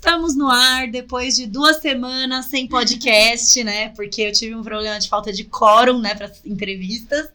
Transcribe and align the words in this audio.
Estamos 0.00 0.34
no 0.34 0.48
ar 0.48 0.88
depois 0.88 1.36
de 1.36 1.46
duas 1.46 1.76
semanas 1.76 2.46
sem 2.46 2.66
podcast, 2.66 3.62
né? 3.62 3.90
Porque 3.90 4.22
eu 4.22 4.32
tive 4.32 4.54
um 4.54 4.62
problema 4.62 4.98
de 4.98 5.06
falta 5.06 5.30
de 5.30 5.44
quórum, 5.44 6.00
né, 6.00 6.14
para 6.14 6.32
entrevistas. 6.42 7.28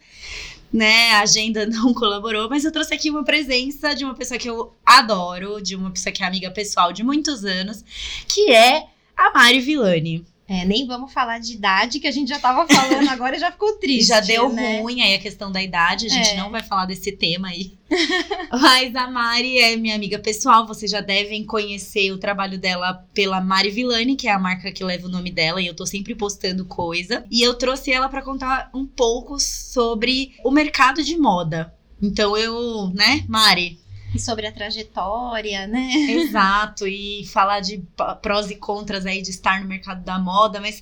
Né, 0.74 1.12
a 1.12 1.22
agenda 1.22 1.66
não 1.68 1.94
colaborou, 1.94 2.50
mas 2.50 2.66
eu 2.66 2.72
trouxe 2.72 2.92
aqui 2.92 3.12
uma 3.12 3.24
presença 3.24 3.94
de 3.94 4.04
uma 4.04 4.16
pessoa 4.16 4.40
que 4.40 4.50
eu 4.50 4.74
adoro, 4.84 5.62
de 5.62 5.76
uma 5.76 5.92
pessoa 5.92 6.12
que 6.12 6.24
é 6.24 6.26
amiga 6.26 6.50
pessoal 6.50 6.92
de 6.92 7.04
muitos 7.04 7.46
anos, 7.46 7.86
que 8.28 8.52
é 8.52 8.88
a 9.16 9.32
Mari 9.32 9.60
Villani. 9.60 10.26
É, 10.48 10.64
nem 10.64 10.86
vamos 10.86 11.12
falar 11.12 11.40
de 11.40 11.54
idade, 11.54 12.00
que 12.00 12.08
a 12.08 12.12
gente 12.12 12.30
já 12.30 12.38
tava 12.40 12.68
falando 12.68 13.08
agora 13.10 13.36
e 13.36 13.40
já 13.40 13.52
ficou 13.52 13.74
triste. 13.80 14.10
Já 14.10 14.20
deu 14.20 14.48
né? 14.50 14.80
ruim 14.80 15.02
aí 15.02 15.16
a 15.16 15.20
questão 15.20 15.52
da 15.52 15.62
idade, 15.62 16.06
a 16.06 16.10
gente 16.10 16.30
É. 16.30 16.38
não 16.38 16.52
vai 16.52 16.62
falar 16.62 16.86
desse 16.86 17.12
tema 17.14 17.48
aí. 17.48 17.74
Mas 18.52 18.96
a 18.96 19.10
Mari 19.10 19.58
é 19.58 19.76
minha 19.76 19.96
amiga 19.96 20.20
pessoal, 20.20 20.68
vocês 20.68 20.90
já 20.92 21.02
devem 21.02 21.44
conhecer 21.44 22.12
o 22.12 22.18
trabalho 22.20 22.60
dela 22.60 22.94
pela 23.14 23.42
Mari 23.42 23.72
Villani, 23.72 24.16
que 24.16 24.28
é 24.28 24.32
a 24.32 24.40
marca 24.40 24.72
que 24.72 24.84
leva 24.84 25.08
o 25.08 25.12
nome 25.12 25.32
dela, 25.32 25.60
e 25.62 25.68
eu 25.68 25.76
tô 25.76 25.86
sempre 25.86 26.14
postando 26.14 26.64
coisa. 26.66 27.26
E 27.32 27.42
eu 27.42 27.56
trouxe 27.56 27.92
ela 27.92 28.08
pra 28.08 28.22
contar 28.22 28.70
um 28.74 28.86
pouco 28.86 29.40
sobre 29.40 30.34
o 30.44 30.52
mercado 30.52 31.04
de 31.04 31.18
moda. 31.18 31.74
Então 32.02 32.38
eu, 32.38 32.92
né, 32.94 33.24
Mari, 33.28 33.80
E 34.16 34.20
sobre 34.20 34.48
a 34.48 34.52
trajetória, 34.52 35.68
né? 35.68 35.92
Exato, 36.10 36.88
e 36.88 37.26
falar 37.28 37.60
de 37.60 37.84
prós 38.22 38.50
e 38.50 38.56
contras 38.56 39.06
aí 39.06 39.22
de 39.22 39.30
estar 39.32 39.60
no 39.62 39.68
mercado 39.68 40.04
da 40.04 40.18
moda, 40.18 40.62
mas. 40.62 40.82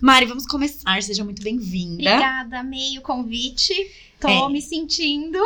Mari, 0.00 0.26
vamos 0.26 0.46
começar. 0.46 1.02
Seja 1.02 1.24
muito 1.24 1.42
bem-vinda. 1.42 1.94
Obrigada, 2.10 2.60
amei 2.60 2.98
o 2.98 3.02
convite. 3.02 3.72
Tô 4.20 4.28
É. 4.28 4.48
me 4.48 4.62
sentindo 4.62 5.38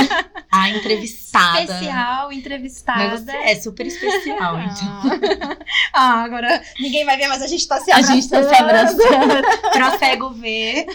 A 0.50 0.70
entrevistada. 0.70 1.60
especial, 1.62 2.32
entrevistada. 2.32 2.98
Mas 3.10 3.20
você 3.24 3.30
é 3.36 3.54
super 3.60 3.86
especial, 3.86 4.58
então. 4.60 5.56
Ah, 5.92 6.22
agora 6.24 6.62
ninguém 6.80 7.04
vai 7.04 7.16
ver, 7.16 7.28
mas 7.28 7.42
a 7.42 7.46
gente 7.46 7.66
tá 7.68 7.78
se 7.80 7.90
A 7.92 7.96
abraçando. 7.96 8.16
gente 8.16 8.28
tá 8.30 8.42
se 8.48 8.54
abraçando 8.54 9.42
pra 9.72 9.98
cego 9.98 10.30
ver. 10.30 10.86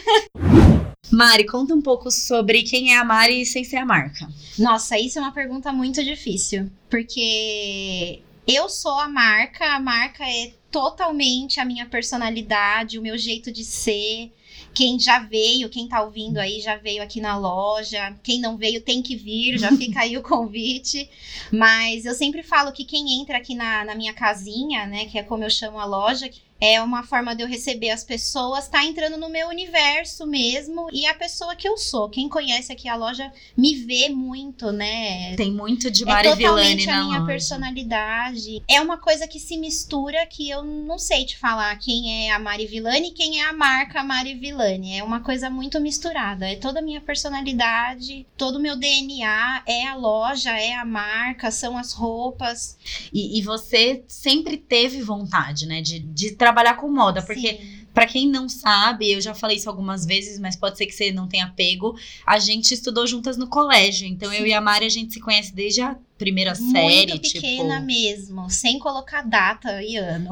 Mari, 1.11 1.45
conta 1.45 1.73
um 1.73 1.81
pouco 1.81 2.11
sobre 2.11 2.63
quem 2.63 2.93
é 2.93 2.97
a 2.97 3.03
Mari 3.03 3.45
sem 3.45 3.63
ser 3.63 3.77
a 3.77 3.85
marca. 3.85 4.27
Nossa, 4.57 4.97
isso 4.97 5.17
é 5.17 5.21
uma 5.21 5.31
pergunta 5.31 5.71
muito 5.71 6.03
difícil. 6.03 6.69
Porque 6.89 8.21
eu 8.47 8.69
sou 8.69 8.99
a 8.99 9.07
marca, 9.07 9.75
a 9.75 9.80
marca 9.80 10.23
é 10.23 10.52
totalmente 10.71 11.59
a 11.59 11.65
minha 11.65 11.85
personalidade, 11.85 12.99
o 12.99 13.02
meu 13.02 13.17
jeito 13.17 13.52
de 13.52 13.63
ser. 13.63 14.31
Quem 14.73 14.99
já 14.99 15.19
veio, 15.19 15.69
quem 15.69 15.87
tá 15.87 16.02
ouvindo 16.02 16.37
aí 16.37 16.61
já 16.61 16.75
veio 16.75 17.02
aqui 17.02 17.19
na 17.19 17.37
loja. 17.37 18.15
Quem 18.23 18.39
não 18.39 18.55
veio 18.55 18.81
tem 18.81 19.02
que 19.02 19.15
vir, 19.15 19.57
já 19.57 19.71
fica 19.77 20.02
aí 20.02 20.15
o 20.17 20.21
convite. 20.21 21.09
Mas 21.52 22.05
eu 22.05 22.13
sempre 22.13 22.43
falo 22.43 22.71
que 22.71 22.85
quem 22.85 23.19
entra 23.19 23.37
aqui 23.37 23.55
na, 23.55 23.83
na 23.83 23.95
minha 23.95 24.13
casinha, 24.13 24.85
né, 24.85 25.05
que 25.05 25.17
é 25.17 25.23
como 25.23 25.43
eu 25.43 25.49
chamo 25.49 25.80
a 25.80 25.85
loja, 25.85 26.30
é 26.61 26.81
uma 26.81 27.03
forma 27.03 27.35
de 27.35 27.41
eu 27.43 27.47
receber 27.47 27.89
as 27.89 28.03
pessoas, 28.03 28.67
tá 28.67 28.83
entrando 28.85 29.17
no 29.17 29.29
meu 29.29 29.47
universo 29.47 30.27
mesmo 30.27 30.88
e 30.91 31.05
a 31.05 31.14
pessoa 31.14 31.55
que 31.55 31.67
eu 31.67 31.77
sou. 31.77 32.09
Quem 32.09 32.27
conhece 32.30 32.71
aqui 32.71 32.87
a 32.87 32.95
loja 32.95 33.31
me 33.58 33.75
vê 33.75 34.09
muito, 34.09 34.71
né? 34.71 35.36
Tem 35.36 35.52
muito 35.52 35.89
de 35.89 36.03
É 36.03 36.05
Mari 36.05 36.27
Villani 36.36 36.43
totalmente 36.43 36.89
a 36.89 36.95
na 36.95 37.03
minha 37.05 37.19
loja. 37.19 37.31
personalidade. 37.31 38.64
É 38.67 38.81
uma 38.81 38.98
coisa 38.98 39.27
que 39.27 39.39
se 39.39 39.58
mistura 39.58 40.25
que 40.27 40.49
eu 40.49 40.64
não 40.64 40.99
sei 40.99 41.25
te 41.25 41.37
falar 41.37 41.75
quem 41.77 42.27
é 42.27 42.31
a 42.31 42.39
Mari 42.39 42.67
Villani 42.67 43.08
e 43.09 43.11
quem 43.11 43.42
é 43.42 43.45
a 43.45 43.53
marca 43.53 44.03
Mari 44.03 44.36
Villani. 44.36 44.98
É 44.98 45.03
uma 45.03 45.21
coisa 45.21 45.49
muito 45.49 45.80
misturada. 45.80 46.48
É 46.49 46.55
toda 46.55 46.80
a 46.80 46.83
minha 46.83 47.02
personalidade, 47.02 48.25
todo 48.37 48.58
o 48.58 48.61
meu 48.61 48.75
DNA, 48.75 49.64
é 49.65 49.87
a 49.87 49.95
loja, 49.95 50.52
é 50.52 50.73
a 50.73 50.86
marca, 50.86 51.52
são 51.52 51.77
as 51.77 51.93
roupas. 51.93 52.77
E, 53.14 53.39
e 53.39 53.42
você 53.42 54.03
sempre 54.08 54.58
teve 54.58 55.02
vontade, 55.02 55.65
né, 55.65 55.81
de, 55.81 55.99
de 55.99 56.31
trabalhar 56.31 56.48
com 56.76 56.89
moda, 56.89 57.21
porque 57.21 57.58
Sim. 57.58 57.80
Pra 57.93 58.05
quem 58.05 58.27
não 58.27 58.48
sabe, 58.48 59.11
eu 59.11 59.20
já 59.20 59.33
falei 59.33 59.58
isso 59.58 59.67
algumas 59.70 60.05
vezes, 60.05 60.39
mas 60.39 60.55
pode 60.55 60.77
ser 60.77 60.86
que 60.86 60.93
você 60.93 61.11
não 61.11 61.27
tenha 61.27 61.52
pego. 61.55 61.98
A 62.26 62.37
gente 62.37 62.73
estudou 62.73 63.08
juntas 63.08 63.36
no 63.36 63.48
colégio. 63.48 64.08
Então 64.08 64.32
eu 64.32 64.45
e 64.45 64.54
a 64.54 64.61
Mari 64.61 64.86
a 64.86 64.89
gente 64.89 65.14
se 65.14 65.20
conhece 65.20 65.54
desde 65.54 65.82
a 65.82 65.98
primeira 66.17 66.54
série, 66.54 67.11
muito 67.11 67.33
pequena 67.33 67.76
tipo, 67.76 67.86
mesmo, 67.86 68.49
sem 68.49 68.77
colocar 68.77 69.21
data 69.21 69.82
e 69.82 69.95
ano. 69.95 70.30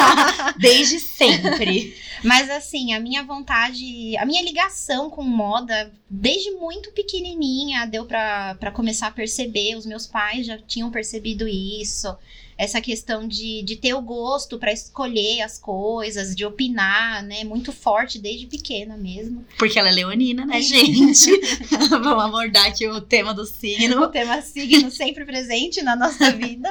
desde 0.58 0.98
sempre. 1.00 1.96
Mas 2.22 2.50
assim, 2.50 2.92
a 2.92 3.00
minha 3.00 3.22
vontade, 3.22 4.16
a 4.18 4.26
minha 4.26 4.42
ligação 4.42 5.08
com 5.08 5.22
moda, 5.22 5.92
desde 6.08 6.50
muito 6.52 6.92
pequenininha, 6.92 7.86
deu 7.86 8.04
pra 8.04 8.72
começar 8.74 9.06
a 9.06 9.12
perceber. 9.12 9.74
Os 9.76 9.86
meus 9.86 10.06
pais 10.06 10.46
já 10.46 10.58
tinham 10.58 10.90
percebido 10.90 11.48
isso. 11.48 12.14
Essa 12.62 12.78
questão 12.78 13.26
de, 13.26 13.62
de 13.62 13.74
ter 13.76 13.94
o 13.94 14.02
gosto 14.02 14.58
pra 14.58 14.70
escolher 14.70 15.40
as 15.40 15.58
coisas, 15.58 16.36
de 16.36 16.44
opinar, 16.44 17.22
né? 17.22 17.42
Muito 17.42 17.72
forte 17.72 18.18
desde 18.18 18.46
pequena 18.46 18.98
mesmo. 18.98 19.46
Porque 19.58 19.78
ela 19.78 19.88
é 19.88 19.92
leonina, 19.92 20.44
né, 20.44 20.60
gente? 20.60 21.30
Vamos 21.88 22.22
abordar 22.22 22.66
aqui 22.66 22.86
o 22.86 23.00
tema 23.00 23.32
do 23.32 23.42
O 23.42 23.46
signo. 23.46 24.08
tema 24.08 24.42
signo 24.42 24.90
sempre 24.90 25.24
presente 25.24 25.80
na 25.80 25.96
nossa 25.96 26.30
vida. 26.32 26.70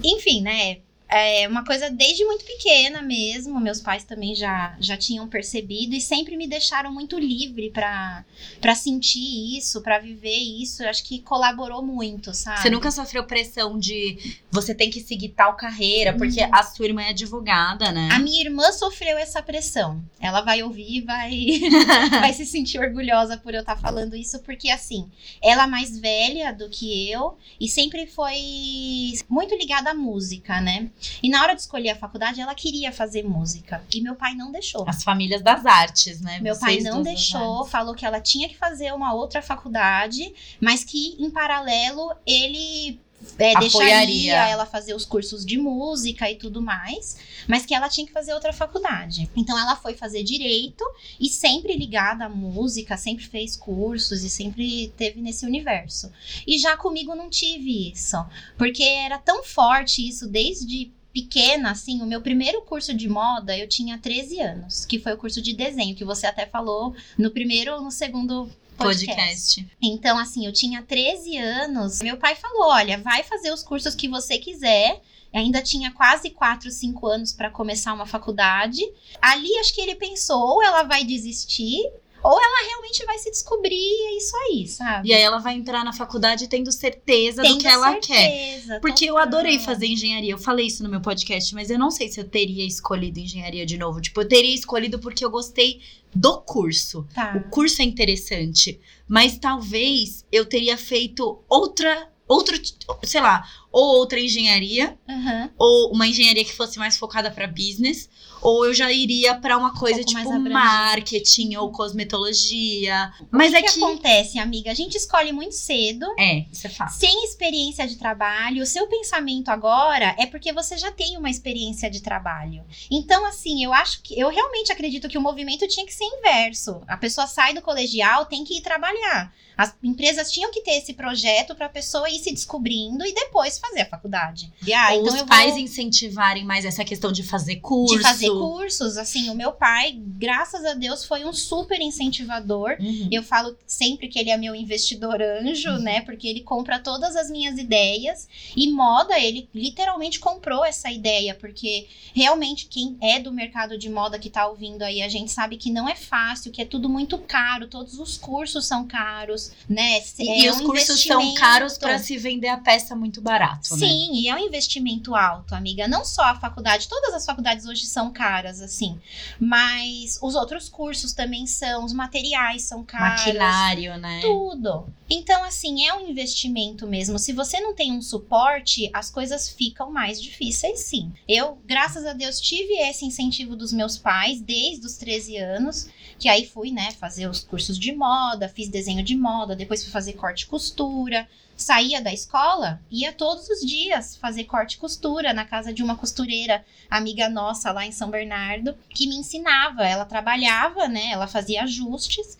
Enfim, 0.00 0.42
né? 0.42 0.78
É 1.14 1.46
uma 1.46 1.64
coisa 1.64 1.90
desde 1.90 2.24
muito 2.24 2.44
pequena 2.44 3.02
mesmo. 3.02 3.60
Meus 3.60 3.80
pais 3.80 4.04
também 4.04 4.34
já, 4.34 4.76
já 4.80 4.96
tinham 4.96 5.28
percebido 5.28 5.94
e 5.94 6.00
sempre 6.00 6.36
me 6.36 6.46
deixaram 6.46 6.92
muito 6.92 7.18
livre 7.18 7.70
pra 7.70 8.24
pra 8.60 8.74
sentir 8.74 9.56
isso, 9.56 9.82
pra 9.82 9.98
viver 9.98 10.36
isso. 10.36 10.82
Eu 10.82 10.88
acho 10.88 11.04
que 11.04 11.20
colaborou 11.20 11.82
muito, 11.82 12.32
sabe? 12.32 12.62
Você 12.62 12.70
nunca 12.70 12.90
sofreu 12.90 13.24
pressão 13.24 13.78
de 13.78 14.36
você 14.50 14.74
tem 14.74 14.90
que 14.90 15.00
seguir 15.00 15.30
tal 15.30 15.56
carreira, 15.56 16.14
porque 16.16 16.40
a 16.40 16.62
sua 16.62 16.86
irmã 16.86 17.02
é 17.02 17.10
advogada, 17.10 17.92
né? 17.92 18.08
A 18.12 18.18
minha 18.18 18.40
irmã 18.40 18.70
sofreu 18.72 19.18
essa 19.18 19.42
pressão. 19.42 20.02
Ela 20.20 20.40
vai 20.40 20.62
ouvir 20.62 20.98
e 20.98 21.00
vai, 21.00 21.46
vai 22.20 22.32
se 22.32 22.46
sentir 22.46 22.78
orgulhosa 22.78 23.36
por 23.36 23.54
eu 23.54 23.60
estar 23.60 23.76
falando 23.76 24.16
isso, 24.16 24.38
porque 24.40 24.70
assim, 24.70 25.10
ela 25.42 25.64
é 25.64 25.66
mais 25.66 25.98
velha 25.98 26.52
do 26.52 26.68
que 26.68 27.10
eu 27.10 27.36
e 27.60 27.68
sempre 27.68 28.06
foi 28.06 29.12
muito 29.28 29.54
ligada 29.54 29.90
à 29.90 29.94
música, 29.94 30.60
né? 30.60 30.90
E 31.22 31.28
na 31.28 31.42
hora 31.42 31.54
de 31.54 31.60
escolher 31.60 31.90
a 31.90 31.96
faculdade, 31.96 32.40
ela 32.40 32.54
queria 32.54 32.92
fazer 32.92 33.22
música. 33.22 33.82
E 33.94 34.00
meu 34.00 34.14
pai 34.14 34.34
não 34.34 34.50
deixou. 34.50 34.84
As 34.88 35.02
famílias 35.02 35.42
das 35.42 35.64
artes, 35.66 36.20
né? 36.20 36.40
Meu 36.40 36.58
pai 36.58 36.74
Vocês 36.74 36.84
não 36.84 37.02
duas 37.02 37.04
das 37.04 37.14
deixou, 37.14 37.64
falou 37.64 37.94
que 37.94 38.04
ela 38.04 38.20
tinha 38.20 38.48
que 38.48 38.56
fazer 38.56 38.92
uma 38.92 39.14
outra 39.14 39.42
faculdade, 39.42 40.32
mas 40.60 40.84
que 40.84 41.16
em 41.18 41.30
paralelo 41.30 42.14
ele 42.26 43.00
é, 43.38 43.58
deixaria 43.58 44.48
ela 44.48 44.66
fazer 44.66 44.94
os 44.94 45.04
cursos 45.04 45.44
de 45.44 45.56
música 45.56 46.30
e 46.30 46.36
tudo 46.36 46.60
mais, 46.60 47.16
mas 47.46 47.64
que 47.64 47.74
ela 47.74 47.88
tinha 47.88 48.06
que 48.06 48.12
fazer 48.12 48.34
outra 48.34 48.52
faculdade. 48.52 49.30
Então 49.36 49.58
ela 49.58 49.76
foi 49.76 49.94
fazer 49.94 50.22
direito 50.22 50.84
e 51.20 51.28
sempre 51.28 51.76
ligada 51.76 52.26
à 52.26 52.28
música, 52.28 52.96
sempre 52.96 53.24
fez 53.24 53.56
cursos 53.56 54.22
e 54.22 54.30
sempre 54.30 54.92
teve 54.96 55.20
nesse 55.20 55.46
universo. 55.46 56.10
E 56.46 56.58
já 56.58 56.76
comigo 56.76 57.14
não 57.14 57.30
tive 57.30 57.92
isso, 57.92 58.16
porque 58.56 58.82
era 58.82 59.18
tão 59.18 59.42
forte 59.42 60.06
isso 60.06 60.28
desde 60.28 60.90
pequena, 61.12 61.70
assim, 61.70 62.00
o 62.00 62.06
meu 62.06 62.20
primeiro 62.20 62.62
curso 62.62 62.94
de 62.94 63.08
moda, 63.08 63.56
eu 63.56 63.68
tinha 63.68 63.98
13 63.98 64.40
anos, 64.40 64.84
que 64.86 64.98
foi 64.98 65.12
o 65.12 65.18
curso 65.18 65.42
de 65.42 65.52
desenho, 65.52 65.94
que 65.94 66.04
você 66.04 66.26
até 66.26 66.46
falou 66.46 66.94
no 67.18 67.30
primeiro 67.30 67.74
ou 67.74 67.82
no 67.82 67.90
segundo 67.90 68.50
podcast. 68.76 69.06
podcast. 69.06 69.68
Então, 69.80 70.18
assim, 70.18 70.46
eu 70.46 70.52
tinha 70.52 70.82
13 70.82 71.36
anos. 71.36 72.00
Meu 72.00 72.16
pai 72.16 72.34
falou: 72.34 72.68
olha, 72.68 72.98
vai 72.98 73.22
fazer 73.22 73.52
os 73.52 73.62
cursos 73.62 73.94
que 73.94 74.08
você 74.08 74.38
quiser. 74.38 75.00
Ainda 75.32 75.62
tinha 75.62 75.90
quase 75.92 76.28
4, 76.28 76.70
5 76.70 77.06
anos 77.06 77.32
para 77.32 77.50
começar 77.50 77.94
uma 77.94 78.04
faculdade. 78.04 78.82
Ali, 79.20 79.56
acho 79.58 79.74
que 79.74 79.80
ele 79.80 79.94
pensou: 79.94 80.40
ou 80.40 80.62
ela 80.62 80.82
vai 80.82 81.04
desistir, 81.04 81.82
ou 82.22 82.32
ela 82.40 82.66
realmente 82.68 83.04
vai 83.04 83.18
se 83.18 83.30
descobrir 83.30 83.74
e 83.74 84.06
é 84.14 84.16
isso 84.16 84.36
aí, 84.36 84.66
sabe? 84.68 85.08
E 85.08 85.12
aí 85.14 85.22
ela 85.22 85.38
vai 85.38 85.54
entrar 85.54 85.84
na 85.84 85.92
faculdade 85.92 86.48
tendo 86.48 86.70
certeza 86.70 87.42
Tendo 87.42 87.54
do 87.54 87.60
que 87.60 87.66
ela 87.66 87.94
quer. 87.96 88.02
certeza, 88.30 88.80
Porque 88.80 89.04
eu 89.04 89.18
adorei 89.18 89.58
fazer 89.58 89.86
engenharia. 89.86 90.32
Eu 90.32 90.38
falei 90.38 90.66
isso 90.66 90.82
no 90.82 90.88
meu 90.88 91.00
podcast, 91.00 91.54
mas 91.54 91.70
eu 91.70 91.78
não 91.78 91.90
sei 91.90 92.08
se 92.08 92.20
eu 92.20 92.28
teria 92.28 92.66
escolhido 92.66 93.18
engenharia 93.18 93.66
de 93.66 93.76
novo. 93.76 94.00
Tipo, 94.00 94.20
eu 94.20 94.28
teria 94.28 94.54
escolhido 94.54 94.98
porque 94.98 95.24
eu 95.24 95.30
gostei 95.30 95.80
do 96.14 96.40
curso. 96.42 97.06
Tá. 97.14 97.34
O 97.36 97.50
curso 97.50 97.82
é 97.82 97.84
interessante, 97.84 98.80
mas 99.08 99.38
talvez 99.38 100.24
eu 100.30 100.44
teria 100.46 100.76
feito 100.76 101.42
outra 101.48 102.08
outro, 102.28 102.56
sei 103.02 103.20
lá, 103.20 103.46
ou 103.70 103.96
outra 103.96 104.18
engenharia, 104.18 104.96
Aham. 105.06 105.50
ou 105.58 105.92
uma 105.92 106.06
engenharia 106.06 106.44
que 106.44 106.54
fosse 106.54 106.78
mais 106.78 106.96
focada 106.96 107.30
para 107.30 107.46
business, 107.46 108.08
ou 108.42 108.66
eu 108.66 108.74
já 108.74 108.90
iria 108.90 109.34
para 109.36 109.56
uma 109.56 109.72
coisa 109.72 110.02
mais 110.12 110.28
tipo 110.28 110.50
marketing 110.50 111.56
ou 111.56 111.70
cosmetologia. 111.70 113.12
Mas 113.30 113.52
o 113.52 113.56
é 113.56 113.62
que, 113.62 113.68
que 113.68 113.74
que 113.74 113.84
acontece, 113.84 114.38
amiga? 114.38 114.70
A 114.70 114.74
gente 114.74 114.96
escolhe 114.96 115.32
muito 115.32 115.54
cedo. 115.54 116.06
é, 116.18 116.44
isso 116.52 116.66
é 116.66 116.70
fácil. 116.70 117.00
Sem 117.00 117.24
experiência 117.24 117.86
de 117.86 117.96
trabalho, 117.96 118.62
o 118.62 118.66
seu 118.66 118.86
pensamento 118.86 119.48
agora 119.48 120.14
é 120.18 120.26
porque 120.26 120.52
você 120.52 120.76
já 120.76 120.90
tem 120.90 121.16
uma 121.16 121.30
experiência 121.30 121.88
de 121.88 122.00
trabalho. 122.02 122.64
Então, 122.90 123.24
assim, 123.26 123.64
eu 123.64 123.72
acho 123.72 124.02
que 124.02 124.18
eu 124.18 124.28
realmente 124.28 124.72
acredito 124.72 125.08
que 125.08 125.18
o 125.18 125.22
movimento 125.22 125.66
tinha 125.68 125.86
que 125.86 125.94
ser 125.94 126.04
inverso. 126.04 126.82
A 126.86 126.96
pessoa 126.96 127.26
sai 127.26 127.54
do 127.54 127.62
colegial, 127.62 128.26
tem 128.26 128.44
que 128.44 128.58
ir 128.58 128.60
trabalhar. 128.60 129.32
As 129.56 129.74
empresas 129.82 130.30
tinham 130.30 130.50
que 130.50 130.62
ter 130.62 130.72
esse 130.72 130.94
projeto 130.94 131.54
para 131.54 131.66
a 131.66 131.70
pessoa 131.70 132.08
ir 132.08 132.18
se 132.18 132.32
descobrindo 132.32 133.04
e 133.04 133.14
depois 133.14 133.58
fazer 133.58 133.82
a 133.82 133.86
faculdade. 133.86 134.52
E, 134.66 134.72
ah, 134.72 134.94
então 134.94 135.14
os 135.14 135.20
eu 135.20 135.26
pais 135.26 135.52
vou... 135.52 135.60
incentivarem 135.60 136.44
mais 136.44 136.64
essa 136.64 136.84
questão 136.84 137.12
de 137.12 137.22
fazer 137.22 137.56
curso. 137.56 137.96
de 137.96 138.02
fazer 138.02 138.30
cursos, 138.30 138.96
assim, 138.96 139.30
o 139.30 139.34
meu 139.34 139.52
pai, 139.52 139.92
graças 139.96 140.64
a 140.64 140.74
Deus, 140.74 141.04
foi 141.04 141.24
um 141.24 141.32
super 141.32 141.80
incentivador. 141.80 142.76
Uhum. 142.80 143.08
Eu 143.10 143.22
falo 143.22 143.56
sempre 143.66 144.08
que 144.08 144.18
ele 144.18 144.30
é 144.30 144.36
meu 144.36 144.54
investidor 144.54 145.20
anjo, 145.22 145.72
né? 145.78 146.00
Porque 146.02 146.26
ele 146.26 146.40
compra 146.40 146.78
todas 146.78 147.16
as 147.16 147.30
minhas 147.30 147.58
ideias. 147.58 148.28
E 148.56 148.70
moda, 148.70 149.18
ele 149.18 149.48
literalmente 149.54 150.20
comprou 150.20 150.64
essa 150.64 150.90
ideia. 150.90 151.34
Porque 151.34 151.88
realmente, 152.14 152.66
quem 152.66 152.96
é 153.00 153.18
do 153.18 153.32
mercado 153.32 153.78
de 153.78 153.88
moda 153.88 154.18
que 154.18 154.30
tá 154.30 154.46
ouvindo 154.46 154.82
aí, 154.82 155.02
a 155.02 155.08
gente 155.08 155.30
sabe 155.30 155.56
que 155.56 155.70
não 155.70 155.88
é 155.88 155.94
fácil, 155.94 156.52
que 156.52 156.62
é 156.62 156.64
tudo 156.64 156.88
muito 156.88 157.18
caro. 157.18 157.66
Todos 157.66 157.98
os 157.98 158.16
cursos 158.16 158.66
são 158.66 158.86
caros, 158.86 159.41
né? 159.68 160.02
E, 160.18 160.42
e 160.42 160.46
É 160.46 160.50
os 160.50 160.60
um 160.60 160.66
cursos 160.66 161.02
são 161.02 161.34
caros 161.34 161.78
para 161.78 161.98
se 161.98 162.16
vender 162.16 162.48
a 162.48 162.58
peça 162.58 162.94
muito 162.94 163.20
barato, 163.20 163.76
né? 163.76 163.86
Sim, 163.86 164.10
e 164.14 164.28
é 164.28 164.34
um 164.34 164.38
investimento 164.38 165.14
alto, 165.14 165.54
amiga. 165.54 165.88
Não 165.88 166.04
só 166.04 166.22
a 166.22 166.34
faculdade, 166.34 166.88
todas 166.88 167.14
as 167.14 167.24
faculdades 167.24 167.66
hoje 167.66 167.86
são 167.86 168.12
caras, 168.12 168.60
assim. 168.60 168.98
Mas 169.38 170.18
os 170.22 170.34
outros 170.34 170.68
cursos 170.68 171.12
também 171.12 171.46
são, 171.46 171.84
os 171.84 171.92
materiais 171.92 172.62
são 172.62 172.84
caros. 172.84 173.24
Maquinário, 173.24 173.96
né? 173.98 174.20
Tudo. 174.22 174.86
Então, 175.14 175.44
assim, 175.44 175.86
é 175.86 175.92
um 175.92 176.08
investimento 176.08 176.86
mesmo. 176.86 177.18
Se 177.18 177.32
você 177.34 177.60
não 177.60 177.74
tem 177.74 177.92
um 177.92 178.00
suporte, 178.00 178.88
as 178.94 179.10
coisas 179.10 179.48
ficam 179.50 179.90
mais 179.90 180.20
difíceis, 180.20 180.80
sim. 180.80 181.12
Eu, 181.28 181.58
graças 181.66 182.06
a 182.06 182.14
Deus, 182.14 182.40
tive 182.40 182.72
esse 182.88 183.04
incentivo 183.04 183.54
dos 183.54 183.72
meus 183.72 183.98
pais 183.98 184.40
desde 184.40 184.86
os 184.86 184.96
13 184.96 185.36
anos, 185.36 185.88
que 186.18 186.28
aí 186.28 186.46
fui, 186.46 186.70
né, 186.70 186.92
fazer 186.92 187.28
os 187.28 187.40
cursos 187.40 187.78
de 187.78 187.92
moda, 187.92 188.48
fiz 188.48 188.68
desenho 188.68 189.02
de 189.02 189.14
moda, 189.14 189.31
depois 189.56 189.82
fui 189.82 189.92
fazer 189.92 190.14
corte 190.14 190.42
e 190.42 190.46
costura. 190.46 191.28
Saía 191.62 192.00
da 192.00 192.12
escola, 192.12 192.80
ia 192.90 193.12
todos 193.12 193.48
os 193.48 193.60
dias 193.60 194.16
fazer 194.16 194.44
corte 194.44 194.74
e 194.74 194.78
costura 194.78 195.32
na 195.32 195.44
casa 195.44 195.72
de 195.72 195.82
uma 195.82 195.96
costureira 195.96 196.64
amiga 196.90 197.28
nossa 197.28 197.70
lá 197.70 197.86
em 197.86 197.92
São 197.92 198.10
Bernardo, 198.10 198.76
que 198.90 199.06
me 199.06 199.14
ensinava. 199.14 199.86
Ela 199.86 200.04
trabalhava, 200.04 200.88
né? 200.88 201.12
Ela 201.12 201.28
fazia 201.28 201.62
ajustes. 201.62 202.36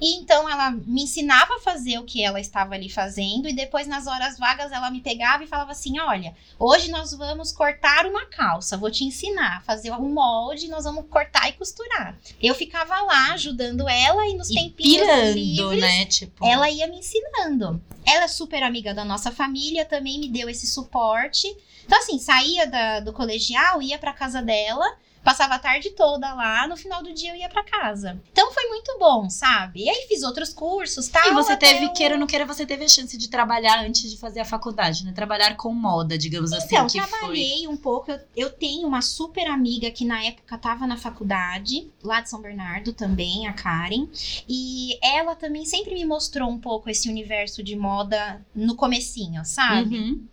E 0.00 0.16
então 0.16 0.50
ela 0.50 0.72
me 0.72 1.04
ensinava 1.04 1.54
a 1.54 1.60
fazer 1.60 1.98
o 1.98 2.04
que 2.04 2.22
ela 2.22 2.40
estava 2.40 2.74
ali 2.74 2.90
fazendo. 2.90 3.48
E 3.48 3.52
depois, 3.52 3.86
nas 3.86 4.08
horas 4.08 4.36
vagas, 4.38 4.72
ela 4.72 4.90
me 4.90 5.00
pegava 5.00 5.44
e 5.44 5.46
falava 5.46 5.70
assim: 5.70 6.00
Olha, 6.00 6.34
hoje 6.58 6.90
nós 6.90 7.12
vamos 7.12 7.52
cortar 7.52 8.04
uma 8.06 8.26
calça. 8.26 8.76
Vou 8.76 8.90
te 8.90 9.04
ensinar 9.04 9.58
a 9.58 9.60
fazer 9.60 9.92
um 9.92 10.12
molde, 10.12 10.68
nós 10.68 10.84
vamos 10.84 11.06
cortar 11.08 11.48
e 11.48 11.52
costurar. 11.52 12.18
Eu 12.42 12.54
ficava 12.56 13.00
lá 13.02 13.34
ajudando 13.34 13.88
ela 13.88 14.26
e 14.26 14.34
nos 14.34 14.50
E 14.50 14.54
tempinhos 14.54 15.06
pirando, 15.06 15.34
livres, 15.34 15.80
né? 15.80 16.04
Tipo, 16.06 16.44
ela 16.44 16.68
ia 16.68 16.88
me 16.88 16.98
ensinando. 16.98 17.80
Ela 18.04 18.24
é 18.24 18.28
super 18.28 18.62
amiga 18.66 18.92
da 18.94 19.04
nossa 19.04 19.30
família, 19.30 19.84
também 19.84 20.18
me 20.18 20.28
deu 20.28 20.48
esse 20.48 20.66
suporte. 20.66 21.46
Então, 21.84 21.98
assim, 21.98 22.18
saía 22.18 22.66
da- 22.66 23.00
do 23.00 23.12
colegial, 23.12 23.80
ia 23.82 23.98
pra 23.98 24.12
casa 24.12 24.40
dela, 24.42 24.86
passava 25.24 25.54
a 25.54 25.58
tarde 25.58 25.90
toda 25.90 26.32
lá, 26.34 26.68
no 26.68 26.76
final 26.76 27.02
do 27.02 27.12
dia 27.12 27.32
eu 27.32 27.36
ia 27.36 27.48
pra 27.48 27.64
casa. 27.64 28.20
Então 28.30 28.52
foi 28.52 28.68
muito 28.68 28.96
bom, 28.98 29.28
sabe? 29.30 29.84
E 29.84 29.88
aí 29.88 30.06
fiz 30.08 30.22
outros 30.22 30.52
cursos, 30.52 31.08
tal. 31.08 31.26
E 31.28 31.32
você 31.32 31.56
teve, 31.56 31.86
eu- 31.86 31.92
queira 31.92 32.14
ou 32.14 32.20
não 32.20 32.26
queira, 32.26 32.44
você 32.46 32.66
teve 32.66 32.84
a 32.84 32.88
chance 32.88 33.16
de 33.16 33.28
trabalhar 33.28 33.80
antes 33.84 34.10
de 34.10 34.18
fazer 34.18 34.40
a 34.40 34.44
faculdade, 34.44 35.04
né? 35.04 35.12
Trabalhar 35.12 35.56
com 35.56 35.72
moda, 35.72 36.16
digamos 36.18 36.52
assim, 36.52 36.66
Então, 36.74 36.86
que 36.86 37.00
foi. 37.00 37.08
trabalhei 37.10 37.66
um 37.66 37.76
pouco. 37.76 38.10
Eu, 38.10 38.20
eu 38.36 38.50
tenho 38.50 38.86
uma 38.86 39.00
super 39.00 39.46
amiga 39.46 39.90
que 39.90 40.04
na 40.04 40.22
época 40.24 40.58
tava 40.58 40.86
na 40.86 40.96
faculdade, 40.96 41.90
lá 42.02 42.20
de 42.20 42.28
São 42.28 42.40
Bernardo 42.42 42.92
também, 42.92 43.46
a 43.46 43.52
Karen. 43.52 44.06
E 44.48 44.98
ela 45.02 45.34
também 45.34 45.64
sempre 45.64 45.94
me 45.94 46.04
mostrou 46.04 46.50
um 46.50 46.58
pouco 46.58 46.90
esse 46.90 47.08
universo 47.08 47.62
de 47.62 47.74
moda 47.76 48.44
no 48.54 48.74
comecinho, 48.76 49.44
sabe? 49.44 49.96
Uhum. 49.96 50.26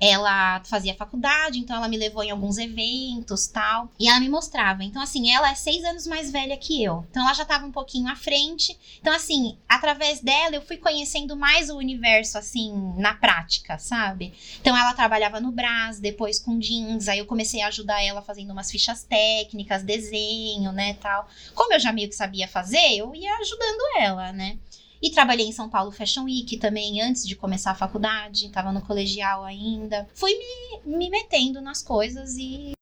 Ela 0.00 0.60
fazia 0.64 0.94
faculdade, 0.94 1.58
então 1.58 1.76
ela 1.76 1.88
me 1.88 1.96
levou 1.96 2.22
em 2.22 2.30
alguns 2.30 2.58
eventos 2.58 3.46
tal. 3.46 3.90
E 3.98 4.08
ela 4.08 4.20
me 4.20 4.28
mostrava. 4.28 4.84
Então, 4.84 5.00
assim, 5.00 5.30
ela 5.30 5.50
é 5.50 5.54
seis 5.54 5.84
anos 5.84 6.06
mais 6.06 6.30
velha 6.30 6.56
que 6.56 6.82
eu. 6.82 7.04
Então, 7.10 7.22
ela 7.22 7.34
já 7.34 7.44
tava 7.44 7.66
um 7.66 7.72
pouquinho 7.72 8.08
à 8.08 8.16
frente. 8.16 8.76
Então, 9.00 9.12
assim, 9.12 9.56
através 9.68 10.20
dela, 10.20 10.56
eu 10.56 10.62
fui 10.62 10.76
conhecendo 10.76 11.36
mais 11.36 11.70
o 11.70 11.76
universo, 11.76 12.38
assim, 12.38 12.72
na 12.96 13.14
prática, 13.14 13.78
sabe? 13.78 14.32
Então, 14.60 14.76
ela 14.76 14.94
trabalhava 14.94 15.40
no 15.40 15.52
Brás, 15.52 15.98
depois 15.98 16.38
com 16.38 16.58
jeans. 16.58 17.08
Aí, 17.08 17.18
eu 17.18 17.26
comecei 17.26 17.62
a 17.62 17.68
ajudar 17.68 18.02
ela 18.02 18.22
fazendo 18.22 18.52
umas 18.52 18.70
fichas 18.70 19.04
técnicas, 19.04 19.82
desenho, 19.82 20.72
né, 20.72 20.94
tal. 20.94 21.28
Como 21.54 21.72
eu 21.72 21.80
já 21.80 21.92
meio 21.92 22.08
que 22.08 22.14
sabia 22.14 22.48
fazer, 22.48 22.96
eu 22.96 23.14
ia 23.14 23.34
ajudando 23.36 23.80
ela, 23.98 24.32
né? 24.32 24.58
E 25.04 25.10
trabalhei 25.10 25.46
em 25.46 25.52
São 25.52 25.68
Paulo 25.68 25.92
Fashion 25.92 26.24
Week 26.24 26.56
também, 26.56 27.02
antes 27.02 27.28
de 27.28 27.36
começar 27.36 27.72
a 27.72 27.74
faculdade, 27.74 28.48
tava 28.48 28.72
no 28.72 28.80
colegial 28.80 29.44
ainda. 29.44 30.08
Fui 30.14 30.32
me, 30.32 30.96
me 30.96 31.10
metendo 31.10 31.60
nas 31.60 31.82
coisas 31.82 32.38
e. 32.38 32.72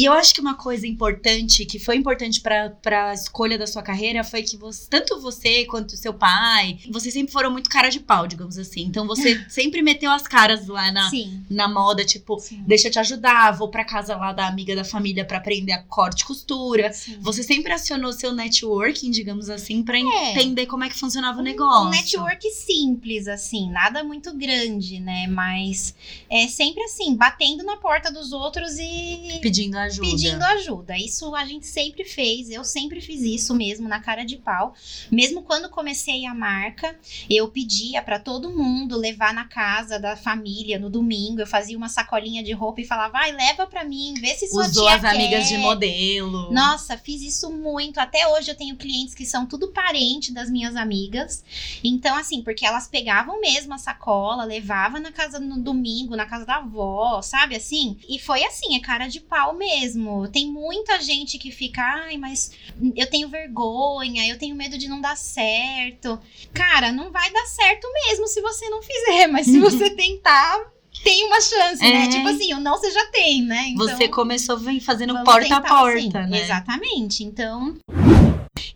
E 0.00 0.04
eu 0.06 0.14
acho 0.14 0.32
que 0.32 0.40
uma 0.40 0.54
coisa 0.54 0.86
importante, 0.86 1.66
que 1.66 1.78
foi 1.78 1.94
importante 1.94 2.40
pra, 2.40 2.70
pra 2.70 3.12
escolha 3.12 3.58
da 3.58 3.66
sua 3.66 3.82
carreira, 3.82 4.24
foi 4.24 4.42
que 4.42 4.56
você, 4.56 4.86
tanto 4.88 5.20
você 5.20 5.66
quanto 5.66 5.94
seu 5.94 6.14
pai, 6.14 6.78
vocês 6.90 7.12
sempre 7.12 7.30
foram 7.30 7.50
muito 7.50 7.68
cara 7.68 7.90
de 7.90 8.00
pau, 8.00 8.26
digamos 8.26 8.56
assim. 8.56 8.80
Então 8.84 9.06
você 9.06 9.44
sempre 9.50 9.82
meteu 9.82 10.10
as 10.10 10.22
caras 10.26 10.66
lá 10.68 10.90
na, 10.90 11.10
Sim. 11.10 11.44
na 11.50 11.68
moda, 11.68 12.02
tipo, 12.02 12.38
Sim. 12.38 12.64
deixa 12.66 12.88
eu 12.88 12.92
te 12.92 12.98
ajudar, 12.98 13.50
vou 13.52 13.68
pra 13.68 13.84
casa 13.84 14.16
lá 14.16 14.32
da 14.32 14.48
amiga 14.48 14.74
da 14.74 14.84
família 14.84 15.22
pra 15.22 15.36
aprender 15.36 15.72
a 15.72 15.82
corte 15.82 16.22
e 16.22 16.24
costura. 16.24 16.90
sim. 16.94 17.18
Você 17.20 17.42
sempre 17.42 17.70
acionou 17.70 18.14
seu 18.14 18.32
networking, 18.32 19.10
digamos 19.10 19.50
assim, 19.50 19.82
pra 19.82 19.98
É. 19.98 20.30
entender 20.30 20.64
como 20.64 20.82
é 20.82 20.88
que 20.88 20.96
funcionava 20.98 21.40
o 21.40 21.42
negócio. 21.42 21.88
Um 21.88 21.90
network 21.90 22.50
simples, 22.52 23.28
assim, 23.28 23.70
nada 23.70 24.02
muito 24.02 24.32
grande, 24.34 24.98
né? 24.98 25.26
Mas 25.26 25.94
é 26.30 26.48
sempre 26.48 26.82
assim, 26.84 27.14
batendo 27.14 27.62
na 27.64 27.76
porta 27.76 28.10
dos 28.10 28.32
outros 28.32 28.78
e 28.78 29.38
Pedindo 29.42 29.76
ajuda. 29.76 29.89
Pedindo 29.98 30.42
ajuda. 30.42 30.96
Isso 30.96 31.34
a 31.34 31.44
gente 31.44 31.66
sempre 31.66 32.04
fez, 32.04 32.50
eu 32.50 32.64
sempre 32.64 33.00
fiz 33.00 33.22
isso 33.22 33.54
mesmo, 33.54 33.88
na 33.88 34.00
cara 34.00 34.24
de 34.24 34.36
pau. 34.36 34.74
Mesmo 35.10 35.42
quando 35.42 35.68
comecei 35.68 36.26
a 36.26 36.34
marca, 36.34 36.98
eu 37.28 37.48
pedia 37.48 38.02
pra 38.02 38.18
todo 38.18 38.50
mundo 38.50 38.96
levar 38.96 39.32
na 39.32 39.44
casa 39.44 39.98
da 39.98 40.16
família 40.16 40.78
no 40.78 40.90
domingo. 40.90 41.40
Eu 41.40 41.46
fazia 41.46 41.76
uma 41.76 41.88
sacolinha 41.88 42.42
de 42.42 42.52
roupa 42.52 42.80
e 42.80 42.86
falava, 42.86 43.12
vai, 43.12 43.32
leva 43.32 43.66
pra 43.66 43.84
mim, 43.84 44.14
vê 44.20 44.34
se 44.34 44.48
sua 44.48 44.66
Usou 44.66 44.88
as 44.88 45.04
amigas 45.04 45.48
quer." 45.48 45.56
de 45.56 45.58
modelo. 45.58 46.52
Nossa, 46.52 46.96
fiz 46.96 47.22
isso 47.22 47.50
muito. 47.50 47.98
Até 47.98 48.26
hoje 48.28 48.50
eu 48.50 48.56
tenho 48.56 48.76
clientes 48.76 49.14
que 49.14 49.24
são 49.26 49.46
tudo 49.46 49.68
parente 49.68 50.32
das 50.32 50.50
minhas 50.50 50.76
amigas. 50.76 51.44
Então, 51.82 52.16
assim, 52.16 52.42
porque 52.42 52.66
elas 52.66 52.86
pegavam 52.88 53.40
mesmo 53.40 53.74
a 53.74 53.78
sacola, 53.78 54.44
levavam 54.44 55.00
na 55.00 55.12
casa 55.12 55.38
no 55.38 55.58
domingo, 55.58 56.16
na 56.16 56.26
casa 56.26 56.44
da 56.44 56.56
avó, 56.56 57.20
sabe 57.22 57.56
assim? 57.56 57.98
E 58.08 58.18
foi 58.18 58.44
assim, 58.44 58.76
é 58.76 58.80
cara 58.80 59.06
de 59.06 59.20
pau 59.20 59.54
mesmo. 59.56 59.79
Tem 60.28 60.46
muita 60.50 61.00
gente 61.00 61.38
que 61.38 61.50
fica, 61.50 61.82
ai, 61.82 62.16
mas 62.16 62.52
eu 62.96 63.08
tenho 63.08 63.28
vergonha, 63.28 64.26
eu 64.28 64.38
tenho 64.38 64.54
medo 64.54 64.76
de 64.78 64.88
não 64.88 65.00
dar 65.00 65.16
certo. 65.16 66.18
Cara, 66.52 66.92
não 66.92 67.10
vai 67.10 67.30
dar 67.32 67.46
certo 67.46 67.86
mesmo 68.06 68.26
se 68.26 68.40
você 68.40 68.68
não 68.68 68.82
fizer, 68.82 69.26
mas 69.26 69.46
se 69.46 69.58
você 69.58 69.90
tentar. 69.94 70.58
Tem 71.04 71.24
uma 71.24 71.40
chance, 71.40 71.82
É. 71.84 71.88
né? 71.92 72.08
Tipo 72.08 72.28
assim, 72.28 72.52
o 72.52 72.60
não 72.60 72.76
você 72.76 72.90
já 72.90 73.06
tem, 73.06 73.42
né? 73.42 73.68
Então, 73.68 73.86
Você 73.88 74.06
começou 74.08 74.58
vem 74.58 74.80
fazendo 74.80 75.14
porta 75.24 75.54
a 75.56 75.60
tentar, 75.60 75.68
porta, 75.68 76.00
sim. 76.24 76.28
né? 76.30 76.42
Exatamente. 76.42 77.24
Então. 77.24 77.76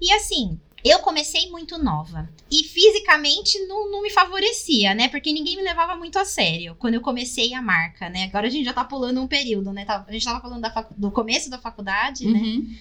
E 0.00 0.12
assim, 0.14 0.58
eu 0.84 0.98
comecei 0.98 1.48
muito 1.50 1.78
nova. 1.82 2.28
E 2.50 2.62
fisicamente 2.62 3.58
não, 3.66 3.90
não 3.90 4.02
me 4.02 4.10
favorecia, 4.10 4.94
né? 4.94 5.08
Porque 5.08 5.32
ninguém 5.32 5.56
me 5.56 5.62
levava 5.62 5.96
muito 5.96 6.18
a 6.18 6.24
sério 6.24 6.76
quando 6.78 6.94
eu 6.94 7.00
comecei 7.00 7.54
a 7.54 7.62
marca, 7.62 8.08
né? 8.10 8.24
Agora 8.24 8.46
a 8.46 8.50
gente 8.50 8.64
já 8.66 8.72
tá 8.72 8.84
pulando 8.84 9.20
um 9.20 9.26
período, 9.26 9.72
né? 9.72 9.84
Tá- 9.84 10.04
A 10.06 10.12
gente 10.12 10.24
tava 10.24 10.40
falando 10.40 10.70
facu- 10.70 10.94
do 10.96 11.10
começo 11.10 11.48
da 11.48 11.58
faculdade, 11.58 12.26
né? 12.26 12.38
Uhum. 12.38 12.76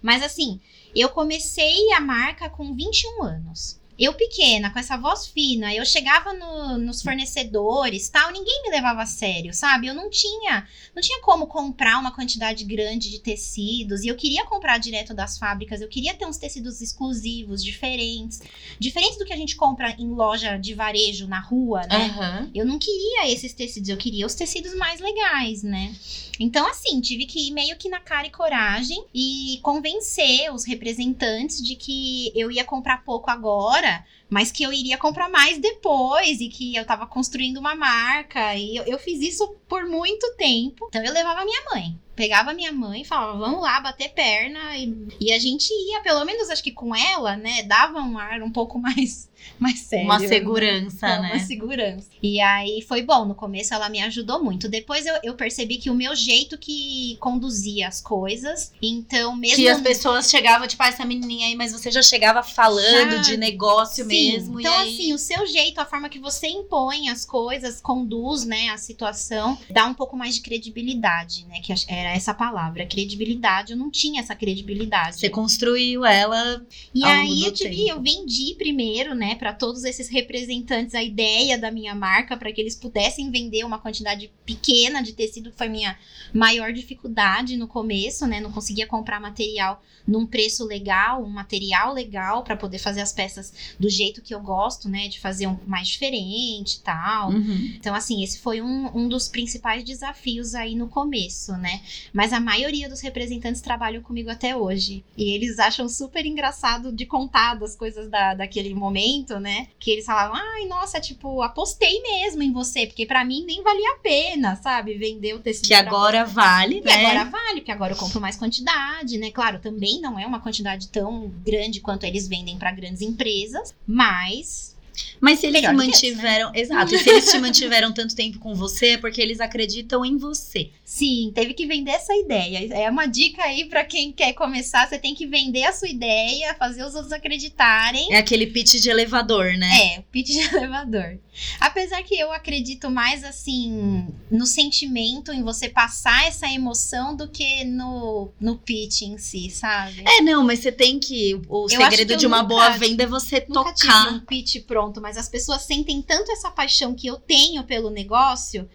Mas 0.00 0.22
assim, 0.22 0.60
eu 0.94 1.08
comecei 1.08 1.92
a 1.92 2.00
marca 2.00 2.48
com 2.48 2.74
21 2.74 3.22
anos. 3.24 3.77
Eu 3.98 4.14
pequena, 4.14 4.70
com 4.70 4.78
essa 4.78 4.96
voz 4.96 5.26
fina, 5.26 5.74
eu 5.74 5.84
chegava 5.84 6.32
no, 6.32 6.78
nos 6.78 7.02
fornecedores, 7.02 8.08
tal, 8.08 8.30
ninguém 8.30 8.62
me 8.62 8.70
levava 8.70 9.02
a 9.02 9.06
sério, 9.06 9.52
sabe? 9.52 9.88
Eu 9.88 9.94
não 9.94 10.08
tinha, 10.08 10.66
não 10.94 11.02
tinha 11.02 11.20
como 11.20 11.46
comprar 11.48 11.98
uma 11.98 12.14
quantidade 12.14 12.64
grande 12.64 13.10
de 13.10 13.18
tecidos, 13.18 14.02
e 14.02 14.08
eu 14.08 14.14
queria 14.14 14.44
comprar 14.44 14.78
direto 14.78 15.12
das 15.12 15.36
fábricas, 15.36 15.80
eu 15.80 15.88
queria 15.88 16.14
ter 16.14 16.26
uns 16.26 16.36
tecidos 16.36 16.80
exclusivos, 16.80 17.64
diferentes, 17.64 18.40
diferentes 18.78 19.18
do 19.18 19.24
que 19.24 19.32
a 19.32 19.36
gente 19.36 19.56
compra 19.56 19.94
em 19.98 20.08
loja 20.08 20.56
de 20.56 20.74
varejo 20.74 21.26
na 21.26 21.40
rua, 21.40 21.80
né? 21.86 21.96
Aham. 21.96 22.50
Eu 22.54 22.64
não 22.64 22.78
queria 22.78 23.28
esses 23.32 23.52
tecidos, 23.52 23.88
eu 23.88 23.96
queria 23.96 24.26
os 24.26 24.34
tecidos 24.34 24.74
mais 24.74 25.00
legais, 25.00 25.62
né? 25.64 25.94
Então, 26.40 26.66
assim, 26.68 27.00
tive 27.00 27.26
que 27.26 27.48
ir 27.48 27.50
meio 27.50 27.76
que 27.76 27.88
na 27.88 27.98
cara 27.98 28.26
e 28.26 28.30
coragem 28.30 29.04
e 29.12 29.58
convencer 29.62 30.52
os 30.54 30.64
representantes 30.64 31.60
de 31.60 31.74
que 31.74 32.30
eu 32.34 32.50
ia 32.50 32.64
comprar 32.64 33.04
pouco 33.04 33.28
agora, 33.30 33.87
mas 34.28 34.52
que 34.52 34.62
eu 34.62 34.72
iria 34.72 34.98
comprar 34.98 35.28
mais 35.30 35.58
depois 35.58 36.40
e 36.40 36.48
que 36.48 36.76
eu 36.76 36.84
tava 36.84 37.06
construindo 37.06 37.58
uma 37.58 37.74
marca. 37.74 38.54
E 38.54 38.76
eu, 38.76 38.84
eu 38.84 38.98
fiz 38.98 39.20
isso 39.20 39.56
por 39.68 39.86
muito 39.86 40.34
tempo. 40.36 40.86
Então, 40.88 41.02
eu 41.02 41.12
levava 41.12 41.44
minha 41.44 41.64
mãe. 41.72 41.98
Pegava 42.14 42.52
minha 42.52 42.72
mãe 42.72 43.02
e 43.02 43.04
falava, 43.04 43.38
vamos 43.38 43.62
lá, 43.62 43.80
bater 43.80 44.10
perna. 44.10 44.76
E, 44.76 45.08
e 45.20 45.32
a 45.32 45.38
gente 45.38 45.70
ia, 45.72 46.00
pelo 46.02 46.24
menos 46.24 46.50
acho 46.50 46.62
que 46.62 46.72
com 46.72 46.94
ela, 46.94 47.36
né? 47.36 47.62
Dava 47.62 48.00
um 48.00 48.18
ar 48.18 48.42
um 48.42 48.50
pouco 48.50 48.78
mais, 48.80 49.27
mais 49.58 49.80
sério. 49.80 50.04
Uma 50.04 50.18
né? 50.18 50.28
segurança, 50.28 51.06
né? 51.20 51.32
Uma 51.32 51.38
segurança. 51.40 52.08
E 52.22 52.40
aí 52.40 52.82
foi 52.82 53.02
bom. 53.02 53.24
No 53.24 53.34
começo 53.34 53.74
ela 53.74 53.88
me 53.88 54.00
ajudou 54.02 54.42
muito. 54.42 54.68
Depois 54.68 55.06
eu, 55.06 55.14
eu 55.22 55.34
percebi 55.34 55.78
que 55.78 55.90
o 55.90 55.94
meu 55.94 56.14
jeito 56.14 56.56
que 56.56 57.16
conduzia 57.20 57.88
as 57.88 58.00
coisas. 58.00 58.72
Então, 58.82 59.34
mesmo. 59.36 59.56
Que 59.56 59.68
as 59.68 59.80
pessoas 59.80 60.30
chegavam, 60.30 60.66
tipo, 60.66 60.82
ah, 60.82 60.88
essa 60.88 61.04
menininha 61.04 61.46
aí, 61.46 61.54
mas 61.54 61.72
você 61.72 61.90
já 61.90 62.02
chegava 62.02 62.42
falando 62.42 63.16
Já. 63.16 63.22
de 63.22 63.36
negócio 63.36 64.04
Sim. 64.04 64.08
mesmo. 64.08 64.60
Então, 64.60 64.72
aí... 64.78 64.94
assim, 64.94 65.12
o 65.12 65.18
seu 65.18 65.46
jeito, 65.46 65.80
a 65.80 65.84
forma 65.84 66.08
que 66.08 66.18
você 66.18 66.46
impõe 66.48 67.08
as 67.08 67.24
coisas, 67.24 67.80
conduz, 67.80 68.44
né, 68.44 68.68
a 68.70 68.78
situação, 68.78 69.58
dá 69.70 69.86
um 69.86 69.94
pouco 69.94 70.16
mais 70.16 70.34
de 70.34 70.40
credibilidade, 70.40 71.46
né? 71.48 71.60
Que 71.60 71.72
era 71.88 72.14
essa 72.14 72.32
palavra, 72.32 72.86
credibilidade. 72.86 73.72
Eu 73.72 73.78
não 73.78 73.90
tinha 73.90 74.20
essa 74.20 74.34
credibilidade. 74.34 75.16
Você 75.18 75.28
construiu 75.28 76.04
ela. 76.04 76.64
E 76.94 77.04
aí 77.04 77.44
eu 77.44 77.52
tive, 77.52 77.88
eu 77.88 78.00
vendi 78.00 78.54
primeiro, 78.56 79.14
né, 79.14 79.27
para 79.34 79.52
todos 79.52 79.84
esses 79.84 80.08
representantes 80.08 80.94
a 80.94 81.02
ideia 81.02 81.58
da 81.58 81.70
minha 81.70 81.94
marca 81.94 82.36
para 82.36 82.52
que 82.52 82.60
eles 82.60 82.74
pudessem 82.74 83.30
vender 83.30 83.64
uma 83.64 83.78
quantidade 83.78 84.30
pequena 84.44 85.02
de 85.02 85.12
tecido, 85.12 85.50
que 85.50 85.58
foi 85.58 85.68
minha 85.68 85.98
maior 86.32 86.72
dificuldade 86.72 87.56
no 87.56 87.66
começo, 87.66 88.26
né? 88.26 88.40
Não 88.40 88.52
conseguia 88.52 88.86
comprar 88.86 89.20
material 89.20 89.82
num 90.08 90.26
preço 90.26 90.64
legal, 90.64 91.22
um 91.22 91.28
material 91.28 91.92
legal 91.92 92.42
para 92.42 92.56
poder 92.56 92.78
fazer 92.78 93.02
as 93.02 93.12
peças 93.12 93.52
do 93.78 93.90
jeito 93.90 94.22
que 94.22 94.34
eu 94.34 94.40
gosto, 94.40 94.88
né, 94.88 95.06
de 95.08 95.20
fazer 95.20 95.46
um 95.46 95.58
mais 95.66 95.86
diferente 95.86 96.76
e 96.76 96.80
tal. 96.80 97.30
Uhum. 97.30 97.74
Então, 97.76 97.94
assim, 97.94 98.24
esse 98.24 98.38
foi 98.38 98.62
um, 98.62 98.90
um 98.96 99.06
dos 99.06 99.28
principais 99.28 99.84
desafios 99.84 100.54
aí 100.54 100.74
no 100.74 100.88
começo, 100.88 101.52
né? 101.58 101.82
Mas 102.12 102.32
a 102.32 102.40
maioria 102.40 102.88
dos 102.88 103.00
representantes 103.00 103.60
trabalham 103.60 104.02
comigo 104.02 104.30
até 104.30 104.56
hoje. 104.56 105.04
E 105.16 105.30
eles 105.30 105.58
acham 105.58 105.86
super 105.88 106.24
engraçado 106.24 106.90
de 106.90 107.04
contar 107.04 107.54
das 107.54 107.76
coisas 107.76 108.08
da, 108.08 108.34
daquele 108.34 108.74
momento, 108.74 109.17
né? 109.40 109.68
Que 109.78 109.90
eles 109.90 110.06
falavam, 110.06 110.36
ai, 110.36 110.66
nossa, 110.66 111.00
tipo, 111.00 111.42
apostei 111.42 112.00
mesmo 112.02 112.42
em 112.42 112.52
você, 112.52 112.86
porque 112.86 113.06
pra 113.06 113.24
mim 113.24 113.44
nem 113.44 113.62
valia 113.62 113.92
a 113.92 113.98
pena, 113.98 114.56
sabe? 114.56 114.98
Vender 114.98 115.34
o 115.34 115.40
tecido. 115.40 115.68
Que 115.68 115.74
agora 115.74 116.24
vale, 116.24 116.78
e 116.78 116.80
né? 116.80 117.06
agora 117.06 117.24
vale, 117.24 117.60
porque 117.60 117.72
agora 117.72 117.92
eu 117.92 117.96
compro 117.96 118.20
mais 118.20 118.36
quantidade, 118.36 119.18
né? 119.18 119.30
Claro, 119.30 119.58
também 119.58 120.00
não 120.00 120.18
é 120.18 120.26
uma 120.26 120.40
quantidade 120.40 120.88
tão 120.88 121.28
grande 121.44 121.80
quanto 121.80 122.04
eles 122.04 122.28
vendem 122.28 122.58
para 122.58 122.72
grandes 122.72 123.02
empresas, 123.02 123.74
mas 123.86 124.76
Mas 125.20 125.40
se 125.40 125.46
eles 125.46 125.60
Melhor 125.62 125.74
te 125.76 125.90
esse, 125.90 126.12
mantiveram. 126.12 126.52
Exato. 126.54 126.94
E 126.94 126.98
se 126.98 127.10
eles 127.10 127.30
te 127.30 127.38
mantiveram 127.38 127.92
tanto 127.92 128.14
tempo 128.14 128.38
com 128.38 128.54
você, 128.54 128.90
é 128.90 128.98
porque 128.98 129.20
eles 129.20 129.40
acreditam 129.40 130.04
em 130.04 130.16
você. 130.16 130.70
sim, 130.84 131.30
teve 131.34 131.52
que 131.54 131.66
vender 131.66 131.90
essa 131.92 132.14
ideia. 132.14 132.72
É 132.74 132.90
uma 132.90 133.06
dica 133.06 133.42
aí 133.42 133.66
para 133.66 133.84
quem 133.84 134.10
quer 134.12 134.32
começar, 134.32 134.88
você 134.88 134.98
tem 134.98 135.14
que 135.14 135.26
vender 135.26 135.64
a 135.64 135.72
sua 135.72 135.88
ideia, 135.88 136.54
fazer 136.54 136.82
os 136.84 136.94
outros 136.94 137.12
acreditarem. 137.12 138.12
É 138.12 138.18
aquele 138.18 138.46
pitch 138.46 138.74
de 138.80 138.88
elevador, 138.90 139.52
né? 139.56 139.68
É, 139.96 140.02
pitch 140.10 140.28
de 140.28 140.40
elevador. 140.56 141.18
Apesar 141.60 142.02
que 142.02 142.14
eu 142.18 142.32
acredito 142.32 142.90
mais 142.90 143.22
assim 143.22 144.06
no 144.30 144.44
sentimento, 144.46 145.32
em 145.32 145.42
você 145.42 145.68
passar 145.68 146.26
essa 146.26 146.48
emoção 146.50 147.14
do 147.14 147.28
que 147.28 147.64
no, 147.64 148.30
no 148.40 148.56
pitch 148.58 149.02
em 149.02 149.18
si, 149.18 149.50
sabe? 149.50 150.02
É, 150.06 150.20
não, 150.22 150.42
mas 150.44 150.60
você 150.60 150.72
tem 150.72 150.98
que. 150.98 151.40
O 151.48 151.64
Eu 151.70 151.80
segredo 151.80 152.16
de 152.16 152.26
uma 152.26 152.38
nunca- 152.38 152.48
boa 152.48 152.70
venda 152.70 153.04
é 153.04 153.06
você 153.06 153.44
Nunca 153.48 153.72
tive 153.72 153.88
tocar. 153.92 154.12
um 154.12 154.20
pitch 154.20 154.62
pronto, 154.66 154.87
mas 155.00 155.16
as 155.16 155.28
pessoas 155.28 155.62
sentem 155.62 156.00
tanto 156.00 156.32
essa 156.32 156.50
paixão 156.50 156.94
que 156.94 157.06
eu 157.06 157.16
tenho 157.16 157.64
pelo 157.64 157.90
negócio. 157.90 158.68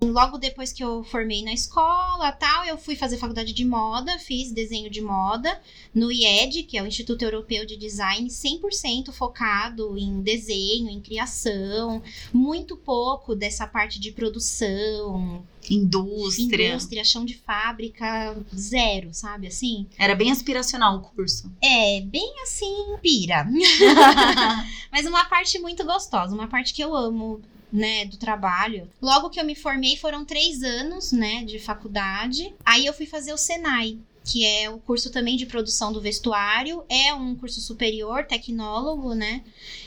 Logo 0.00 0.38
depois 0.38 0.72
que 0.72 0.84
eu 0.84 1.02
formei 1.02 1.42
na 1.42 1.52
escola, 1.52 2.30
tal, 2.30 2.64
eu 2.64 2.78
fui 2.78 2.94
fazer 2.94 3.18
faculdade 3.18 3.52
de 3.52 3.64
moda, 3.64 4.16
fiz 4.20 4.52
desenho 4.52 4.88
de 4.88 5.00
moda 5.00 5.60
no 5.92 6.12
IED, 6.12 6.62
que 6.62 6.78
é 6.78 6.82
o 6.82 6.86
Instituto 6.86 7.22
Europeu 7.22 7.66
de 7.66 7.76
Design, 7.76 8.28
100% 8.28 9.10
focado 9.10 9.98
em 9.98 10.22
desenho, 10.22 10.88
em 10.88 11.00
criação, 11.00 12.00
muito 12.32 12.76
pouco 12.76 13.34
dessa 13.34 13.66
parte 13.66 13.98
de 13.98 14.12
produção, 14.12 15.44
Indústria. 15.68 16.68
indústria, 16.68 17.04
chão 17.04 17.24
de 17.24 17.34
fábrica, 17.34 18.36
zero, 18.54 19.12
sabe 19.12 19.48
assim? 19.48 19.84
Era 19.98 20.14
bem 20.14 20.30
aspiracional 20.30 20.98
o 20.98 21.00
curso. 21.00 21.50
É, 21.60 22.00
bem 22.02 22.40
assim, 22.44 22.96
pira. 23.02 23.44
Mas 24.92 25.06
uma 25.06 25.24
parte 25.24 25.58
muito 25.58 25.84
gostosa, 25.84 26.32
uma 26.32 26.46
parte 26.46 26.72
que 26.72 26.82
eu 26.82 26.94
amo, 26.94 27.42
né, 27.72 28.04
do 28.06 28.16
trabalho. 28.16 28.90
Logo 29.00 29.30
que 29.30 29.40
eu 29.40 29.44
me 29.44 29.54
formei, 29.54 29.96
foram 29.96 30.24
três 30.24 30.62
anos, 30.62 31.12
né, 31.12 31.44
de 31.44 31.58
faculdade. 31.58 32.54
Aí 32.64 32.86
eu 32.86 32.92
fui 32.92 33.06
fazer 33.06 33.32
o 33.32 33.38
Senai. 33.38 33.98
Que 34.24 34.44
é 34.44 34.68
o 34.68 34.78
curso 34.78 35.10
também 35.10 35.36
de 35.36 35.46
produção 35.46 35.90
do 35.90 36.02
vestuário. 36.02 36.84
É 36.88 37.14
um 37.14 37.34
curso 37.34 37.62
superior, 37.62 38.24
tecnólogo, 38.26 39.14
né? 39.14 39.42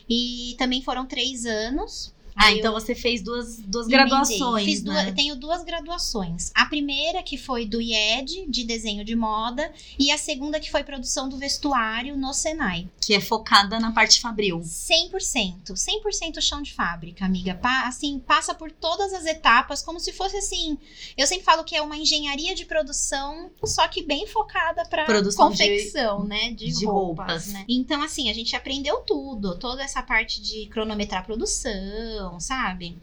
E 0.09 0.55
também 0.57 0.81
foram 0.81 1.05
três 1.05 1.45
anos. 1.45 2.11
Ah, 2.43 2.51
então 2.51 2.73
você 2.73 2.93
fez 2.95 3.21
duas, 3.21 3.57
duas 3.59 3.87
Emendei. 3.87 4.05
graduações. 4.09 4.65
Fiz 4.65 4.81
duas- 4.81 4.97
né? 4.97 5.09
eu 5.09 5.15
tenho 5.15 5.35
duas 5.35 5.63
graduações. 5.63 6.51
A 6.55 6.65
primeira, 6.65 7.21
que 7.23 7.37
foi 7.37 7.65
do 7.65 7.81
IED, 7.81 8.45
de 8.47 8.63
desenho 8.63 9.03
de 9.05 9.15
moda, 9.15 9.71
e 9.99 10.11
a 10.11 10.17
segunda, 10.17 10.59
que 10.59 10.71
foi 10.71 10.83
produção 10.83 11.27
do 11.29 11.37
vestuário 11.37 12.17
no 12.17 12.33
Senai. 12.33 12.87
Que 12.99 13.13
é 13.13 13.19
focada 13.21 13.79
na 13.79 13.91
parte 13.91 14.19
fabril. 14.19 14.61
100%, 14.63 15.73
100% 15.75 16.41
chão 16.41 16.61
de 16.61 16.73
fábrica, 16.73 17.25
amiga. 17.25 17.55
Pa- 17.55 17.87
assim, 17.87 18.19
passa 18.19 18.53
por 18.53 18.71
todas 18.71 19.13
as 19.13 19.25
etapas, 19.25 19.81
como 19.83 19.99
se 19.99 20.11
fosse 20.11 20.37
assim. 20.37 20.77
Eu 21.17 21.27
sempre 21.27 21.43
falo 21.43 21.63
que 21.63 21.75
é 21.75 21.81
uma 21.81 21.97
engenharia 21.97 22.53
de 22.55 22.65
produção, 22.65 23.49
só 23.63 23.87
que 23.87 24.03
bem 24.03 24.25
focada 24.27 24.83
para 24.85 25.05
Produção 25.05 25.49
de- 25.51 25.57
confecção, 25.57 26.23
né? 26.23 26.51
De, 26.51 26.71
de 26.71 26.85
roupas, 26.85 27.27
roupas. 27.27 27.47
né? 27.47 27.65
Então, 27.67 28.01
assim, 28.01 28.29
a 28.29 28.33
gente 28.33 28.55
aprendeu 28.55 28.97
tudo, 29.01 29.57
toda 29.57 29.83
essa 29.83 30.01
parte 30.01 30.41
de 30.41 30.67
cronometrar 30.67 31.21
a 31.21 31.23
produção, 31.25 32.30
sabe? 32.39 32.97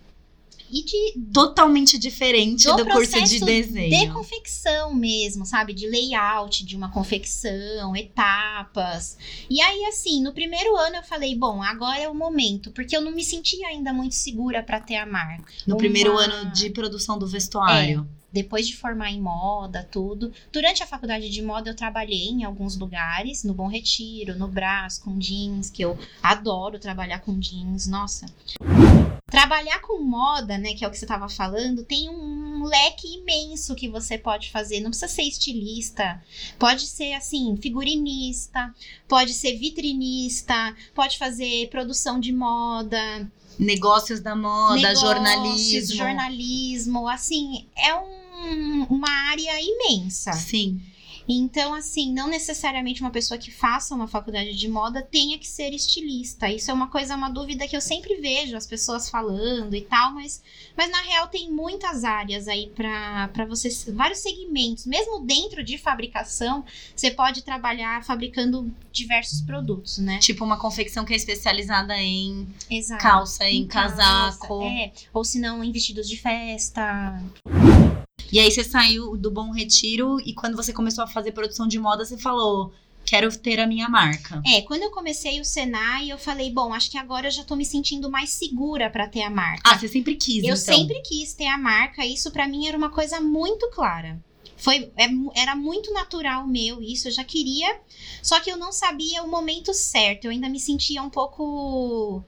E 0.71 0.83
de 0.85 1.19
Totalmente 1.33 1.97
diferente 1.99 2.67
do, 2.67 2.77
Do 2.77 2.87
curso 2.87 3.23
de 3.25 3.41
desenho. 3.41 3.89
de 4.07 4.13
confecção 4.13 4.93
mesmo, 4.95 5.47
sabe? 5.47 5.73
De 5.73 5.89
layout 5.89 6.63
de 6.63 6.77
uma 6.77 6.91
confecção, 6.91 7.97
etapas. 7.97 9.17
E 9.49 9.63
aí, 9.63 9.85
assim, 9.87 10.23
no 10.23 10.31
primeiro 10.33 10.77
ano 10.77 10.97
eu 10.97 11.03
falei, 11.03 11.35
bom, 11.35 11.63
agora 11.63 12.01
é 12.01 12.09
o 12.09 12.15
momento, 12.15 12.71
porque 12.73 12.95
eu 12.95 13.01
não 13.01 13.13
me 13.13 13.25
sentia 13.25 13.69
ainda 13.69 13.95
muito 13.95 14.15
segura 14.15 14.63
para 14.63 14.79
ter 14.79 14.97
a 14.97 15.07
marca. 15.07 15.51
No 15.67 15.75
uma- 15.75 15.79
primeiro 15.79 16.17
ano 16.19 16.51
de 16.53 16.69
produção 16.69 17.19
do 17.19 17.27
vestuário. 17.27 18.07
Depois 18.31 18.67
de 18.69 18.77
formar 18.77 19.11
em 19.11 19.19
moda, 19.23 19.89
tudo. 19.91 20.31
Durante 20.53 20.83
a 20.83 20.87
faculdade 20.87 21.31
de 21.31 21.41
moda, 21.41 21.71
eu 21.71 21.75
trabalhei 21.75 22.27
em 22.29 22.45
alguns 22.45 22.77
lugares, 22.77 23.43
no 23.43 23.55
Bom 23.55 23.69
Retiro, 23.69 24.39
no 24.39 24.47
Brás, 24.47 24.99
com 24.99 25.19
jeans, 25.19 25.71
que 25.71 25.81
eu 25.83 25.99
adoro 26.23 26.79
trabalhar 26.79 27.21
com 27.21 27.39
jeans, 27.39 27.87
nossa. 27.87 28.27
Trabalhar 29.31 29.81
com 29.83 30.03
moda, 30.03 30.57
né, 30.57 30.73
que 30.75 30.85
é 30.85 30.89
o 30.89 30.91
que 30.91 30.97
você 30.99 31.05
estava 31.05 31.29
falando, 31.29 31.85
tem 31.85 32.09
um 32.09 32.65
leque 32.65 33.07
imenso 33.19 33.75
que 33.75 33.87
você 33.89 34.17
pode 34.17 34.51
fazer. 34.51 34.81
Não 34.81 34.89
precisa 34.91 35.07
ser 35.09 35.23
estilista, 35.23 36.23
pode 36.59 36.87
ser 36.87 37.13
assim, 37.13 37.57
figurinista, 37.61 38.75
pode 39.07 39.35
ser 39.35 39.57
vitrinista, 39.59 40.75
pode 40.95 41.19
fazer 41.19 41.69
produção 41.69 42.19
de 42.19 42.33
moda, 42.33 43.31
Negócios 43.59 44.21
da 44.21 44.37
moda, 44.37 44.77
negócios, 44.77 45.01
jornalismo. 45.01 45.97
jornalismo, 45.97 47.09
assim, 47.09 47.67
é 47.77 47.95
um- 47.97 48.87
uma 48.89 49.11
área 49.31 49.61
imensa. 49.61 50.33
Sim. 50.33 50.81
Então, 51.29 51.75
assim, 51.75 52.13
não 52.13 52.27
necessariamente 52.29 53.03
uma 53.03 53.11
pessoa 53.11 53.37
que 53.37 53.51
faça 53.51 53.95
uma 53.95 54.09
faculdade 54.09 54.55
de 54.57 54.69
moda 54.69 55.03
tenha 55.03 55.39
que 55.39 55.47
ser 55.47 55.75
estilista. 55.75 56.51
Isso 56.51 56.71
é 56.71 56.75
uma 56.75 56.89
coisa, 56.89 57.15
uma 57.15 57.29
dúvida 57.29 57.69
que 57.69 57.77
eu 57.77 57.81
sempre 57.81 58.17
vejo 58.17 58.57
as 58.57 58.67
pessoas 58.67 59.11
falando 59.11 59.75
e 59.77 59.83
tal, 59.83 60.15
mas, 60.15 60.43
mas 60.77 60.91
na 60.91 61.03
real 61.03 61.29
tem 61.29 61.51
muitas 61.51 62.03
áreas 62.03 62.49
aí 62.49 62.73
para 62.75 63.45
você, 63.47 63.69
vários 63.93 64.21
segmentos. 64.21 64.87
Mesmo 64.87 65.21
dentro 65.21 65.63
de 65.63 65.77
fabricação, 65.77 66.65
você 66.97 67.11
pode 67.11 67.43
trabalhar 67.43 68.03
fabricando 68.05 68.73
diversos 68.91 69.43
produtos, 69.43 69.99
né? 69.99 70.19
Tipo 70.19 70.45
uma 70.45 70.59
confecção 70.59 71.05
que 71.05 71.13
é 71.13 71.17
especializada 71.17 71.97
em 71.99 72.49
Exato. 72.71 73.03
calça, 73.03 73.45
em, 73.45 73.63
Em 73.63 73.67
casaco. 73.67 74.49
calça, 74.49 74.65
É, 74.65 74.93
ou 75.13 75.23
se 75.25 75.39
não, 75.39 75.63
em 75.63 75.71
vestidos 75.71 76.09
de 76.09 76.17
festa. 76.17 77.21
E 78.31 78.39
aí 78.39 78.51
você 78.51 78.63
saiu 78.63 79.17
do 79.17 79.31
Bom 79.31 79.51
Retiro 79.51 80.21
e 80.21 80.35
quando 80.35 80.57
você 80.57 80.73
começou 80.73 81.03
a 81.05 81.07
fazer 81.07 81.33
produção 81.33 81.67
de 81.67 81.79
moda, 81.79 82.05
você 82.05 82.19
falou: 82.19 82.73
quero 83.09 83.35
ter 83.39 83.59
a 83.59 83.67
minha 83.67 83.89
marca. 83.89 84.43
É, 84.47 84.61
quando 84.63 84.83
eu 84.83 84.91
comecei 84.91 85.41
o 85.41 85.45
Senai, 85.45 86.13
eu 86.13 86.19
falei, 86.19 86.51
bom, 86.51 86.75
acho 86.75 86.91
que 86.91 86.99
agora 86.99 87.29
eu 87.29 87.31
já 87.31 87.43
tô 87.43 87.57
me 87.57 87.65
sentindo 87.65 88.11
mais 88.11 88.31
segura 88.31 88.91
para 88.91 89.09
ter 89.09 89.23
a 89.23 89.31
marca. 89.31 89.63
Ah, 89.65 89.79
você 89.79 89.89
sempre 89.89 90.15
quis, 90.15 90.45
eu 90.45 90.55
então. 90.55 90.57
sempre 90.57 91.01
quis 91.01 91.33
ter 91.33 91.47
a 91.47 91.57
marca, 91.57 92.05
isso 92.05 92.31
para 92.31 92.47
mim 92.47 92.67
era 92.67 92.77
uma 92.77 92.91
coisa 92.91 93.21
muito 93.21 93.71
clara. 93.71 94.21
Foi, 94.59 94.91
é 94.97 95.09
era 95.37 95.55
muito 95.55 95.93
natural 95.93 96.47
meu 96.47 96.83
isso, 96.83 97.09
eu 97.09 97.13
já 97.13 97.25
queria, 97.25 97.81
só 98.23 98.41
que 98.41 98.51
eu 98.51 98.57
não 98.57 98.73
sabia 98.73 99.23
o 99.23 99.29
momento 99.29 99.73
certo. 99.73 100.27
Eu 100.27 100.31
ainda 100.31 100.49
me 100.49 100.61
sentia 100.61 101.03
um 101.03 101.09
pouco 101.09 102.23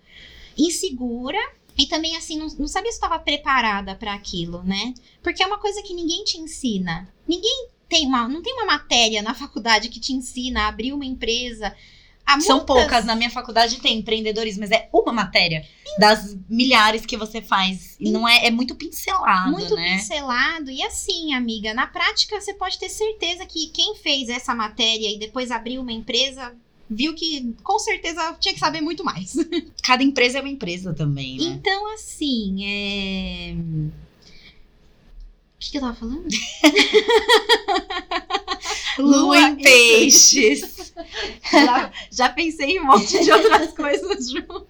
insegura 0.56 1.38
e 1.80 1.86
também 1.86 2.14
assim 2.14 2.38
não, 2.38 2.46
não 2.58 2.68
sabia 2.68 2.90
se 2.90 2.98
estava 2.98 3.18
preparada 3.18 3.94
para 3.94 4.12
aquilo, 4.12 4.62
né? 4.62 4.92
Porque 5.22 5.42
é 5.42 5.46
uma 5.46 5.58
coisa 5.58 5.82
que 5.82 5.94
ninguém 5.94 6.22
te 6.24 6.38
ensina. 6.38 7.08
Ninguém 7.26 7.68
tem 7.88 8.06
uma, 8.06 8.28
não 8.28 8.42
tem 8.42 8.52
uma 8.52 8.66
matéria 8.66 9.22
na 9.22 9.32
faculdade 9.32 9.88
que 9.88 9.98
te 9.98 10.12
ensina 10.12 10.64
a 10.64 10.68
abrir 10.68 10.92
uma 10.92 11.06
empresa. 11.06 11.74
São 12.40 12.64
poucas. 12.64 13.04
Na 13.04 13.16
minha 13.16 13.30
faculdade 13.30 13.80
tem 13.80 13.98
empreendedorismo, 13.98 14.60
mas 14.60 14.70
é 14.70 14.88
uma 14.92 15.12
matéria 15.12 15.66
das 15.98 16.36
milhares 16.48 17.04
que 17.04 17.16
você 17.16 17.40
faz. 17.40 17.96
E 17.98 18.10
não 18.10 18.28
é, 18.28 18.46
é 18.46 18.50
muito 18.50 18.74
pincelado, 18.76 19.50
muito 19.50 19.74
né? 19.74 19.96
pincelado. 19.96 20.70
E 20.70 20.82
assim, 20.82 21.32
amiga, 21.32 21.72
na 21.72 21.86
prática 21.86 22.38
você 22.40 22.52
pode 22.52 22.78
ter 22.78 22.90
certeza 22.90 23.46
que 23.46 23.70
quem 23.70 23.96
fez 23.96 24.28
essa 24.28 24.54
matéria 24.54 25.10
e 25.10 25.18
depois 25.18 25.50
abriu 25.50 25.80
uma 25.80 25.92
empresa 25.92 26.54
viu 26.90 27.14
que 27.14 27.54
com 27.62 27.78
certeza 27.78 28.36
tinha 28.40 28.52
que 28.52 28.60
saber 28.60 28.80
muito 28.80 29.04
mais. 29.04 29.36
Cada 29.84 30.02
empresa 30.02 30.38
é 30.38 30.40
uma 30.40 30.50
empresa 30.50 30.92
também, 30.92 31.38
né? 31.38 31.44
Então, 31.44 31.94
assim, 31.94 32.64
é. 32.64 33.54
O 33.54 33.92
que, 35.60 35.70
que 35.70 35.76
eu 35.76 35.82
tava 35.82 35.94
falando? 35.94 36.26
Lua 38.98 39.38
em 39.38 39.54
peixes. 39.56 40.90
Já, 41.50 41.90
já 42.10 42.28
pensei 42.28 42.76
em 42.76 42.80
um 42.80 42.84
monte 42.84 43.24
de 43.24 43.32
outras 43.32 43.72
coisas 43.72 44.30
junto. 44.30 44.68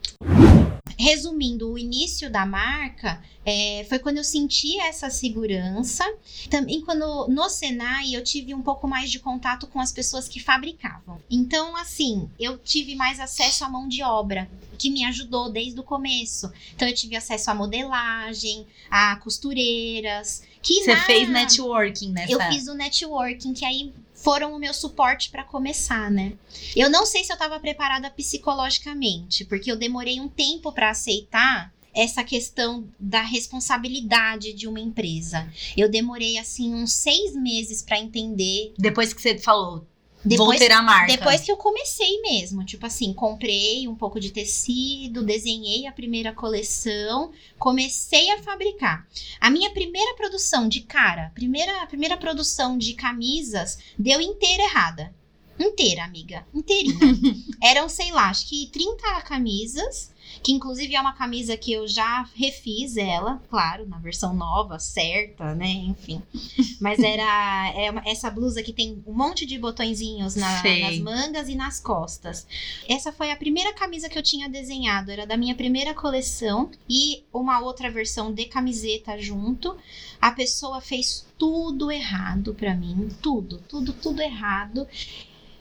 Resumindo, 1.00 1.72
o 1.72 1.78
início 1.78 2.30
da 2.30 2.44
marca 2.44 3.22
é, 3.44 3.86
foi 3.88 3.98
quando 3.98 4.18
eu 4.18 4.24
senti 4.24 4.78
essa 4.80 5.08
segurança. 5.08 6.04
Também 6.50 6.80
quando 6.82 7.26
no 7.28 7.48
Senai 7.48 8.14
eu 8.14 8.22
tive 8.22 8.54
um 8.54 8.60
pouco 8.62 8.86
mais 8.86 9.10
de 9.10 9.18
contato 9.18 9.66
com 9.66 9.80
as 9.80 9.90
pessoas 9.92 10.28
que 10.28 10.38
fabricavam. 10.40 11.18
Então, 11.30 11.74
assim, 11.76 12.28
eu 12.38 12.58
tive 12.58 12.94
mais 12.94 13.18
acesso 13.18 13.64
à 13.64 13.68
mão 13.70 13.88
de 13.88 14.02
obra, 14.02 14.48
que 14.78 14.90
me 14.90 15.04
ajudou 15.06 15.50
desde 15.50 15.78
o 15.80 15.82
começo. 15.82 16.52
Então, 16.74 16.86
eu 16.86 16.94
tive 16.94 17.16
acesso 17.16 17.50
à 17.50 17.54
modelagem, 17.54 18.66
a 18.90 19.16
costureiras. 19.16 20.42
Que 20.62 20.84
Você 20.84 20.94
na- 20.94 21.04
fez 21.04 21.28
networking 21.28 22.12
nessa. 22.12 22.32
eu 22.32 22.40
fiz 22.52 22.66
o 22.68 22.74
networking, 22.74 23.54
que 23.54 23.64
aí 23.64 23.92
foram 24.22 24.54
o 24.54 24.58
meu 24.58 24.72
suporte 24.72 25.30
para 25.30 25.44
começar, 25.44 26.10
né? 26.10 26.34
Eu 26.76 26.90
não 26.90 27.06
sei 27.06 27.24
se 27.24 27.32
eu 27.32 27.38
tava 27.38 27.58
preparada 27.58 28.10
psicologicamente, 28.10 29.44
porque 29.44 29.70
eu 29.70 29.76
demorei 29.76 30.20
um 30.20 30.28
tempo 30.28 30.72
para 30.72 30.90
aceitar 30.90 31.72
essa 31.94 32.22
questão 32.22 32.86
da 32.98 33.22
responsabilidade 33.22 34.52
de 34.52 34.68
uma 34.68 34.78
empresa. 34.78 35.50
Eu 35.76 35.88
demorei 35.88 36.38
assim 36.38 36.72
uns 36.72 36.92
seis 36.92 37.34
meses 37.34 37.82
para 37.82 37.98
entender. 37.98 38.72
Depois 38.78 39.12
que 39.12 39.20
você 39.20 39.36
falou, 39.38 39.86
vou 40.24 40.28
Depois, 40.28 40.58
ter 40.58 40.72
a 40.72 40.82
marca. 40.82 41.16
depois 41.16 41.40
que 41.40 41.50
eu 41.50 41.56
comecei 41.56 42.20
mesmo, 42.20 42.64
tipo 42.64 42.84
assim, 42.84 43.12
comprei 43.12 43.88
um 43.88 43.94
pouco 43.94 44.20
de 44.20 44.30
tecido, 44.30 45.22
desenhei 45.22 45.86
a 45.86 45.92
primeira 45.92 46.32
coleção, 46.32 47.32
comecei 47.58 48.30
a 48.30 48.42
fabricar. 48.42 49.06
A 49.40 49.50
minha 49.50 49.70
primeira 49.70 50.14
produção 50.14 50.68
de 50.68 50.80
cara, 50.82 51.32
primeira, 51.34 51.86
primeira 51.86 52.16
produção 52.16 52.76
de 52.76 52.94
camisas, 52.94 53.78
deu 53.98 54.20
inteira 54.20 54.62
errada. 54.64 55.14
Inteira, 55.58 56.04
amiga. 56.04 56.46
Inteirinha. 56.54 56.98
Eram, 57.62 57.88
sei 57.88 58.10
lá, 58.10 58.30
acho 58.30 58.48
que 58.48 58.66
30 58.72 59.20
camisas. 59.22 60.09
Que 60.42 60.52
inclusive 60.52 60.94
é 60.94 61.00
uma 61.00 61.12
camisa 61.12 61.56
que 61.56 61.70
eu 61.72 61.86
já 61.86 62.26
refiz 62.34 62.96
ela, 62.96 63.42
claro, 63.50 63.86
na 63.86 63.98
versão 63.98 64.32
nova, 64.34 64.78
certa, 64.78 65.54
né? 65.54 65.68
Enfim. 65.68 66.22
Mas 66.80 66.98
era 66.98 67.72
é 67.76 67.90
uma- 67.90 68.02
essa 68.06 68.30
blusa 68.30 68.62
que 68.62 68.72
tem 68.72 69.02
um 69.06 69.12
monte 69.12 69.44
de 69.44 69.58
botõezinhos 69.58 70.34
na- 70.36 70.62
nas 70.80 70.98
mangas 70.98 71.48
e 71.48 71.54
nas 71.54 71.78
costas. 71.78 72.46
Essa 72.88 73.12
foi 73.12 73.30
a 73.30 73.36
primeira 73.36 73.74
camisa 73.74 74.08
que 74.08 74.18
eu 74.18 74.22
tinha 74.22 74.48
desenhado, 74.48 75.10
era 75.10 75.26
da 75.26 75.36
minha 75.36 75.54
primeira 75.54 75.92
coleção 75.94 76.70
e 76.88 77.22
uma 77.32 77.60
outra 77.60 77.90
versão 77.90 78.32
de 78.32 78.46
camiseta 78.46 79.18
junto. 79.18 79.76
A 80.20 80.30
pessoa 80.32 80.80
fez 80.80 81.26
tudo 81.38 81.90
errado 81.90 82.54
pra 82.54 82.74
mim, 82.74 83.08
tudo, 83.22 83.62
tudo, 83.68 83.92
tudo 83.92 84.20
errado. 84.22 84.86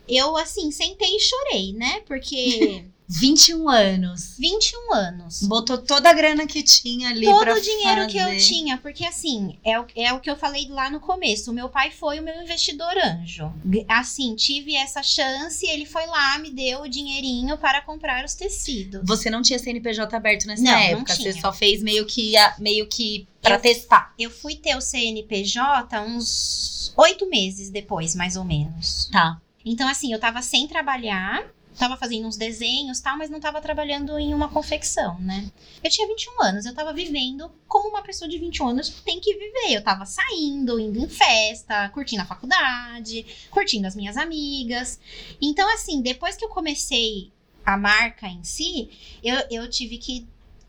Eu 0.08 0.36
assim, 0.38 0.72
sentei 0.72 1.16
e 1.16 1.20
chorei, 1.20 1.74
né? 1.74 2.02
Porque 2.08 2.86
21 3.12 3.68
anos. 3.68 4.36
21 4.38 4.94
anos. 4.94 5.42
Botou 5.42 5.80
toda 5.80 6.12
a 6.12 6.14
grana 6.14 6.46
que 6.46 6.62
tinha 6.62 7.10
ali 7.10 7.26
Todo 7.26 7.52
o 7.54 7.60
dinheiro 7.60 8.08
que 8.08 8.18
eu 8.20 8.26
fazer. 8.26 8.38
tinha, 8.38 8.78
porque 8.78 9.04
assim, 9.04 9.58
é 9.66 9.80
o, 9.80 9.88
é 9.96 10.14
o 10.14 10.20
que 10.20 10.30
eu 10.30 10.36
falei 10.36 10.68
lá 10.70 10.92
no 10.92 11.00
começo. 11.00 11.50
O 11.50 11.54
meu 11.54 11.70
pai 11.70 11.90
foi 11.90 12.20
o 12.20 12.24
meu 12.24 12.40
investidor 12.42 12.94
anjo. 13.04 13.52
Assim, 13.88 14.36
tive 14.36 14.76
essa 14.76 15.02
chance, 15.02 15.66
ele 15.66 15.88
foi 15.88 16.06
lá, 16.06 16.38
me 16.38 16.52
deu 16.52 16.82
o 16.82 16.88
dinheirinho 16.88 17.58
para 17.58 17.82
comprar 17.82 18.24
os 18.24 18.36
tecidos. 18.36 19.02
Você 19.06 19.30
não 19.32 19.42
tinha 19.42 19.58
CNPJ 19.58 20.16
aberto 20.16 20.46
nessa 20.46 20.62
Não, 20.62 20.72
não 20.72 20.78
época, 20.78 21.16
você 21.16 21.32
tinha. 21.32 21.42
só 21.42 21.52
fez 21.52 21.82
meio 21.82 22.06
que 22.06 22.34
meio 22.60 22.86
que 22.88 23.28
pra 23.42 23.56
Eu- 23.56 23.60
testar. 23.62 24.14
Eu 24.20 24.30
fui 24.30 24.56
ter 24.56 24.76
o 24.76 24.82
CNPJ 24.82 26.00
uns 26.02 26.94
oito 26.96 27.28
meses 27.28 27.72
depois, 27.72 28.14
mais 28.14 28.36
ou 28.36 28.44
menos. 28.44 29.10
Tá. 29.12 29.42
Então, 29.66 29.88
assim, 29.88 30.14
eu 30.14 30.20
tava 30.20 30.42
sem 30.42 30.68
trabalhar, 30.68 31.44
tava 31.80 31.96
fazendo 31.98 32.28
uns 32.28 32.36
desenhos 32.38 33.00
e 33.00 33.04
tal, 33.04 33.18
mas 33.18 33.30
não 33.30 33.40
tava 33.40 33.62
trabalhando 33.62 34.20
em 34.20 34.34
uma 34.34 34.50
confecção, 34.50 35.18
né? 35.20 35.50
Eu 35.84 35.90
tinha 35.90 36.08
21 36.08 36.44
anos, 36.44 36.66
eu 36.66 36.76
tava 36.76 36.94
vivendo 36.94 37.50
como 37.68 37.90
uma 37.90 38.02
pessoa 38.04 38.30
de 38.30 38.38
21 38.38 38.68
anos 38.68 38.90
tem 39.06 39.20
que 39.20 39.34
viver. 39.34 39.74
Eu 39.76 39.84
tava 39.84 40.06
saindo, 40.06 40.80
indo 40.80 41.00
em 41.00 41.08
festa, 41.08 41.90
curtindo 41.90 42.22
a 42.22 42.26
faculdade, 42.26 43.26
curtindo 43.50 43.88
as 43.88 43.96
minhas 43.96 44.18
amigas. 44.18 45.00
Então, 45.42 45.74
assim, 45.74 46.02
depois 46.02 46.36
que 46.36 46.44
eu 46.46 46.50
comecei 46.50 47.32
a 47.66 47.78
marca 47.78 48.28
em 48.28 48.44
si, 48.44 48.90
eu, 49.24 49.38
eu 49.50 49.70
tive 49.70 49.98
que 49.98 50.28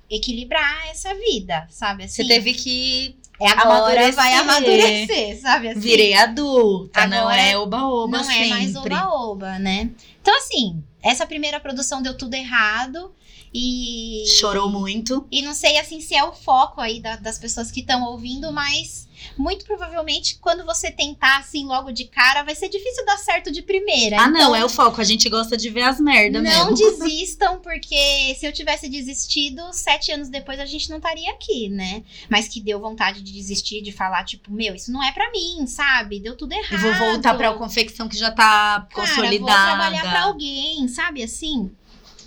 equilibrar 0.09 0.89
essa 0.89 1.15
vida, 1.15 1.67
sabe? 1.71 2.05
Assim, 2.05 2.23
Você 2.23 2.29
teve 2.29 2.53
que 2.55 3.17
é 3.41 3.49
agora 3.49 3.79
amadurecer. 3.79 4.15
vai 4.15 4.35
amadurecer, 4.35 5.41
sabe? 5.41 5.69
Assim, 5.69 5.81
virei 5.81 6.15
adulta, 6.15 7.07
não 7.07 7.19
Agora 7.21 7.41
é 7.41 7.57
oba-oba 7.57 8.19
não 8.19 8.25
sempre. 8.25 8.45
é 8.45 8.49
mais 8.49 8.77
oba-oba, 8.77 9.59
né? 9.59 9.91
Então, 10.21 10.37
assim, 10.37 10.85
essa 11.03 11.27
primeira 11.27 11.59
produção 11.59 12.03
deu 12.03 12.17
tudo 12.17 12.35
errado 12.35 13.15
e. 13.53 14.25
Chorou 14.39 14.69
muito. 14.69 15.27
E 15.31 15.43
não 15.43 15.55
sei, 15.55 15.79
assim, 15.79 16.01
se 16.01 16.15
é 16.15 16.25
o 16.25 16.33
foco 16.33 16.81
aí 16.81 17.01
da- 17.01 17.17
das 17.17 17.39
pessoas 17.39 17.71
que 17.71 17.81
estão 17.81 18.05
ouvindo, 18.05 18.53
mas 18.53 19.09
muito 19.37 19.67
provavelmente 19.67 20.39
quando 20.41 20.65
você 20.65 20.91
tentar, 20.91 21.39
assim, 21.41 21.67
logo 21.67 21.91
de 21.93 22.05
cara, 22.07 22.43
vai 22.43 22.55
ser 22.55 22.71
difícil 22.71 23.05
dar 23.05 23.19
certo 23.19 23.53
de 23.53 23.61
primeira. 23.61 24.19
Ah, 24.19 24.27
não, 24.29 24.41
Então, 24.41 24.57
é 24.57 24.65
o 24.65 24.69
foco. 24.69 24.99
A 25.01 25.05
gente 25.05 25.29
gosta 25.29 25.59
de 25.59 25.69
ver 25.69 25.83
as 25.83 26.01
merda 26.01 26.41
Não 26.41 26.71
mesmo. 26.71 26.75
desistam, 27.07 27.61
porque 27.61 28.35
se 28.39 28.47
eu 28.47 28.53
tivesse 28.53 28.89
desistido, 28.89 29.63
sete 29.73 30.11
anos 30.11 30.29
depois 30.31 30.59
a 30.59 30.65
gente 30.65 30.89
não 30.89 30.97
estaria 30.97 31.31
aqui, 31.33 31.69
né? 31.69 32.03
Mas 32.31 32.49
que 32.49 32.61
deu 32.61 32.81
vontade 32.81 33.21
de 33.21 33.31
desistir, 33.33 33.83
de 33.83 33.93
falar, 33.93 34.25
tipo, 34.25 34.51
meu, 34.53 34.75
isso 34.75 34.91
não 34.91 35.03
é 35.05 35.13
pra 35.13 35.31
mim, 35.31 35.67
sabe? 35.67 36.19
Deu 36.19 36.35
tudo 36.37 36.53
errado. 36.55 36.73
Eu 36.73 36.79
vou 36.79 36.95
voltar 37.13 37.35
pra 37.35 37.53
confecção 37.55 38.09
que 38.09 38.17
já 38.17 38.31
tá 38.31 38.87
Cara, 38.91 39.09
consolidada. 39.09 39.39
vou 39.39 39.47
trabalhar 39.77 40.01
pra 40.03 40.23
alguém, 40.25 40.89
sabe 40.89 41.23
assim? 41.23 41.71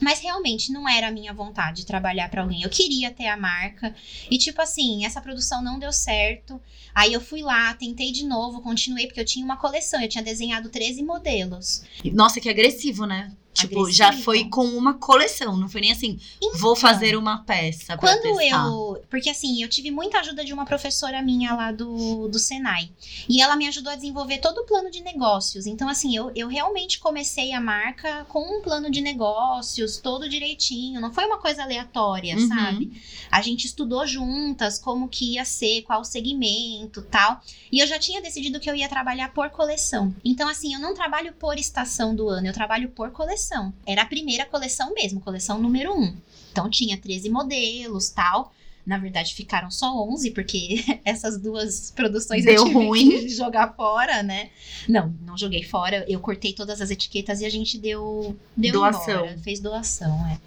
Mas 0.04 0.20
realmente 0.20 0.72
não 0.72 0.88
era 0.88 1.08
a 1.08 1.12
minha 1.12 1.34
vontade 1.34 1.86
trabalhar 1.86 2.30
pra 2.30 2.42
alguém. 2.42 2.62
Eu 2.62 2.70
queria 2.70 3.10
ter 3.10 3.28
a 3.28 3.38
marca. 3.38 3.96
E 4.30 4.38
tipo 4.38 4.62
assim, 4.62 5.06
essa 5.06 5.22
produção 5.22 5.64
não 5.64 5.80
deu 5.80 5.94
certo. 5.94 6.62
Aí 6.94 7.14
eu 7.14 7.22
fui 7.22 7.42
lá, 7.42 7.74
tentei 7.74 8.12
de 8.12 8.26
novo, 8.26 8.62
continuei, 8.62 9.08
porque 9.08 9.22
eu 9.22 9.26
tinha 9.26 9.46
uma 9.46 9.56
coleção. 9.56 10.02
Eu 10.02 10.10
tinha 10.10 10.24
desenhado 10.24 10.70
13 10.70 11.02
modelos. 11.04 11.84
Nossa, 12.04 12.42
que 12.42 12.50
agressivo, 12.50 13.06
né? 13.06 13.32
Tipo, 13.54 13.90
já 13.92 14.06
Agressivo. 14.08 14.26
foi 14.26 14.46
com 14.46 14.66
uma 14.66 14.96
coleção, 14.96 15.56
não 15.56 15.70
foi 15.70 15.82
nem 15.82 15.92
assim, 15.92 16.20
vou 16.60 16.76
fazer 16.76 17.16
uma 17.16 17.44
peça 17.44 17.96
pra 17.96 17.98
Quando 17.98 18.22
testar. 18.38 18.66
eu. 18.66 19.04
Porque 19.10 19.30
assim, 19.30 19.62
eu 19.62 19.70
tive 19.70 19.92
muita 19.92 20.20
ajuda 20.20 20.44
de 20.44 20.52
uma 20.52 20.66
professora 20.66 21.22
minha 21.22 21.54
lá 21.54 21.72
do, 21.72 22.28
do 22.28 22.40
Senai. 22.40 22.90
E 23.30 23.42
ela 23.42 23.56
me 23.56 23.68
ajudou 23.68 23.92
a 23.92 23.96
desenvolver 23.96 24.40
todo 24.40 24.60
o 24.60 24.66
plano 24.66 24.90
de 24.90 25.02
negócios. 25.02 25.68
Então, 25.68 25.88
assim, 25.88 26.16
eu, 26.16 26.32
eu 26.36 26.48
realmente 26.48 27.00
comecei 27.00 27.54
a 27.54 27.62
marca 27.62 28.26
com 28.28 28.58
um 28.58 28.62
plano 28.62 28.90
de 28.90 29.02
negócios, 29.02 29.98
todo 29.98 30.28
direitinho. 30.28 31.00
Não 31.00 31.14
foi 31.14 31.26
uma 31.26 31.38
coisa 31.38 31.62
aleatória, 31.64 32.36
Uhum. 32.36 32.48
sabe? 32.48 33.02
A 33.30 33.42
gente 33.42 33.66
estudou 33.66 34.06
juntas 34.08 34.80
como 34.80 35.08
que 35.08 35.34
ia 35.34 35.46
ser, 35.46 35.84
qual 35.84 36.02
o 36.02 36.06
segmento 36.06 37.02
tal. 37.04 37.40
E 37.72 37.80
eu 37.80 37.88
já 37.88 38.00
tinha 38.00 38.22
decidido 38.22 38.60
que 38.60 38.70
eu 38.70 38.76
ia 38.76 38.90
trabalhar 38.90 39.32
por 39.34 39.50
coleção. 39.52 40.14
Então, 40.26 40.48
assim, 40.50 40.74
eu 40.74 40.80
não 40.80 40.94
trabalho 40.96 41.34
por 41.34 41.58
estação 41.58 42.16
do 42.16 42.28
ano, 42.30 42.48
eu 42.48 42.54
trabalho 42.54 42.90
por 42.90 43.12
coleção. 43.12 43.43
Era 43.86 44.04
a 44.04 44.06
primeira 44.06 44.46
coleção 44.46 44.94
mesmo, 44.94 45.20
coleção 45.20 45.60
número 45.60 45.94
um. 45.98 46.16
Então 46.52 46.70
tinha 46.70 46.98
13 46.98 47.30
modelos, 47.30 48.10
tal. 48.10 48.54
Na 48.86 48.98
verdade, 48.98 49.34
ficaram 49.34 49.72
só 49.72 49.96
11, 50.10 50.32
porque 50.32 50.84
essas 51.06 51.40
duas 51.40 51.90
produções 51.96 52.44
Deu 52.44 52.56
eu 52.56 52.64
tive 52.66 52.74
ruim. 52.76 53.10
que 53.12 53.30
jogar 53.36 53.74
fora, 53.76 54.22
né? 54.22 54.50
Não, 54.90 55.14
não 55.26 55.38
joguei 55.38 55.64
fora. 55.64 56.04
Eu 56.08 56.20
cortei 56.20 56.52
todas 56.54 56.82
as 56.82 56.92
etiquetas 56.92 57.40
e 57.42 57.46
a 57.46 57.50
gente 57.50 57.78
deu, 57.78 58.36
deu 58.58 58.74
Doação. 58.74 59.14
embora. 59.26 59.38
Fez 59.40 59.60
doação, 59.62 60.14
é. 60.28 60.38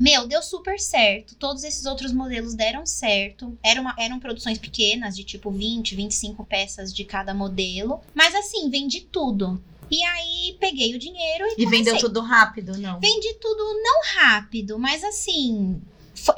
Meu, 0.00 0.26
deu 0.26 0.42
super 0.42 0.80
certo. 0.80 1.36
Todos 1.36 1.62
esses 1.62 1.86
outros 1.86 2.12
modelos 2.12 2.54
deram 2.54 2.84
certo. 2.84 3.56
Era 3.62 3.80
uma- 3.80 3.94
eram 3.98 4.18
produções 4.18 4.58
pequenas, 4.58 5.14
de 5.14 5.22
tipo 5.22 5.50
20, 5.50 5.94
25 5.94 6.44
peças 6.44 6.92
de 6.92 7.04
cada 7.04 7.32
modelo. 7.32 8.00
Mas 8.14 8.34
assim, 8.34 8.68
vendi 8.70 9.02
tudo. 9.02 9.62
E 9.90 10.02
aí 10.02 10.56
peguei 10.58 10.94
o 10.94 10.98
dinheiro 10.98 11.44
e, 11.46 11.62
E 11.62 11.66
vendeu 11.66 11.92
comecei. 11.94 12.00
tudo 12.00 12.20
rápido, 12.20 12.76
não? 12.78 12.98
Vendi 13.00 13.34
tudo 13.34 13.62
não 13.82 14.02
rápido, 14.16 14.78
mas 14.78 15.04
assim. 15.04 15.80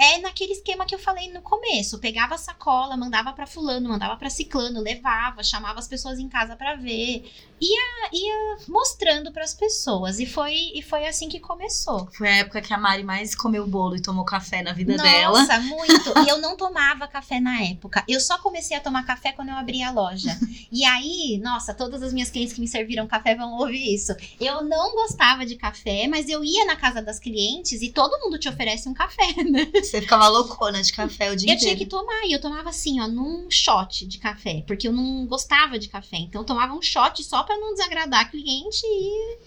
É 0.01 0.19
naquele 0.19 0.53
esquema 0.53 0.87
que 0.87 0.95
eu 0.95 0.99
falei 0.99 1.33
no 1.33 1.43
começo. 1.43 1.99
Pegava 1.99 2.35
a 2.35 2.39
sacola, 2.39 2.97
mandava 2.97 3.33
pra 3.33 3.47
fulano, 3.47 3.89
mandava 3.89 4.17
pra 4.17 4.31
ciclano, 4.31 4.81
levava, 4.81 5.43
chamava 5.43 5.79
as 5.79 5.89
pessoas 5.89 6.19
em 6.19 6.29
casa 6.29 6.57
pra 6.57 6.75
ver. 6.75 7.31
Ia, 7.61 8.11
ia 8.13 8.59
mostrando 8.69 9.33
pras 9.33 9.55
pessoas. 9.55 10.19
E 10.19 10.27
foi, 10.27 10.73
e 10.75 10.83
foi 10.83 11.07
assim 11.07 11.29
que 11.29 11.41
começou. 11.41 12.09
Foi 12.13 12.29
a 12.29 12.37
época 12.39 12.61
que 12.61 12.73
a 12.73 12.79
Mari 12.79 13.03
mais 13.03 13.35
comeu 13.35 13.67
bolo 13.67 13.97
e 13.97 14.03
tomou 14.03 14.25
café 14.25 14.63
na 14.63 14.73
vida 14.73 14.97
dela. 14.97 15.41
Nossa, 15.41 15.59
muito. 15.61 16.13
E 16.25 16.29
eu 16.29 16.39
não 16.39 16.57
tomava 16.57 17.09
café 17.09 17.41
na 17.41 17.63
época. 17.63 18.05
Eu 18.09 18.21
só 18.21 18.39
comecei 18.39 18.77
a 18.77 18.81
tomar 18.81 19.05
café 19.07 19.33
quando 19.33 19.49
eu 19.51 19.55
abri 19.55 19.83
a 19.83 19.91
loja. 19.91 20.37
E 20.71 20.85
aí, 20.85 21.41
nossa, 21.43 21.73
todas 21.73 22.03
as 22.03 22.13
minhas 22.13 22.31
clientes 22.31 22.55
que 22.55 22.61
me 22.61 22.69
serviram 22.69 23.07
café 23.07 23.35
vão 23.35 23.57
ouvir 23.59 23.95
isso. 23.95 24.15
Eu 24.41 24.63
não 24.63 24.95
gostava 24.95 25.47
de 25.47 25.57
café, 25.57 26.07
mas 26.07 26.29
eu 26.29 26.45
ia 26.45 26.65
na 26.65 26.77
casa 26.77 27.01
das 27.01 27.19
clientes 27.19 27.83
e 27.83 27.91
todo 27.91 28.19
mundo 28.21 28.39
te 28.39 28.49
oferece 28.49 28.89
um 28.89 28.95
café, 28.95 29.27
né? 29.49 29.67
Você 29.83 30.01
ficava 30.01 30.29
loucona 30.29 30.83
de 30.83 30.93
café 30.93 31.31
o 31.31 31.37
dia 31.37 31.51
Eu 31.51 31.55
inteiro. 31.55 31.61
tinha 31.61 31.77
que 31.77 31.87
tomar, 31.87 32.25
e 32.27 32.33
eu 32.33 32.41
tomava 32.41 32.71
assim, 32.71 33.01
ó, 33.01 33.07
num 33.09 33.51
shot 33.51 34.07
de 34.07 34.19
café, 34.19 34.63
porque 34.67 34.89
eu 34.89 34.93
não 34.93 35.27
gostava 35.27 35.79
de 35.79 35.89
café. 35.89 36.17
Então 36.19 36.43
eu 36.43 36.47
tomava 36.47 36.75
um 36.75 36.83
shot 36.83 37.23
só 37.25 37.43
pra 37.43 37.57
não 37.59 37.73
desagradar 37.75 38.21
a 38.21 38.25
cliente 38.25 38.81
e 38.85 39.39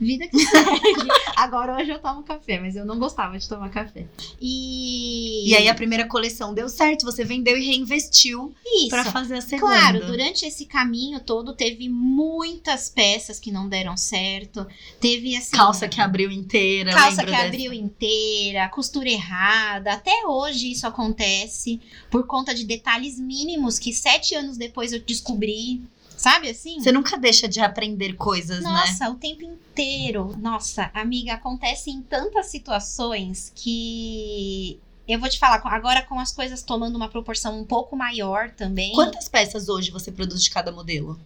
vida 0.00 0.26
que 0.28 0.38
segue. 0.38 1.08
Agora 1.36 1.76
hoje 1.76 1.90
eu 1.90 1.98
tomo 1.98 2.22
café, 2.22 2.58
mas 2.58 2.74
eu 2.76 2.84
não 2.84 2.98
gostava 2.98 3.38
de 3.38 3.48
tomar 3.48 3.68
café. 3.70 4.06
E 4.40 5.50
E 5.50 5.54
aí 5.56 5.68
a 5.68 5.74
primeira 5.74 6.06
coleção 6.06 6.52
deu 6.54 6.68
certo, 6.68 7.04
você 7.04 7.24
vendeu 7.24 7.56
e 7.56 7.64
reinvestiu 7.64 8.54
pra 8.88 9.04
fazer 9.04 9.36
a 9.36 9.40
segunda. 9.40 9.72
Claro, 9.72 10.06
durante 10.06 10.44
esse 10.44 10.66
caminho 10.66 11.20
todo 11.20 11.54
teve 11.54 11.88
muitas 11.88 12.88
peças 12.88 13.38
que 13.38 13.50
não 13.52 13.68
deram 13.68 13.96
certo. 13.96 14.66
Teve 15.00 15.36
assim. 15.36 15.56
Calça 15.56 15.88
que 15.88 16.00
abriu 16.00 16.30
inteira, 16.30 16.92
Calça 16.92 17.24
que 17.24 17.30
dessa. 17.30 17.46
abriu 17.46 17.72
inteira, 17.72 18.68
costura 18.68 19.08
errada. 19.08 19.92
Até 19.92 20.26
hoje 20.26 20.70
isso 20.72 20.86
acontece 20.86 21.80
por 22.10 22.26
conta 22.26 22.54
de 22.54 22.64
detalhes 22.64 23.18
mínimos 23.18 23.78
que 23.78 23.92
sete 23.92 24.34
anos 24.34 24.56
depois 24.56 24.92
eu 24.92 25.00
descobri. 25.00 25.80
Sabe 26.18 26.50
assim? 26.50 26.80
Você 26.80 26.90
nunca 26.90 27.16
deixa 27.16 27.48
de 27.48 27.60
aprender 27.60 28.14
coisas, 28.14 28.62
né? 28.62 28.68
Nossa, 28.68 29.08
o 29.08 29.14
tempo 29.14 29.44
inteiro. 29.44 30.36
Nossa, 30.36 30.90
amiga, 30.92 31.34
acontece 31.34 31.90
em 31.90 32.02
tantas 32.02 32.46
situações 32.46 33.52
que. 33.54 34.80
Eu 35.06 35.18
vou 35.18 35.28
te 35.28 35.38
falar, 35.38 35.62
agora 35.64 36.02
com 36.02 36.18
as 36.18 36.32
coisas 36.32 36.62
tomando 36.62 36.96
uma 36.96 37.08
proporção 37.08 37.58
um 37.58 37.64
pouco 37.64 37.96
maior 37.96 38.50
também. 38.50 38.92
Quantas 38.92 39.28
peças 39.28 39.68
hoje 39.68 39.90
você 39.90 40.12
produz 40.12 40.42
de 40.42 40.50
cada 40.50 40.70
modelo? 40.70 41.18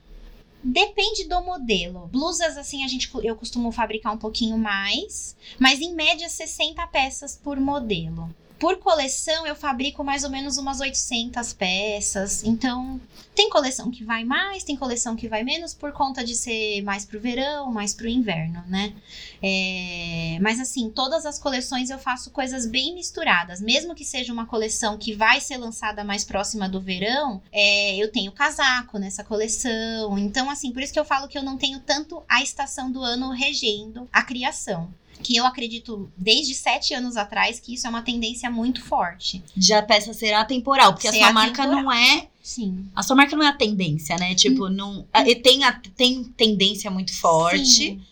Depende 0.62 1.24
do 1.24 1.42
modelo. 1.42 2.06
Blusas, 2.06 2.56
assim, 2.56 2.84
a 2.84 2.88
gente, 2.88 3.10
eu 3.24 3.34
costumo 3.34 3.72
fabricar 3.72 4.12
um 4.12 4.18
pouquinho 4.18 4.56
mais, 4.56 5.36
mas 5.58 5.80
em 5.80 5.92
média 5.92 6.28
60 6.28 6.86
peças 6.86 7.36
por 7.42 7.58
modelo. 7.58 8.32
Por 8.62 8.76
coleção, 8.76 9.44
eu 9.44 9.56
fabrico 9.56 10.04
mais 10.04 10.22
ou 10.22 10.30
menos 10.30 10.56
umas 10.56 10.78
800 10.78 11.52
peças. 11.52 12.44
Então, 12.44 13.00
tem 13.34 13.50
coleção 13.50 13.90
que 13.90 14.04
vai 14.04 14.22
mais, 14.22 14.62
tem 14.62 14.76
coleção 14.76 15.16
que 15.16 15.26
vai 15.26 15.42
menos, 15.42 15.74
por 15.74 15.90
conta 15.90 16.24
de 16.24 16.36
ser 16.36 16.80
mais 16.82 17.04
pro 17.04 17.18
verão, 17.18 17.72
mais 17.72 17.92
pro 17.92 18.06
inverno, 18.06 18.62
né? 18.68 18.94
É, 19.42 20.38
Mas, 20.40 20.60
assim, 20.60 20.88
todas 20.90 21.26
as 21.26 21.40
coleções 21.40 21.90
eu 21.90 21.98
faço 21.98 22.30
coisas 22.30 22.64
bem 22.64 22.94
misturadas. 22.94 23.60
Mesmo 23.60 23.96
que 23.96 24.04
seja 24.04 24.32
uma 24.32 24.46
coleção 24.46 24.96
que 24.96 25.12
vai 25.12 25.40
ser 25.40 25.56
lançada 25.56 26.04
mais 26.04 26.22
próxima 26.22 26.68
do 26.68 26.80
verão, 26.80 27.42
é, 27.50 27.96
eu 27.96 28.12
tenho 28.12 28.30
casaco 28.30 28.96
nessa 28.96 29.24
coleção. 29.24 30.16
Então, 30.16 30.48
assim, 30.48 30.70
por 30.70 30.84
isso 30.84 30.92
que 30.92 31.00
eu 31.00 31.04
falo 31.04 31.26
que 31.26 31.36
eu 31.36 31.42
não 31.42 31.58
tenho 31.58 31.80
tanto 31.80 32.22
a 32.28 32.40
estação 32.40 32.92
do 32.92 33.02
ano 33.02 33.30
regendo 33.32 34.08
a 34.12 34.22
criação. 34.22 34.88
Que 35.22 35.36
eu 35.36 35.46
acredito 35.46 36.10
desde 36.16 36.54
sete 36.54 36.92
anos 36.94 37.16
atrás 37.16 37.60
que 37.60 37.74
isso 37.74 37.86
é 37.86 37.90
uma 37.90 38.02
tendência 38.02 38.50
muito 38.50 38.82
forte. 38.82 39.42
De 39.56 39.72
a 39.72 39.82
peça 39.82 40.12
ser 40.12 40.32
atemporal, 40.32 40.92
porque 40.92 41.10
Ser 41.10 41.16
a 41.18 41.24
sua 41.24 41.32
marca 41.32 41.62
atemporal. 41.62 41.84
não 41.84 41.92
é. 41.92 42.28
Sim. 42.42 42.86
A 42.94 43.02
sua 43.02 43.14
marca 43.16 43.36
não 43.36 43.44
é 43.44 43.48
a 43.48 43.52
tendência, 43.56 44.16
né? 44.16 44.34
Tipo, 44.34 44.68
não. 44.68 45.06
a- 45.12 45.26
e 45.28 45.34
Tem, 45.36 45.64
a, 45.64 45.72
tem 45.96 46.24
tendência 46.24 46.90
muito 46.90 47.14
forte. 47.14 47.64
Sim. 47.66 48.02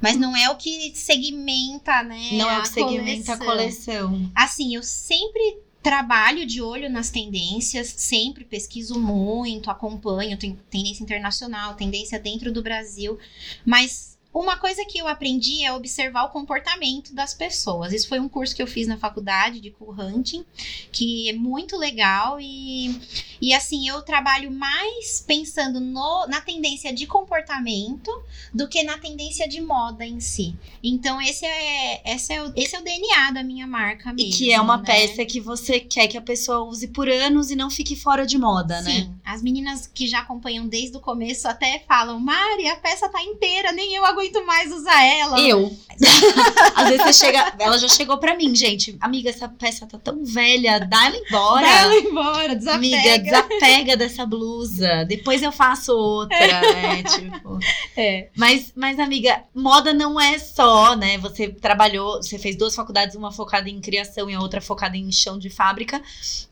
Mas 0.00 0.16
não 0.16 0.34
é 0.34 0.48
o 0.48 0.56
que 0.56 0.92
segmenta, 0.94 2.02
né? 2.02 2.30
Não 2.32 2.48
é 2.50 2.58
o 2.58 2.62
que 2.62 2.68
segmenta 2.68 3.34
a 3.34 3.36
coleção. 3.36 4.30
Assim, 4.34 4.74
eu 4.74 4.82
sempre 4.82 5.58
trabalho 5.82 6.44
de 6.46 6.60
olho 6.60 6.90
nas 6.90 7.10
tendências, 7.10 7.88
sempre 7.96 8.44
pesquiso 8.44 8.98
muito, 8.98 9.70
acompanho 9.70 10.36
tem 10.36 10.58
tendência 10.70 11.02
internacional, 11.02 11.74
tendência 11.74 12.18
dentro 12.18 12.52
do 12.52 12.62
Brasil, 12.62 13.18
mas 13.64 14.09
uma 14.32 14.56
coisa 14.56 14.84
que 14.84 14.98
eu 14.98 15.08
aprendi 15.08 15.64
é 15.64 15.72
observar 15.72 16.24
o 16.24 16.28
comportamento 16.30 17.12
das 17.12 17.34
pessoas. 17.34 17.92
Isso 17.92 18.08
foi 18.08 18.20
um 18.20 18.28
curso 18.28 18.54
que 18.54 18.62
eu 18.62 18.66
fiz 18.66 18.86
na 18.86 18.96
faculdade 18.96 19.58
de 19.60 19.70
cool 19.72 19.92
hunting, 19.98 20.44
que 20.92 21.28
é 21.28 21.32
muito 21.32 21.76
legal 21.76 22.38
e, 22.40 22.96
e 23.40 23.52
assim, 23.52 23.88
eu 23.88 24.00
trabalho 24.02 24.50
mais 24.52 25.24
pensando 25.26 25.80
no, 25.80 26.26
na 26.28 26.40
tendência 26.40 26.92
de 26.92 27.06
comportamento 27.08 28.10
do 28.54 28.68
que 28.68 28.84
na 28.84 28.98
tendência 28.98 29.48
de 29.48 29.60
moda 29.60 30.06
em 30.06 30.20
si. 30.20 30.54
Então 30.80 31.20
esse 31.20 31.44
é, 31.44 32.14
esse 32.14 32.32
é, 32.32 32.42
o, 32.42 32.52
esse 32.54 32.76
é 32.76 32.78
o 32.78 32.84
DNA 32.84 33.32
da 33.32 33.42
minha 33.42 33.66
marca 33.66 34.10
E 34.10 34.14
mesmo. 34.14 34.32
que 34.32 34.52
é 34.52 34.60
uma 34.60 34.76
né? 34.76 34.84
peça 34.86 35.24
que 35.24 35.40
você 35.40 35.80
quer 35.80 36.06
que 36.06 36.16
a 36.16 36.22
pessoa 36.22 36.62
use 36.62 36.86
por 36.86 37.08
anos 37.08 37.50
e 37.50 37.56
não 37.56 37.68
fique 37.68 37.96
fora 37.96 38.24
de 38.24 38.38
moda, 38.38 38.80
né? 38.82 38.92
Sim, 38.92 39.14
as 39.24 39.42
meninas 39.42 39.88
que 39.88 40.06
já 40.06 40.20
acompanham 40.20 40.68
desde 40.68 40.96
o 40.96 41.00
começo 41.00 41.48
até 41.48 41.80
falam, 41.80 42.20
Mari, 42.20 42.68
a 42.68 42.76
peça 42.76 43.08
tá 43.08 43.20
inteira, 43.24 43.72
nem 43.72 43.92
eu 43.94 44.04
aguento 44.04 44.19
mais 44.46 44.72
usar 44.72 45.04
ela. 45.04 45.40
Eu. 45.40 45.76
Às 46.74 46.88
vezes 46.88 47.04
você 47.04 47.12
chega. 47.26 47.52
Ela 47.58 47.78
já 47.78 47.88
chegou 47.88 48.18
pra 48.18 48.36
mim, 48.36 48.54
gente. 48.54 48.96
Amiga, 49.00 49.30
essa 49.30 49.48
peça 49.48 49.86
tá 49.86 49.98
tão 49.98 50.24
velha, 50.24 50.80
dá 50.80 51.06
ela 51.06 51.16
embora. 51.16 51.62
Dá 51.62 51.80
ela 51.80 51.94
embora, 51.96 52.56
desapega. 52.56 52.76
Amiga, 52.76 53.18
desapega 53.18 53.96
dessa 53.96 54.24
blusa. 54.24 55.04
Depois 55.04 55.42
eu 55.42 55.52
faço 55.52 55.92
outra, 55.92 56.38
né? 56.38 57.02
Tipo. 57.04 57.58
É. 57.96 58.28
Mas, 58.36 58.72
mas, 58.74 58.98
amiga, 58.98 59.42
moda 59.54 59.92
não 59.92 60.20
é 60.20 60.38
só, 60.38 60.96
né? 60.96 61.18
Você 61.18 61.48
trabalhou, 61.48 62.22
você 62.22 62.38
fez 62.38 62.56
duas 62.56 62.74
faculdades, 62.74 63.14
uma 63.14 63.30
focada 63.30 63.68
em 63.68 63.80
criação 63.80 64.30
e 64.30 64.34
a 64.34 64.40
outra 64.40 64.60
focada 64.60 64.96
em 64.96 65.12
chão 65.12 65.38
de 65.38 65.50
fábrica. 65.50 66.00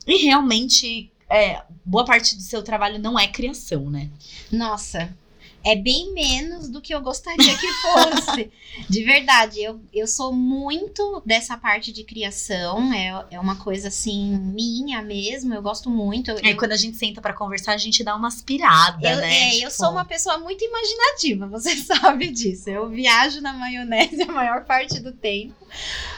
E 0.05 0.17
realmente, 0.25 1.11
é, 1.29 1.61
boa 1.83 2.05
parte 2.05 2.35
do 2.35 2.41
seu 2.41 2.61
trabalho 2.61 2.99
não 2.99 3.17
é 3.17 3.27
criação, 3.27 3.89
né? 3.89 4.09
Nossa, 4.51 5.15
é 5.63 5.75
bem 5.75 6.13
menos 6.13 6.69
do 6.69 6.81
que 6.81 6.93
eu 6.93 7.01
gostaria 7.01 7.57
que 7.57 7.67
fosse. 7.81 8.49
de 8.89 9.03
verdade, 9.03 9.61
eu, 9.61 9.79
eu 9.93 10.07
sou 10.07 10.31
muito 10.33 11.21
dessa 11.25 11.57
parte 11.57 11.91
de 11.91 12.03
criação. 12.03 12.93
É, 12.93 13.25
é 13.31 13.39
uma 13.39 13.55
coisa 13.57 13.89
assim, 13.89 14.37
minha 14.37 15.01
mesmo. 15.01 15.53
Eu 15.53 15.61
gosto 15.61 15.89
muito. 15.89 16.31
Eu, 16.31 16.37
Aí 16.37 16.51
eu- 16.51 16.57
quando 16.57 16.71
a 16.71 16.77
gente 16.77 16.97
senta 16.97 17.19
pra 17.21 17.33
conversar, 17.33 17.73
a 17.73 17.77
gente 17.77 18.03
dá 18.03 18.15
uma 18.15 18.29
aspirada, 18.29 19.09
eu, 19.09 19.17
né? 19.17 19.33
é, 19.33 19.55
eu 19.55 19.69
Tipo, 19.69 19.71
sou 19.71 19.91
uma 19.91 20.05
pessoa 20.05 20.37
muito 20.37 20.63
imaginativa, 20.63 21.47
você 21.47 21.75
sabe 21.83 22.29
disso. 22.29 22.69
Eu 22.69 22.87
viajo 22.89 23.41
na 23.41 23.53
maionese 23.53 24.23
a 24.23 24.31
maior 24.31 24.63
parte 24.65 24.99
do 24.99 25.11
tempo. 25.11 25.55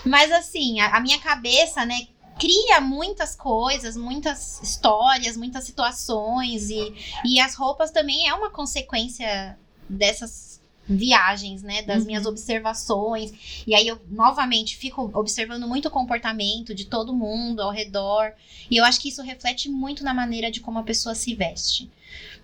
Mas 0.06 0.32
assim, 0.32 0.80
a, 0.80 0.98
a 0.98 1.00
minha 1.00 1.20
cabeça, 1.20 1.86
né, 1.86 2.08
cria 2.42 2.82
muitas 2.82 3.36
coisas, 3.36 3.96
muitas 3.96 4.60
histórias, 4.64 5.38
muitas 5.38 5.64
situações. 5.64 6.70
E, 6.70 6.94
e 7.24 7.40
as 7.40 7.54
roupas 7.56 7.92
também 7.92 8.28
é 8.28 8.34
uma 8.34 8.50
consequência 8.50 9.58
dessas. 9.88 10.50
viagens, 10.90 11.62
né, 11.64 11.84
das 11.84 12.00
Uhum. 12.00 12.08
minhas 12.08 12.26
observações. 12.26 13.32
E 13.66 13.74
aí 13.74 13.88
eu 13.88 14.02
novamente 14.10 14.76
fico 14.76 15.10
observando 15.14 15.66
muito 15.68 15.88
o 15.88 15.92
comportamento 15.92 16.74
de 16.76 16.86
todo 16.86 17.14
mundo 17.14 17.62
ao 17.62 17.72
redor. 17.72 18.34
E 18.70 18.76
eu 18.78 18.84
acho 18.84 19.00
que 19.00 19.08
isso 19.08 19.22
reflete 19.22 19.70
muito 19.70 20.04
na 20.04 20.14
maneira 20.14 20.52
de 20.52 20.60
como 20.60 20.80
a 20.80 20.84
pessoa 20.84 21.16
se 21.16 21.34
veste. 21.36 21.90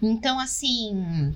Então, 0.02 0.40
assim, 0.40 1.36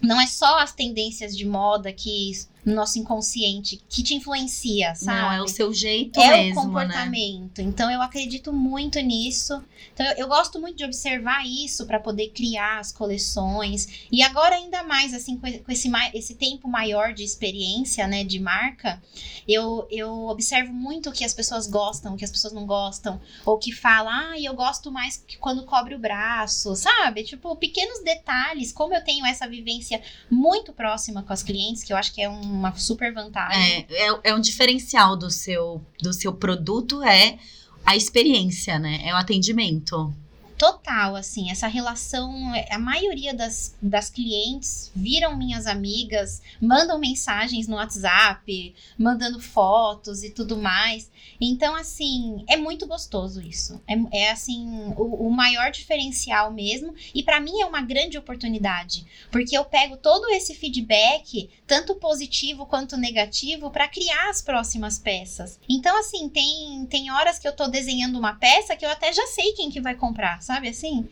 não 0.00 0.20
é 0.20 0.26
só 0.26 0.58
as 0.60 0.72
tendências 0.72 1.36
de 1.36 1.44
moda 1.46 1.92
que 1.92 2.30
no 2.64 2.74
nosso 2.74 2.98
inconsciente 2.98 3.80
que 3.88 4.02
te 4.02 4.14
influencia, 4.14 4.94
sabe? 4.94 5.20
Não, 5.20 5.32
é 5.32 5.42
o 5.42 5.48
seu 5.48 5.72
jeito 5.72 6.18
é 6.18 6.44
mesmo, 6.44 6.60
o 6.60 6.64
né? 6.64 6.70
comportamento. 6.70 7.60
Então 7.60 7.90
eu 7.90 8.00
acredito 8.00 8.52
muito 8.52 8.98
nisso. 9.00 9.62
Então 9.92 10.06
eu, 10.06 10.12
eu 10.16 10.28
gosto 10.28 10.60
muito 10.60 10.78
de 10.78 10.84
observar 10.84 11.46
isso 11.46 11.86
para 11.86 12.00
poder 12.00 12.28
criar 12.30 12.78
as 12.78 12.90
coleções. 12.90 14.06
E 14.10 14.22
agora 14.22 14.54
ainda 14.54 14.82
mais 14.82 15.12
assim 15.12 15.36
com, 15.36 15.50
com 15.50 15.72
esse, 15.72 15.90
esse 16.14 16.34
tempo 16.36 16.66
maior 16.68 17.12
de 17.12 17.22
experiência, 17.22 18.06
né, 18.06 18.24
de 18.24 18.38
marca, 18.38 19.02
eu, 19.46 19.86
eu 19.90 20.26
observo 20.26 20.72
muito 20.72 21.10
o 21.10 21.12
que 21.12 21.24
as 21.24 21.34
pessoas 21.34 21.66
gostam, 21.66 22.14
o 22.14 22.16
que 22.16 22.24
as 22.24 22.30
pessoas 22.30 22.52
não 22.52 22.66
gostam, 22.66 23.20
ou 23.44 23.58
que 23.58 23.72
falam: 23.72 24.12
"Ah, 24.12 24.40
eu 24.40 24.54
gosto 24.54 24.90
mais 24.90 25.22
quando 25.38 25.64
cobre 25.64 25.94
o 25.94 25.98
braço", 25.98 26.74
sabe? 26.74 27.24
Tipo, 27.24 27.54
pequenos 27.56 28.02
detalhes, 28.02 28.72
como 28.72 28.94
eu 28.94 29.04
tenho 29.04 29.26
essa 29.26 29.46
vivência 29.46 30.00
muito 30.30 30.72
próxima 30.72 31.22
com 31.22 31.32
as 31.32 31.42
clientes, 31.42 31.82
que 31.82 31.92
eu 31.92 31.96
acho 31.96 32.12
que 32.12 32.22
é 32.22 32.28
uma 32.54 32.74
super 32.76 33.12
vantagem. 33.12 33.86
É, 33.90 34.08
é, 34.08 34.20
é 34.24 34.34
um 34.34 34.40
diferencial 34.40 35.16
do 35.16 35.30
seu, 35.30 35.84
do 36.00 36.12
seu 36.12 36.32
produto, 36.32 37.02
é 37.02 37.38
a 37.84 37.96
experiência, 37.96 38.78
né? 38.78 39.00
É 39.04 39.12
o 39.12 39.16
atendimento. 39.16 40.14
Total, 40.56 41.16
assim, 41.16 41.50
essa 41.50 41.66
relação, 41.66 42.52
a 42.70 42.78
maioria 42.78 43.34
das, 43.34 43.74
das 43.80 44.08
clientes 44.08 44.90
viram 44.94 45.36
minhas 45.36 45.66
amigas, 45.66 46.40
mandam 46.60 46.98
mensagens 46.98 47.66
no 47.66 47.76
WhatsApp, 47.76 48.74
mandando 48.98 49.40
fotos 49.40 50.22
e 50.22 50.30
tudo 50.30 50.56
mais. 50.56 51.10
Então, 51.40 51.74
assim, 51.74 52.44
é 52.48 52.56
muito 52.56 52.86
gostoso 52.86 53.40
isso. 53.40 53.80
É, 53.86 54.24
é 54.24 54.30
assim, 54.30 54.92
o, 54.96 55.26
o 55.26 55.30
maior 55.30 55.70
diferencial 55.70 56.52
mesmo. 56.52 56.94
E 57.14 57.22
pra 57.22 57.40
mim 57.40 57.60
é 57.60 57.66
uma 57.66 57.82
grande 57.82 58.16
oportunidade, 58.16 59.06
porque 59.30 59.56
eu 59.56 59.64
pego 59.64 59.96
todo 59.96 60.28
esse 60.30 60.54
feedback, 60.54 61.50
tanto 61.66 61.94
positivo 61.96 62.66
quanto 62.66 62.96
negativo, 62.96 63.70
pra 63.70 63.88
criar 63.88 64.30
as 64.30 64.40
próximas 64.40 64.98
peças. 64.98 65.58
Então, 65.68 65.98
assim, 65.98 66.28
tem, 66.28 66.86
tem 66.86 67.10
horas 67.10 67.38
que 67.38 67.48
eu 67.48 67.54
tô 67.54 67.66
desenhando 67.66 68.18
uma 68.18 68.34
peça 68.34 68.76
que 68.76 68.84
eu 68.84 68.90
até 68.90 69.12
já 69.12 69.26
sei 69.26 69.52
quem 69.52 69.70
que 69.70 69.80
vai 69.80 69.94
comprar, 69.94 70.42
sabe 70.44 70.68
assim? 70.68 71.08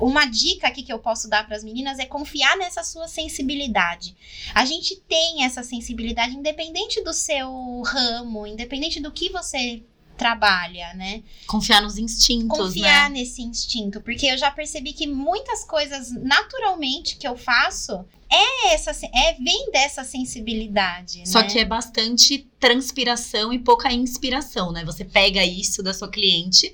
Uma 0.00 0.24
dica 0.26 0.66
aqui 0.66 0.82
que 0.82 0.92
eu 0.92 0.98
posso 0.98 1.28
dar 1.28 1.46
para 1.46 1.56
as 1.56 1.62
meninas 1.62 1.98
é 1.98 2.06
confiar 2.06 2.56
nessa 2.56 2.82
sua 2.82 3.06
sensibilidade. 3.06 4.16
A 4.52 4.64
gente 4.64 4.96
tem 5.08 5.44
essa 5.44 5.62
sensibilidade 5.62 6.34
independente 6.34 7.02
do 7.04 7.12
seu 7.12 7.82
ramo, 7.82 8.46
independente 8.46 8.98
do 9.00 9.12
que 9.12 9.30
você 9.30 9.82
trabalha, 10.16 10.92
né? 10.94 11.22
Confiar 11.46 11.82
nos 11.82 11.98
instintos, 11.98 12.58
Confiar 12.58 13.10
né? 13.10 13.20
nesse 13.20 13.42
instinto, 13.42 14.00
porque 14.00 14.26
eu 14.26 14.36
já 14.36 14.50
percebi 14.50 14.92
que 14.92 15.06
muitas 15.06 15.64
coisas 15.64 16.10
naturalmente 16.10 17.16
que 17.16 17.26
eu 17.26 17.36
faço 17.36 18.04
é 18.30 18.72
essa 18.72 18.92
é 19.06 19.34
vem 19.34 19.70
dessa 19.70 20.04
sensibilidade, 20.04 21.28
Só 21.28 21.40
né? 21.40 21.48
que 21.48 21.58
é 21.58 21.64
bastante 21.64 22.48
transpiração 22.58 23.52
e 23.52 23.58
pouca 23.58 23.92
inspiração, 23.92 24.72
né? 24.72 24.84
Você 24.84 25.04
pega 25.04 25.44
isso 25.44 25.82
da 25.82 25.92
sua 25.92 26.08
cliente 26.08 26.72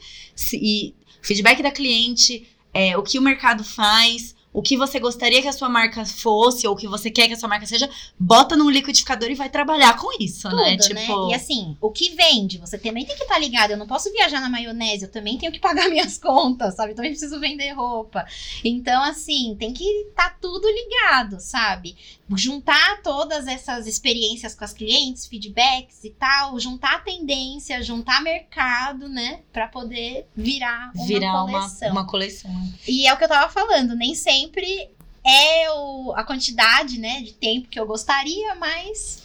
e 0.53 0.95
feedback 1.23 1.63
da 1.63 1.71
cliente, 1.71 2.49
é, 2.73 2.97
o 2.97 3.03
que 3.03 3.19
o 3.19 3.23
mercado 3.23 3.65
faz, 3.65 4.35
o 4.53 4.63
que 4.63 4.77
você 4.77 4.99
gostaria 4.99 5.43
que 5.43 5.49
a 5.49 5.53
sua 5.53 5.69
marca 5.69 6.05
fosse, 6.05 6.67
ou 6.67 6.75
o 6.75 6.77
que 6.77 6.89
você 6.89 7.11
quer 7.11 7.29
que 7.29 7.35
a 7.35 7.37
sua 7.37 7.49
marca 7.49 7.67
seja, 7.67 7.89
bota 8.19 8.57
num 8.57 8.71
liquidificador 8.71 9.31
e 9.31 9.35
vai 9.35 9.49
trabalhar 9.49 9.97
com 9.99 10.09
isso, 10.21 10.49
né? 10.49 10.77
Tudo, 10.77 10.95
né? 10.95 11.01
Tipo, 11.01 11.31
E 11.31 11.35
assim, 11.35 11.77
o 11.81 11.91
que 11.91 12.11
vende, 12.15 12.59
você 12.59 12.79
também 12.79 13.05
tem 13.05 13.17
que 13.17 13.23
estar 13.23 13.39
ligado. 13.39 13.73
Eu 13.73 13.77
não 13.77 13.87
posso 13.87 14.11
viajar 14.11 14.41
na 14.41 14.49
maionese, 14.49 15.05
eu 15.05 15.11
também 15.11 15.39
tenho 15.39 15.53
que 15.53 15.61
pagar 15.61 15.89
minhas 15.91 16.19
contas, 16.19 16.75
sabe? 16.75 16.95
Também 16.95 17.11
preciso 17.11 17.39
vender 17.39 17.73
roupa. 17.73 18.27
Então, 18.65 19.03
assim, 19.03 19.55
tem 19.59 19.73
que 19.73 19.85
estar 19.85 20.39
tudo 20.41 20.67
ligado, 20.69 21.39
sabe? 21.41 21.97
Juntar 22.37 23.01
todas 23.03 23.47
essas 23.47 23.87
experiências 23.87 24.55
com 24.55 24.65
as 24.65 24.73
clientes, 24.73 25.27
feedbacks 25.27 26.05
e 26.05 26.11
tal, 26.11 26.59
juntar 26.61 27.03
tendência, 27.03 27.83
juntar 27.83 28.23
mercado, 28.23 29.09
né? 29.09 29.41
Pra 29.53 29.67
poder 29.67 30.27
virar 30.37 30.93
uma 30.95 31.07
virar 31.07 31.45
uma, 31.45 31.61
coleção. 31.61 31.91
uma 31.91 32.07
coleção. 32.07 32.73
E 32.87 33.07
é 33.07 33.15
o 33.15 33.17
que 33.17 33.25
eu 33.25 33.29
tava 33.29 33.51
falando, 33.51 33.95
nem 33.95 34.15
sempre 34.15 34.91
é 35.25 35.71
o, 35.73 36.13
a 36.17 36.25
quantidade, 36.25 36.99
né, 36.99 37.21
de 37.21 37.35
tempo 37.35 37.69
que 37.69 37.79
eu 37.79 37.87
gostaria, 37.87 38.55
mas 38.55 39.23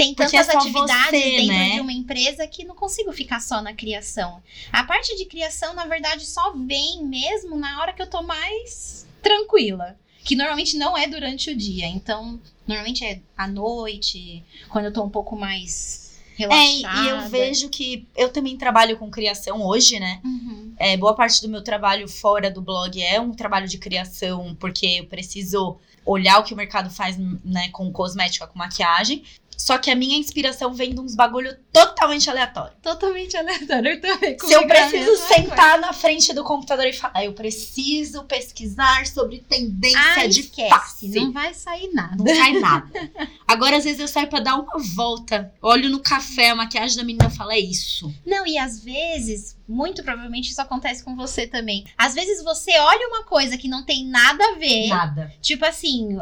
tem 0.00 0.14
tantas 0.14 0.48
é 0.48 0.56
atividades 0.56 1.10
você, 1.10 1.36
dentro 1.36 1.46
né? 1.46 1.74
de 1.74 1.80
uma 1.80 1.92
empresa 1.92 2.46
que 2.46 2.64
não 2.64 2.74
consigo 2.74 3.12
ficar 3.12 3.38
só 3.40 3.60
na 3.60 3.74
criação. 3.74 4.42
A 4.72 4.82
parte 4.82 5.14
de 5.16 5.26
criação, 5.26 5.74
na 5.74 5.84
verdade, 5.84 6.24
só 6.24 6.52
vem 6.52 7.04
mesmo 7.04 7.54
na 7.56 7.80
hora 7.80 7.92
que 7.92 8.00
eu 8.00 8.08
tô 8.08 8.22
mais 8.22 9.06
tranquila. 9.22 9.98
Que 10.24 10.36
normalmente 10.36 10.76
não 10.76 10.96
é 10.96 11.06
durante 11.06 11.50
o 11.50 11.56
dia. 11.56 11.86
Então, 11.86 12.38
normalmente 12.66 13.04
é 13.04 13.20
à 13.36 13.46
noite, 13.48 14.42
quando 14.68 14.86
eu 14.86 14.92
tô 14.92 15.02
um 15.02 15.08
pouco 15.08 15.34
mais 15.36 16.18
É, 16.38 16.42
relaxada. 16.46 17.02
e 17.02 17.08
eu 17.08 17.28
vejo 17.28 17.68
que 17.68 18.06
eu 18.16 18.30
também 18.30 18.56
trabalho 18.56 18.96
com 18.98 19.10
criação 19.10 19.62
hoje, 19.64 19.98
né? 19.98 20.20
Uhum. 20.24 20.74
É, 20.78 20.96
boa 20.96 21.14
parte 21.14 21.42
do 21.42 21.48
meu 21.48 21.62
trabalho 21.62 22.08
fora 22.08 22.50
do 22.50 22.60
blog 22.62 23.00
é 23.02 23.20
um 23.20 23.32
trabalho 23.32 23.68
de 23.68 23.78
criação, 23.78 24.56
porque 24.58 24.86
eu 24.86 25.06
preciso 25.06 25.78
olhar 26.04 26.38
o 26.40 26.44
que 26.44 26.54
o 26.54 26.56
mercado 26.56 26.90
faz 26.90 27.16
né, 27.44 27.68
com 27.70 27.90
cosmética, 27.92 28.46
com 28.46 28.58
maquiagem. 28.58 29.22
Só 29.60 29.76
que 29.76 29.90
a 29.90 29.94
minha 29.94 30.16
inspiração 30.16 30.72
vem 30.72 30.94
de 30.94 31.00
uns 31.00 31.14
bagulho 31.14 31.54
totalmente 31.70 32.30
aleatório. 32.30 32.72
Totalmente 32.82 33.36
aleatório 33.36 34.00
também. 34.00 34.38
Se 34.38 34.52
eu 34.54 34.66
preciso 34.66 35.14
sentar 35.28 35.78
na 35.78 35.92
frente 35.92 36.32
do 36.32 36.42
computador 36.42 36.86
e 36.86 36.94
falar, 36.94 37.26
eu 37.26 37.34
preciso 37.34 38.24
pesquisar 38.24 39.06
sobre 39.06 39.40
tendência 39.46 40.00
Ah, 40.16 40.26
de 40.26 40.40
esquece, 40.40 40.70
face. 40.70 41.08
não 41.10 41.30
vai 41.30 41.52
sair 41.52 41.90
nada. 41.92 42.16
Não 42.18 42.34
sai 42.34 42.52
nada. 42.58 43.10
Agora, 43.46 43.76
às 43.76 43.84
vezes, 43.84 44.00
eu 44.00 44.08
saio 44.08 44.28
pra 44.28 44.40
dar 44.40 44.56
uma 44.56 44.78
volta. 44.96 45.52
Olho 45.60 45.90
no 45.90 46.00
café, 46.00 46.48
a 46.50 46.54
maquiagem 46.54 46.96
da 46.96 47.04
menina 47.04 47.28
fala, 47.28 47.52
é 47.52 47.60
isso. 47.60 48.10
Não, 48.24 48.46
e 48.46 48.56
às 48.56 48.82
vezes, 48.82 49.58
muito 49.68 50.02
provavelmente 50.02 50.50
isso 50.50 50.60
acontece 50.62 51.04
com 51.04 51.14
você 51.14 51.46
também. 51.46 51.84
Às 51.98 52.14
vezes 52.14 52.42
você 52.42 52.70
olha 52.78 53.08
uma 53.08 53.24
coisa 53.24 53.58
que 53.58 53.68
não 53.68 53.84
tem 53.84 54.06
nada 54.06 54.42
a 54.42 54.54
ver, 54.54 54.88
Nada. 54.88 55.34
tipo 55.42 55.66
assim, 55.66 56.18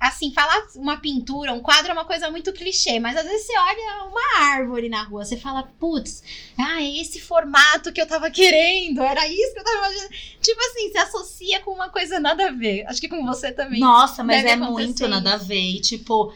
assim, 0.00 0.32
falar 0.32 0.66
uma 0.76 0.96
pintura, 0.96 1.52
um 1.52 1.60
quadro 1.60 1.90
é 1.90 1.92
uma 1.92 2.04
coisa 2.04 2.30
muito 2.30 2.52
clichê, 2.52 3.00
mas 3.00 3.16
às 3.16 3.24
vezes 3.24 3.46
você 3.46 3.58
olha 3.58 4.04
uma 4.04 4.46
árvore 4.52 4.88
na 4.88 5.02
rua, 5.02 5.24
você 5.24 5.36
fala, 5.36 5.62
putz, 5.78 6.22
ah, 6.58 6.82
é 6.82 7.00
esse 7.00 7.20
formato 7.20 7.92
que 7.92 8.00
eu 8.00 8.06
tava 8.06 8.30
querendo, 8.30 9.02
era 9.02 9.26
isso 9.26 9.52
que 9.52 9.60
eu 9.60 9.64
tava 9.64 9.76
imaginando. 9.78 10.10
Tipo 10.40 10.60
assim, 10.60 10.90
se 10.90 10.98
associa 10.98 11.60
com 11.60 11.72
uma 11.72 11.88
coisa 11.88 12.20
nada 12.20 12.48
a 12.48 12.50
ver. 12.50 12.84
Acho 12.86 13.00
que 13.00 13.08
com 13.08 13.24
você 13.24 13.52
também. 13.52 13.80
Nossa, 13.80 14.22
mas 14.22 14.44
é 14.44 14.52
acontecer 14.52 14.84
muito 14.84 15.08
nada 15.08 15.34
a 15.34 15.36
ver. 15.36 15.60
E, 15.60 15.80
tipo. 15.80 16.32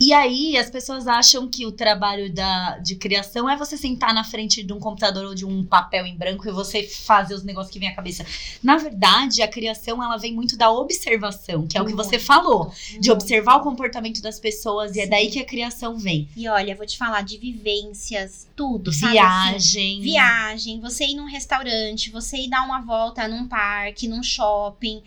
E 0.00 0.12
aí, 0.12 0.56
as 0.56 0.70
pessoas 0.70 1.06
acham 1.06 1.48
que 1.48 1.66
o 1.66 1.72
trabalho 1.72 2.32
da, 2.32 2.78
de 2.78 2.94
criação 2.94 3.50
é 3.50 3.56
você 3.56 3.76
sentar 3.76 4.14
na 4.14 4.22
frente 4.22 4.62
de 4.62 4.72
um 4.72 4.78
computador 4.78 5.24
ou 5.24 5.34
de 5.34 5.44
um 5.44 5.64
papel 5.64 6.06
em 6.06 6.16
branco 6.16 6.48
e 6.48 6.52
você 6.52 6.84
fazer 6.84 7.34
os 7.34 7.42
negócios 7.42 7.72
que 7.72 7.78
vem 7.78 7.88
à 7.88 7.94
cabeça. 7.94 8.24
Na 8.62 8.76
verdade, 8.76 9.42
a 9.42 9.48
criação, 9.48 10.02
ela 10.02 10.16
vem 10.16 10.32
muito 10.32 10.56
da 10.56 10.70
observação, 10.70 11.66
que 11.66 11.76
é 11.76 11.82
o 11.82 11.86
que 11.86 11.94
você 11.94 12.16
Muito, 12.16 12.24
falou. 12.24 12.72
De 12.88 12.94
muito. 12.94 13.12
observar 13.12 13.56
o 13.56 13.60
comportamento 13.60 14.22
das 14.22 14.38
pessoas, 14.38 14.94
e 14.94 15.00
é 15.00 15.06
daí 15.06 15.30
que 15.30 15.40
a 15.40 15.44
criação 15.44 15.96
vem. 15.96 16.28
E 16.36 16.48
olha, 16.48 16.76
vou 16.76 16.86
te 16.86 16.96
falar 16.96 17.22
de 17.22 17.36
vivências, 17.38 18.46
tudo, 18.54 18.92
sabe? 18.92 19.18
assim? 19.18 20.00
Viagem. 20.00 20.00
Viagem, 20.00 20.80
você 20.80 21.06
ir 21.06 21.16
num 21.16 21.26
restaurante, 21.26 22.10
você 22.10 22.36
ir 22.36 22.48
dar 22.48 22.64
uma 22.64 22.80
volta 22.82 23.26
num 23.26 23.48
parque, 23.48 24.06
num 24.06 24.22
shopping. 24.22 25.02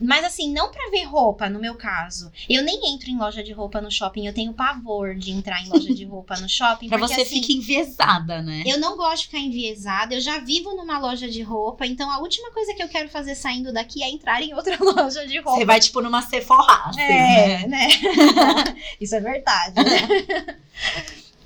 Mas 0.00 0.24
assim, 0.24 0.52
não 0.52 0.70
pra 0.70 0.90
ver 0.90 1.04
roupa, 1.04 1.48
no 1.48 1.58
meu 1.58 1.74
caso. 1.74 2.30
Eu 2.48 2.62
nem 2.62 2.92
entro 2.94 3.10
em 3.10 3.16
loja 3.16 3.42
de 3.42 3.52
roupa 3.52 3.80
no 3.80 3.90
shopping, 3.90 4.26
eu 4.26 4.33
tenho 4.34 4.52
pavor 4.52 5.14
de 5.14 5.30
entrar 5.30 5.62
em 5.62 5.68
loja 5.68 5.94
de 5.94 6.04
roupa 6.04 6.36
no 6.40 6.48
shopping. 6.48 6.88
Pra 6.90 6.98
porque, 6.98 7.14
você 7.14 7.22
assim, 7.22 7.40
fica 7.40 7.52
enviesada, 7.54 8.42
né? 8.42 8.62
Eu 8.66 8.78
não 8.78 8.96
gosto 8.96 9.20
de 9.22 9.26
ficar 9.28 9.38
enviesada, 9.38 10.14
eu 10.14 10.20
já 10.20 10.38
vivo 10.38 10.74
numa 10.76 10.98
loja 10.98 11.28
de 11.28 11.40
roupa, 11.42 11.86
então 11.86 12.10
a 12.10 12.18
última 12.18 12.50
coisa 12.50 12.74
que 12.74 12.82
eu 12.82 12.88
quero 12.88 13.08
fazer 13.08 13.34
saindo 13.34 13.72
daqui 13.72 14.02
é 14.02 14.10
entrar 14.10 14.42
em 14.42 14.52
outra 14.52 14.76
loja 14.82 15.26
de 15.26 15.38
roupa. 15.38 15.58
Você 15.58 15.64
vai, 15.64 15.80
tipo, 15.80 16.02
numa 16.02 16.20
Sephora, 16.22 16.82
assim, 16.86 17.00
É, 17.00 17.66
né? 17.66 17.66
né? 17.68 17.88
Isso 19.00 19.14
é 19.14 19.20
verdade. 19.20 19.74
né? 19.76 20.56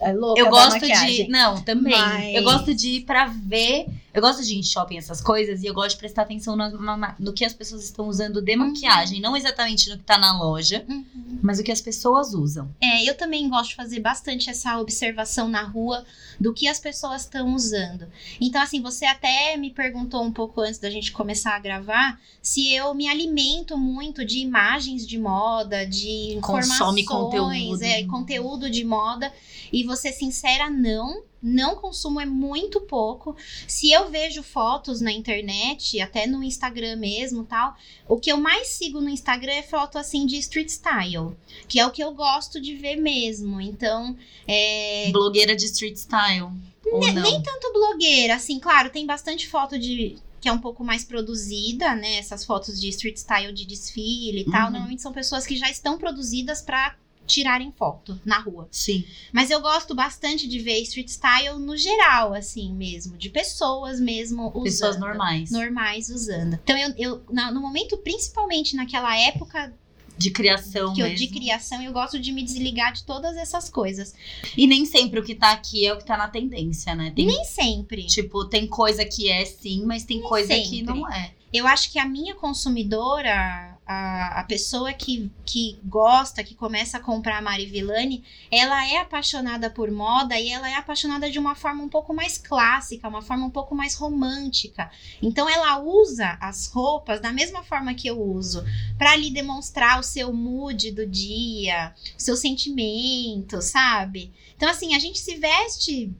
É 0.00 0.12
Eu 0.12 0.48
gosto 0.48 0.80
de. 0.80 1.28
Não, 1.28 1.60
também. 1.62 1.92
Mas- 1.92 2.34
Eu 2.34 2.42
gosto 2.44 2.74
de 2.74 2.88
ir 2.88 3.00
pra 3.00 3.26
ver. 3.26 3.86
Eu 4.18 4.22
gosto 4.22 4.42
de 4.44 4.52
ir 4.52 4.58
em 4.58 4.62
shopping, 4.64 4.98
essas 4.98 5.20
coisas, 5.20 5.62
e 5.62 5.66
eu 5.66 5.72
gosto 5.74 5.90
de 5.90 5.98
prestar 5.98 6.22
atenção 6.22 6.56
na- 6.56 7.14
no 7.20 7.32
que 7.32 7.44
as 7.44 7.52
pessoas 7.54 7.84
estão 7.84 8.08
usando 8.08 8.42
de 8.42 8.56
maquiagem. 8.56 9.20
Não 9.20 9.36
exatamente 9.36 9.88
no 9.90 9.96
que 9.96 10.02
tá 10.02 10.18
na 10.18 10.36
loja, 10.36 10.84
Uhum. 10.88 11.38
mas 11.40 11.60
o 11.60 11.62
que 11.62 11.70
as 11.70 11.80
pessoas 11.80 12.34
usam. 12.34 12.68
É, 12.80 13.08
eu 13.08 13.16
também 13.16 13.48
gosto 13.48 13.70
de 13.70 13.76
fazer 13.76 14.00
bastante 14.00 14.50
essa 14.50 14.76
observação 14.80 15.48
na 15.48 15.62
rua 15.62 16.04
do 16.40 16.52
que 16.52 16.66
as 16.66 16.80
pessoas 16.80 17.22
estão 17.22 17.54
usando. 17.54 18.08
Então, 18.40 18.60
assim, 18.60 18.82
você 18.82 19.04
até 19.06 19.56
me 19.56 19.70
perguntou 19.70 20.20
um 20.24 20.32
pouco 20.32 20.60
antes 20.62 20.80
da 20.80 20.90
gente 20.90 21.12
começar 21.12 21.54
a 21.54 21.58
gravar 21.60 22.18
se 22.42 22.74
eu 22.74 22.92
me 22.94 23.06
alimento 23.08 23.78
muito 23.78 24.24
de 24.24 24.38
imagens 24.40 25.06
de 25.06 25.16
moda, 25.16 25.86
de 25.86 26.38
Consome 26.42 27.02
informações, 27.02 27.06
conteúdo. 27.06 27.82
é, 27.84 28.02
conteúdo 28.04 28.68
de 28.68 28.84
moda. 28.84 29.32
E 29.72 29.84
ser 29.96 30.12
sincera, 30.12 30.68
não. 30.70 31.22
Não 31.42 31.76
consumo 31.76 32.20
é 32.20 32.26
muito 32.26 32.80
pouco. 32.80 33.36
Se 33.66 33.92
eu 33.92 34.10
vejo 34.10 34.42
fotos 34.42 35.00
na 35.00 35.12
internet, 35.12 36.00
até 36.00 36.26
no 36.26 36.42
Instagram 36.42 36.96
mesmo, 36.96 37.44
tal, 37.44 37.76
o 38.08 38.18
que 38.18 38.30
eu 38.32 38.36
mais 38.36 38.68
sigo 38.68 39.00
no 39.00 39.08
Instagram 39.08 39.52
é 39.52 39.62
foto 39.62 39.98
assim 39.98 40.26
de 40.26 40.36
street 40.38 40.68
style, 40.68 41.36
que 41.68 41.78
é 41.78 41.86
o 41.86 41.90
que 41.90 42.02
eu 42.02 42.12
gosto 42.12 42.60
de 42.60 42.74
ver 42.74 42.96
mesmo. 42.96 43.60
Então, 43.60 44.16
é, 44.46 45.10
Blogueira 45.12 45.54
de 45.54 45.64
street 45.66 45.96
style. 45.96 46.48
Ou 46.90 47.00
não? 47.12 47.22
nem 47.22 47.42
tanto 47.42 47.72
blogueira, 47.72 48.34
assim, 48.36 48.58
claro, 48.58 48.88
tem 48.90 49.04
bastante 49.06 49.46
foto 49.46 49.78
de 49.78 50.16
que 50.40 50.48
é 50.48 50.52
um 50.52 50.58
pouco 50.60 50.84
mais 50.84 51.04
produzida, 51.04 51.94
né? 51.96 52.14
Essas 52.18 52.44
fotos 52.44 52.80
de 52.80 52.88
street 52.88 53.16
style 53.16 53.52
de 53.52 53.66
desfile 53.66 54.42
e 54.42 54.44
tal, 54.44 54.66
Uhum. 54.66 54.70
normalmente 54.70 55.02
são 55.02 55.12
pessoas 55.12 55.44
que 55.46 55.56
já 55.56 55.68
estão 55.68 55.98
produzidas 55.98 56.62
para 56.62 56.96
tirarem 57.28 57.70
foto 57.70 58.20
na 58.24 58.38
rua. 58.40 58.66
Sim. 58.72 59.04
Mas 59.32 59.50
eu 59.50 59.60
gosto 59.60 59.94
bastante 59.94 60.48
de 60.48 60.58
ver 60.58 60.80
street 60.80 61.08
style 61.08 61.58
no 61.58 61.76
geral, 61.76 62.34
assim 62.34 62.72
mesmo, 62.74 63.16
de 63.16 63.28
pessoas 63.30 64.00
mesmo 64.00 64.48
usando. 64.48 64.64
Pessoas 64.64 64.98
normais. 64.98 65.50
Normais 65.50 66.08
usando. 66.08 66.54
Então, 66.64 66.76
eu, 66.76 66.94
eu 66.98 67.22
no 67.52 67.60
momento, 67.60 67.96
principalmente 67.98 68.74
naquela 68.74 69.16
época 69.16 69.72
De 70.16 70.30
criação 70.32 70.92
que 70.94 71.00
eu, 71.00 71.06
mesmo. 71.06 71.18
de 71.18 71.28
criação, 71.32 71.80
eu 71.82 71.92
gosto 71.92 72.18
de 72.18 72.32
me 72.32 72.42
desligar 72.42 72.92
de 72.92 73.04
todas 73.04 73.36
essas 73.36 73.68
coisas. 73.70 74.14
E 74.56 74.66
nem 74.66 74.84
sempre 74.84 75.20
o 75.20 75.22
que 75.22 75.34
tá 75.34 75.52
aqui 75.52 75.86
é 75.86 75.92
o 75.92 75.98
que 75.98 76.04
tá 76.04 76.16
na 76.16 76.26
tendência, 76.28 76.94
né? 76.94 77.12
Tem, 77.14 77.26
Nem 77.26 77.44
sempre. 77.44 78.04
Tipo, 78.06 78.44
tem 78.46 78.66
coisa 78.66 79.04
que 79.04 79.30
é 79.30 79.44
sim, 79.44 79.84
mas 79.86 80.02
tem 80.04 80.20
coisa 80.20 80.52
que 80.54 80.64
sempre. 80.64 80.82
não 80.82 81.08
é. 81.12 81.32
Eu 81.52 81.66
acho 81.66 81.90
que 81.90 81.98
a 81.98 82.04
minha 82.04 82.34
consumidora, 82.34 83.77
a, 83.88 84.40
a 84.40 84.44
pessoa 84.44 84.92
que, 84.92 85.30
que 85.46 85.78
gosta, 85.82 86.44
que 86.44 86.54
começa 86.54 86.98
a 86.98 87.00
comprar 87.00 87.38
a 87.38 87.42
Mari 87.42 87.64
Villani, 87.64 88.22
ela 88.50 88.86
é 88.86 88.98
apaixonada 88.98 89.70
por 89.70 89.90
moda 89.90 90.38
e 90.38 90.50
ela 90.50 90.68
é 90.68 90.74
apaixonada 90.74 91.30
de 91.30 91.38
uma 91.38 91.54
forma 91.54 91.82
um 91.82 91.88
pouco 91.88 92.12
mais 92.12 92.36
clássica, 92.36 93.08
uma 93.08 93.22
forma 93.22 93.46
um 93.46 93.50
pouco 93.50 93.74
mais 93.74 93.94
romântica. 93.94 94.90
Então 95.22 95.48
ela 95.48 95.78
usa 95.80 96.36
as 96.38 96.66
roupas 96.70 97.18
da 97.18 97.32
mesma 97.32 97.62
forma 97.62 97.94
que 97.94 98.06
eu 98.06 98.20
uso, 98.20 98.62
para 98.98 99.16
lhe 99.16 99.30
demonstrar 99.30 99.98
o 99.98 100.02
seu 100.02 100.34
mood 100.34 100.90
do 100.92 101.06
dia, 101.06 101.94
o 102.14 102.20
seu 102.20 102.36
sentimento, 102.36 103.62
sabe? 103.62 104.30
Então 104.54 104.68
assim, 104.68 104.94
a 104.94 104.98
gente 104.98 105.18
se 105.18 105.36
veste 105.36 106.12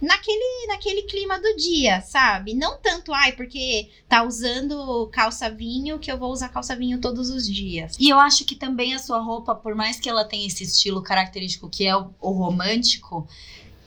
naquele, 0.00 0.66
naquele 0.66 1.02
clima 1.02 1.38
do 1.38 1.56
dia, 1.56 2.00
sabe? 2.00 2.54
Não 2.54 2.78
tanto, 2.78 3.12
ai, 3.12 3.32
porque 3.32 3.88
tá 4.08 4.22
usando 4.22 5.08
calça 5.12 5.50
vinho 5.50 5.98
que 5.98 6.10
eu 6.10 6.18
vou 6.18 6.32
usar 6.32 6.48
calça 6.48 6.74
vinho 6.74 7.00
todos 7.00 7.30
os 7.30 7.46
dias. 7.46 7.96
E 7.98 8.08
eu 8.08 8.18
acho 8.18 8.44
que 8.44 8.54
também 8.54 8.94
a 8.94 8.98
sua 8.98 9.20
roupa, 9.20 9.54
por 9.54 9.74
mais 9.74 10.00
que 10.00 10.08
ela 10.08 10.24
tenha 10.24 10.46
esse 10.46 10.64
estilo 10.64 11.02
característico 11.02 11.68
que 11.68 11.86
é 11.86 11.96
o, 11.96 12.10
o 12.20 12.30
romântico, 12.30 13.28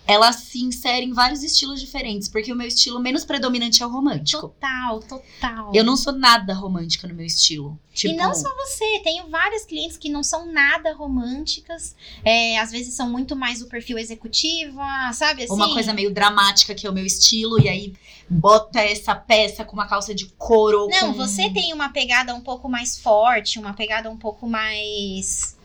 ela 0.05 0.33
se 0.33 0.59
insere 0.61 1.05
em 1.05 1.13
vários 1.13 1.43
estilos 1.43 1.79
diferentes, 1.79 2.27
porque 2.27 2.51
o 2.51 2.55
meu 2.55 2.67
estilo 2.67 2.99
menos 2.99 3.23
predominante 3.23 3.81
é 3.81 3.85
o 3.85 3.89
romântico. 3.89 4.41
Total, 4.41 4.99
total. 4.99 5.71
Eu 5.73 5.83
não 5.83 5.95
sou 5.95 6.11
nada 6.11 6.53
romântica 6.53 7.07
no 7.07 7.13
meu 7.13 7.25
estilo. 7.25 7.79
Tipo, 7.93 8.13
E 8.13 8.17
não 8.17 8.33
só 8.33 8.49
você, 8.55 8.99
tenho 9.03 9.29
várias 9.29 9.65
clientes 9.65 9.95
que 9.95 10.09
não 10.09 10.21
são 10.21 10.51
nada 10.51 10.93
românticas, 10.93 11.95
é, 12.25 12.57
às 12.59 12.71
vezes 12.71 12.95
são 12.95 13.09
muito 13.09 13.35
mais 13.35 13.61
o 13.61 13.67
perfil 13.67 13.97
executiva, 13.97 14.83
sabe 15.13 15.43
assim? 15.43 15.53
uma 15.53 15.71
coisa 15.71 15.93
meio 15.93 16.13
dramática 16.13 16.75
que 16.75 16.85
é 16.85 16.89
o 16.89 16.93
meu 16.93 17.05
estilo, 17.05 17.59
e 17.61 17.69
aí 17.69 17.93
bota 18.29 18.81
essa 18.81 19.15
peça 19.15 19.63
com 19.63 19.73
uma 19.73 19.87
calça 19.87 20.13
de 20.13 20.25
couro. 20.37 20.87
Não, 20.89 21.13
com... 21.13 21.13
você 21.13 21.49
tem 21.49 21.71
uma 21.71 21.89
pegada 21.89 22.35
um 22.35 22.41
pouco 22.41 22.67
mais 22.67 22.97
forte, 22.97 23.57
uma 23.57 23.73
pegada 23.73 24.09
um 24.09 24.17
pouco 24.17 24.47
mais. 24.47 25.55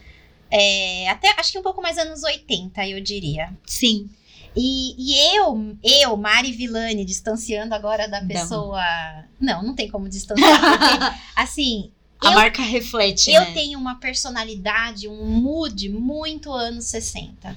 é, 0.48 1.08
até 1.08 1.34
acho 1.38 1.50
que 1.50 1.58
um 1.58 1.62
pouco 1.62 1.82
mais 1.82 1.98
anos 1.98 2.22
80, 2.22 2.86
eu 2.86 3.00
diria. 3.00 3.52
Sim. 3.66 4.08
E, 4.56 4.94
e 4.98 5.36
eu, 5.36 5.76
eu, 5.82 6.16
Mari 6.16 6.52
Villani, 6.52 7.04
distanciando 7.04 7.74
agora 7.74 8.08
da 8.08 8.20
Da- 8.20 8.26
pessoa. 8.26 8.82
Não, 9.40 9.62
não 9.62 9.74
tem 9.74 9.88
como 9.88 10.08
distanciar, 10.08 10.60
porque, 10.60 11.18
assim, 11.36 11.90
A 12.20 12.28
Eu- 12.28 12.34
marca 12.34 12.62
reflete, 12.62 13.30
eu 13.30 13.40
né? 13.42 13.52
tenho 13.52 13.78
uma 13.78 13.94
personalidade, 13.96 15.06
um 15.06 15.24
mood 15.24 15.88
muito 15.88 16.50
anos 16.52 16.86
60. 16.86 17.56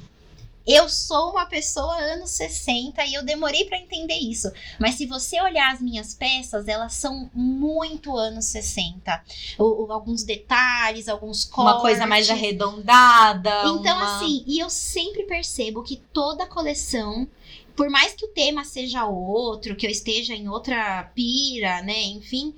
Eu 0.66 0.88
sou 0.88 1.32
uma 1.32 1.46
pessoa 1.46 1.96
anos 1.96 2.30
60 2.32 3.04
e 3.06 3.14
eu 3.16 3.24
demorei 3.26 3.66
pra 3.66 3.78
entender 3.78 4.16
isso. 4.20 4.52
Mas 4.80 4.96
se 4.96 5.06
você 5.08 5.42
olhar 5.42 5.74
as 5.74 5.82
minhas 5.82 6.14
peças, 6.14 6.68
elas 6.68 6.94
são 6.94 7.30
muito 7.34 8.16
anos 8.16 8.46
60. 8.46 9.24
O- 9.58 9.86
o- 9.86 9.92
alguns 9.92 10.24
detalhes, 10.24 11.08
alguns 11.08 11.44
cortes. 11.46 11.74
Uma 11.74 11.82
coisa 11.82 12.06
mais 12.06 12.30
arredondada. 12.30 13.50
Então, 13.66 13.98
uma- 13.98 14.18
assim, 14.18 14.44
e 14.48 14.60
eu 14.60 14.70
sempre 14.70 15.24
percebo 15.24 15.84
que 15.84 15.98
toda 16.14 16.46
coleção, 16.46 17.28
por 17.76 17.90
mais 17.90 18.14
que 18.14 18.26
o 18.26 18.30
tema 18.30 18.64
seja 18.64 19.06
outro, 19.06 19.76
que 19.76 19.86
eu 19.88 19.92
esteja 19.92 20.34
em 20.36 20.48
outra 20.48 21.04
pira, 21.16 21.82
né, 21.82 22.02
enfim, 22.04 22.54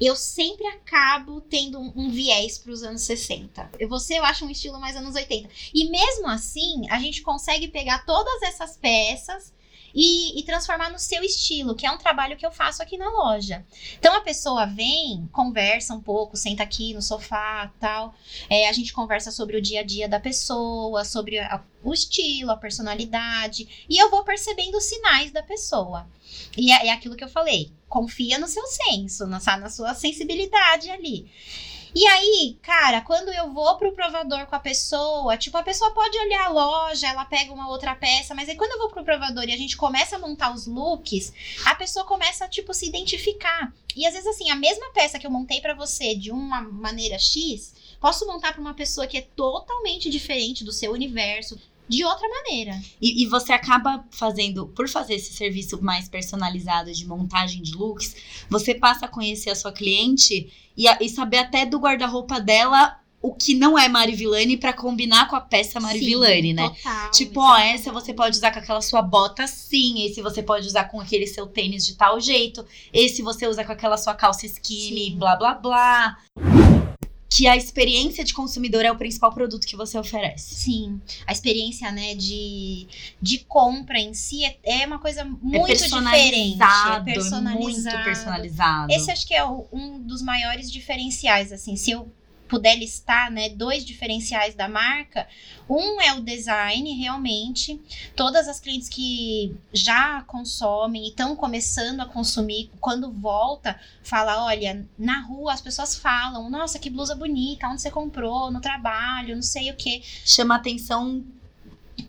eu 0.00 0.14
sempre 0.16 0.66
acabo 0.66 1.40
tendo 1.40 1.78
um, 1.80 1.92
um 1.96 2.10
viés 2.10 2.58
para 2.58 2.72
os 2.72 2.82
anos 2.82 3.02
60. 3.02 3.70
Eu- 3.78 3.88
Você, 3.88 4.18
eu 4.18 4.24
acho 4.24 4.44
um 4.44 4.50
estilo 4.50 4.78
mais 4.80 4.96
anos 4.96 5.14
80. 5.14 5.48
E 5.74 5.88
mesmo 5.90 6.26
assim, 6.28 6.82
a 6.90 6.98
gente 7.00 7.22
consegue 7.22 7.68
pegar 7.68 8.04
todas 8.04 8.42
essas 8.42 8.76
peças 8.76 9.52
e, 9.94 10.38
e 10.38 10.42
transformar 10.42 10.90
no 10.90 10.98
seu 10.98 11.22
estilo, 11.22 11.74
que 11.74 11.86
é 11.86 11.90
um 11.90 11.98
trabalho 11.98 12.36
que 12.36 12.44
eu 12.46 12.50
faço 12.50 12.82
aqui 12.82 12.96
na 12.96 13.08
loja. 13.10 13.64
Então 13.98 14.14
a 14.14 14.20
pessoa 14.20 14.66
vem, 14.66 15.28
conversa 15.32 15.94
um 15.94 16.00
pouco, 16.00 16.36
senta 16.36 16.62
aqui 16.62 16.92
no 16.94 17.02
sofá, 17.02 17.72
tal. 17.80 18.14
É, 18.50 18.68
a 18.68 18.72
gente 18.72 18.92
conversa 18.92 19.30
sobre 19.30 19.56
o 19.56 19.62
dia 19.62 19.80
a 19.80 19.84
dia 19.84 20.08
da 20.08 20.20
pessoa, 20.20 21.04
sobre 21.04 21.38
a- 21.38 21.62
o 21.82 21.94
estilo, 21.94 22.50
a 22.50 22.56
personalidade, 22.56 23.86
e 23.88 23.96
eu 24.00 24.10
vou 24.10 24.24
percebendo 24.24 24.76
os 24.76 24.84
sinais 24.84 25.30
da 25.30 25.42
pessoa. 25.42 26.06
E 26.56 26.72
é, 26.72 26.86
é 26.88 26.90
aquilo 26.90 27.16
que 27.16 27.24
eu 27.24 27.28
falei: 27.28 27.70
confia 27.88 28.38
no 28.38 28.48
seu 28.48 28.66
senso, 28.66 29.26
na, 29.26 29.38
na 29.58 29.70
sua 29.70 29.94
sensibilidade 29.94 30.90
ali. 30.90 31.30
E 31.98 32.06
aí, 32.06 32.58
cara, 32.60 33.00
quando 33.00 33.32
eu 33.32 33.50
vou 33.54 33.78
pro 33.78 33.90
provador 33.90 34.44
com 34.44 34.54
a 34.54 34.60
pessoa, 34.60 35.34
tipo, 35.38 35.56
a 35.56 35.62
pessoa 35.62 35.92
pode 35.92 36.18
olhar 36.18 36.44
a 36.44 36.50
loja, 36.50 37.06
ela 37.06 37.24
pega 37.24 37.54
uma 37.54 37.70
outra 37.70 37.94
peça, 37.94 38.34
mas 38.34 38.50
aí 38.50 38.54
quando 38.54 38.72
eu 38.72 38.78
vou 38.80 38.90
pro 38.90 39.02
provador 39.02 39.44
e 39.44 39.52
a 39.54 39.56
gente 39.56 39.78
começa 39.78 40.16
a 40.16 40.18
montar 40.18 40.52
os 40.52 40.66
looks, 40.66 41.32
a 41.64 41.74
pessoa 41.74 42.04
começa, 42.04 42.46
tipo, 42.48 42.74
se 42.74 42.86
identificar. 42.86 43.72
E 43.96 44.06
às 44.06 44.12
vezes, 44.12 44.28
assim, 44.28 44.50
a 44.50 44.54
mesma 44.54 44.92
peça 44.92 45.18
que 45.18 45.26
eu 45.26 45.30
montei 45.30 45.58
pra 45.62 45.72
você 45.72 46.14
de 46.14 46.30
uma 46.30 46.60
maneira 46.60 47.18
X, 47.18 47.74
posso 47.98 48.26
montar 48.26 48.52
pra 48.52 48.60
uma 48.60 48.74
pessoa 48.74 49.06
que 49.06 49.16
é 49.16 49.22
totalmente 49.34 50.10
diferente 50.10 50.64
do 50.64 50.72
seu 50.72 50.92
universo, 50.92 51.58
de 51.88 52.04
outra 52.04 52.28
maneira. 52.28 52.80
E, 53.00 53.22
e 53.22 53.26
você 53.26 53.52
acaba 53.52 54.04
fazendo, 54.10 54.66
por 54.68 54.88
fazer 54.88 55.14
esse 55.14 55.32
serviço 55.32 55.82
mais 55.82 56.08
personalizado 56.08 56.92
de 56.92 57.06
montagem 57.06 57.62
de 57.62 57.72
looks, 57.76 58.16
você 58.50 58.74
passa 58.74 59.06
a 59.06 59.08
conhecer 59.08 59.50
a 59.50 59.54
sua 59.54 59.72
cliente 59.72 60.52
e, 60.76 60.88
a- 60.88 60.98
e 61.00 61.08
saber 61.08 61.38
até 61.38 61.64
do 61.64 61.78
guarda-roupa 61.78 62.40
dela 62.40 62.98
o 63.22 63.34
que 63.34 63.54
não 63.54 63.76
é 63.78 63.88
Mari 63.88 64.14
Villani 64.14 64.56
pra 64.56 64.72
combinar 64.72 65.28
com 65.28 65.34
a 65.34 65.40
peça 65.40 65.80
Mari 65.80 65.98
Sim, 65.98 66.04
Villani, 66.04 66.52
né? 66.52 66.68
Total. 66.68 67.10
Tipo, 67.10 67.40
ó, 67.40 67.56
essa 67.58 67.90
você 67.90 68.12
pode 68.14 68.36
usar 68.36 68.52
com 68.52 68.58
aquela 68.60 68.80
sua 68.82 69.02
bota 69.02 69.44
assim, 69.44 70.04
esse 70.04 70.22
você 70.22 70.42
pode 70.42 70.66
usar 70.66 70.84
com 70.84 71.00
aquele 71.00 71.26
seu 71.26 71.46
tênis 71.46 71.84
de 71.84 71.94
tal 71.94 72.20
jeito, 72.20 72.64
esse 72.92 73.22
você 73.22 73.48
usa 73.48 73.64
com 73.64 73.72
aquela 73.72 73.96
sua 73.96 74.14
calça 74.14 74.46
skinny, 74.46 75.06
Sim. 75.10 75.16
blá 75.16 75.34
blá 75.34 75.54
blá. 75.54 76.18
Que 77.36 77.46
a 77.46 77.56
experiência 77.56 78.24
de 78.24 78.32
consumidor 78.32 78.84
é 78.84 78.90
o 78.90 78.96
principal 78.96 79.32
produto 79.32 79.66
que 79.66 79.76
você 79.76 79.98
oferece. 79.98 80.54
Sim, 80.54 81.00
a 81.26 81.32
experiência, 81.32 81.90
né, 81.92 82.14
de, 82.14 82.86
de 83.20 83.38
compra 83.40 83.98
em 83.98 84.14
si 84.14 84.44
é, 84.44 84.56
é 84.64 84.86
uma 84.86 84.98
coisa 84.98 85.24
muito 85.24 85.70
é 85.70 85.74
diferente. 85.74 87.10
É 87.10 87.14
personalizado. 87.14 87.60
muito 87.90 88.04
personalizado. 88.04 88.92
Esse 88.92 89.10
acho 89.10 89.26
que 89.26 89.34
é 89.34 89.44
o- 89.44 89.66
um 89.72 89.98
dos 89.98 90.22
maiores 90.22 90.70
diferenciais, 90.70 91.52
assim, 91.52 91.76
se 91.76 91.90
eu 91.90 92.10
puder 92.48 92.76
listar, 92.76 93.30
né, 93.30 93.48
dois 93.48 93.84
diferenciais 93.84 94.54
da 94.54 94.68
marca, 94.68 95.26
um 95.68 96.00
é 96.00 96.14
o 96.14 96.20
design, 96.20 96.92
realmente, 96.92 97.80
todas 98.14 98.48
as 98.48 98.60
clientes 98.60 98.88
que 98.88 99.54
já 99.72 100.22
consomem 100.22 101.04
e 101.04 101.08
estão 101.08 101.34
começando 101.34 102.00
a 102.00 102.06
consumir, 102.06 102.70
quando 102.80 103.10
volta, 103.10 103.78
fala, 104.02 104.44
olha, 104.44 104.86
na 104.98 105.20
rua 105.22 105.52
as 105.52 105.60
pessoas 105.60 105.96
falam, 105.96 106.48
nossa, 106.48 106.78
que 106.78 106.88
blusa 106.88 107.14
bonita, 107.14 107.68
onde 107.68 107.82
você 107.82 107.90
comprou, 107.90 108.50
no 108.50 108.60
trabalho, 108.60 109.34
não 109.34 109.42
sei 109.42 109.70
o 109.70 109.76
quê. 109.76 110.02
Chama 110.24 110.56
atenção 110.56 111.24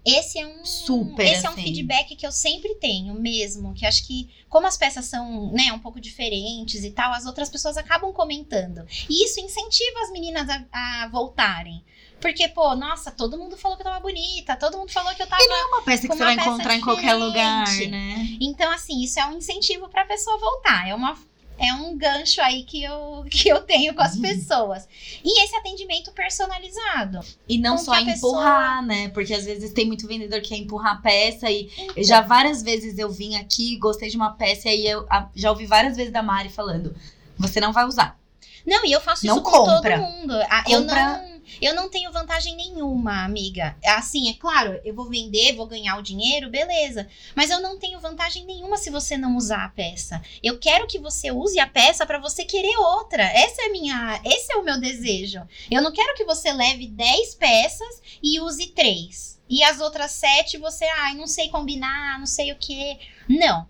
esse 0.06 0.40
é 0.40 0.48
um 0.48 0.64
Super, 0.66 1.26
esse 1.26 1.46
é 1.46 1.50
um 1.50 1.54
assim. 1.54 1.64
feedback 1.64 2.16
que 2.16 2.26
eu 2.26 2.32
sempre 2.32 2.76
tenho 2.76 3.14
mesmo, 3.14 3.74
que 3.74 3.86
acho 3.86 4.06
que 4.06 4.30
como 4.50 4.68
as 4.68 4.78
peças 4.78 5.06
são, 5.06 5.52
né, 5.52 5.72
um 5.74 5.80
pouco 5.80 6.00
diferentes 6.00 6.84
e 6.84 6.92
tal, 6.92 7.14
as 7.14 7.26
outras 7.26 7.50
pessoas 7.50 7.78
acabam 7.78 8.14
comentando. 8.14 8.86
E 9.10 9.26
isso 9.26 9.40
incentiva 9.40 10.02
as 10.02 10.12
meninas 10.12 10.48
a, 10.50 11.04
a 11.04 11.08
voltarem. 11.10 11.84
Porque, 12.20 12.48
pô, 12.48 12.76
nossa, 12.76 13.12
todo 13.12 13.38
mundo 13.38 13.56
falou 13.58 13.78
que 13.78 13.84
eu 13.84 13.88
tava 13.88 14.00
bonita, 14.00 14.56
todo 14.56 14.78
mundo 14.78 14.92
falou 14.92 15.14
que 15.14 15.22
eu 15.22 15.28
tava. 15.28 15.42
É 15.44 15.66
uma 15.66 15.84
peça 15.84 16.08
que 16.08 16.16
você 16.16 16.24
vai 16.24 16.34
encontrar 16.34 16.76
em 16.76 16.82
qualquer 16.82 17.14
lugar, 17.14 17.66
diferente. 17.66 17.92
né? 17.92 18.38
Então, 18.42 18.72
assim, 18.72 19.04
isso 19.04 19.20
é 19.20 19.28
um 19.28 19.38
incentivo 19.38 19.88
pra 19.88 20.06
pessoa 20.06 20.38
voltar. 20.40 20.88
É 20.88 20.96
uma. 20.96 21.16
É 21.60 21.74
um 21.74 21.98
gancho 21.98 22.40
aí 22.42 22.64
que 22.64 22.84
eu, 22.84 23.26
que 23.32 23.50
eu 23.50 23.62
tenho 23.62 23.94
com 23.96 24.02
as 24.02 24.16
Uhum. 24.16 24.22
pessoas. 24.22 24.88
E 25.24 25.44
esse 25.44 25.56
atendimento 25.56 26.12
personalizado. 26.12 27.20
E 27.48 27.58
não 27.58 27.78
Com 27.78 27.84
só 27.84 27.94
a 27.94 28.06
pessoa- 28.06 28.32
empurrar, 28.42 28.86
né? 28.86 29.10
Porque 29.10 29.34
às 29.34 29.46
vezes 29.46 29.74
tem 29.74 29.86
muito 29.86 30.08
vendedor 30.08 30.40
que 30.42 30.50
quer 30.50 30.58
empurrar 30.58 30.94
a 30.94 31.02
peça 31.02 31.50
e 31.50 31.70
Então, 31.78 32.04
já 32.04 32.22
várias 32.22 32.62
vezes 32.62 32.98
eu 32.98 33.10
vim 33.10 33.36
aqui, 33.36 33.78
gostei 33.78 34.10
de 34.10 34.18
uma 34.18 34.32
peça 34.34 34.68
e 34.68 34.72
aí 34.72 34.88
eu 34.88 35.08
já 35.36 35.50
ouvi 35.50 35.66
várias 35.66 35.96
vezes 35.98 36.12
da 36.14 36.22
Mari 36.24 36.50
falando: 36.50 36.96
você 37.38 37.60
não 37.60 37.74
vai 37.74 37.86
usar. 37.86 38.18
Não, 38.66 38.86
e 38.86 38.92
eu 38.92 39.00
faço 39.00 39.26
Não 39.26 39.36
isso 39.36 39.44
com 39.44 39.52
compra. 39.52 39.98
todo 39.98 40.12
mundo. 40.12 40.34
Ah, 40.50 40.64
Eu 40.68 40.82
Compra- 40.82 41.20
não, 41.20 41.37
eu 41.62 41.74
não 41.74 41.90
tenho 41.90 42.12
vantagem 42.12 42.56
nenhuma, 42.56 43.24
amiga. 43.24 43.76
Assim, 43.86 44.30
é 44.30 44.34
claro, 44.34 44.80
eu 44.84 44.94
vou 44.94 45.06
vender, 45.06 45.56
vou 45.56 45.66
ganhar 45.66 45.98
o 45.98 46.02
dinheiro, 46.02 46.50
beleza. 46.50 47.08
Mas 47.36 47.50
eu 47.50 47.62
não 47.62 47.78
tenho 47.78 48.00
vantagem 48.00 48.46
nenhuma 48.46 48.78
se 48.78 48.90
você 48.90 49.18
não 49.18 49.38
usar 49.38 49.66
a 49.66 49.70
peça. 49.70 50.22
Eu 50.44 50.60
quero 50.60 50.88
que 50.88 51.00
você 51.00 51.32
use 51.32 51.60
a 51.60 51.68
peça 51.68 52.06
pra 52.06 52.20
você 52.20 52.46
querer 52.46 52.78
outra. 52.78 53.24
Essa 53.24 53.64
é 53.64 53.70
minha, 53.70 54.22
esse 54.26 54.52
é 54.52 54.58
o 54.58 54.64
meu 54.64 54.80
desejo. 54.80 55.42
Eu 55.70 55.82
não 55.82 55.92
quero 55.92 56.16
que 56.16 56.26
você 56.26 56.52
leve 56.52 56.88
10 56.88 57.36
peças 57.36 58.02
e 58.22 58.40
use 58.40 58.68
três. 58.68 59.38
E 59.50 59.64
as 59.64 59.80
outras 59.80 60.12
sete 60.12 60.58
você, 60.58 60.86
ai, 60.86 61.16
não 61.16 61.26
sei 61.26 61.50
combinar, 61.50 62.20
não 62.20 62.26
sei 62.26 62.52
o 62.52 62.58
que. 62.58 63.00
Não. 63.30 63.68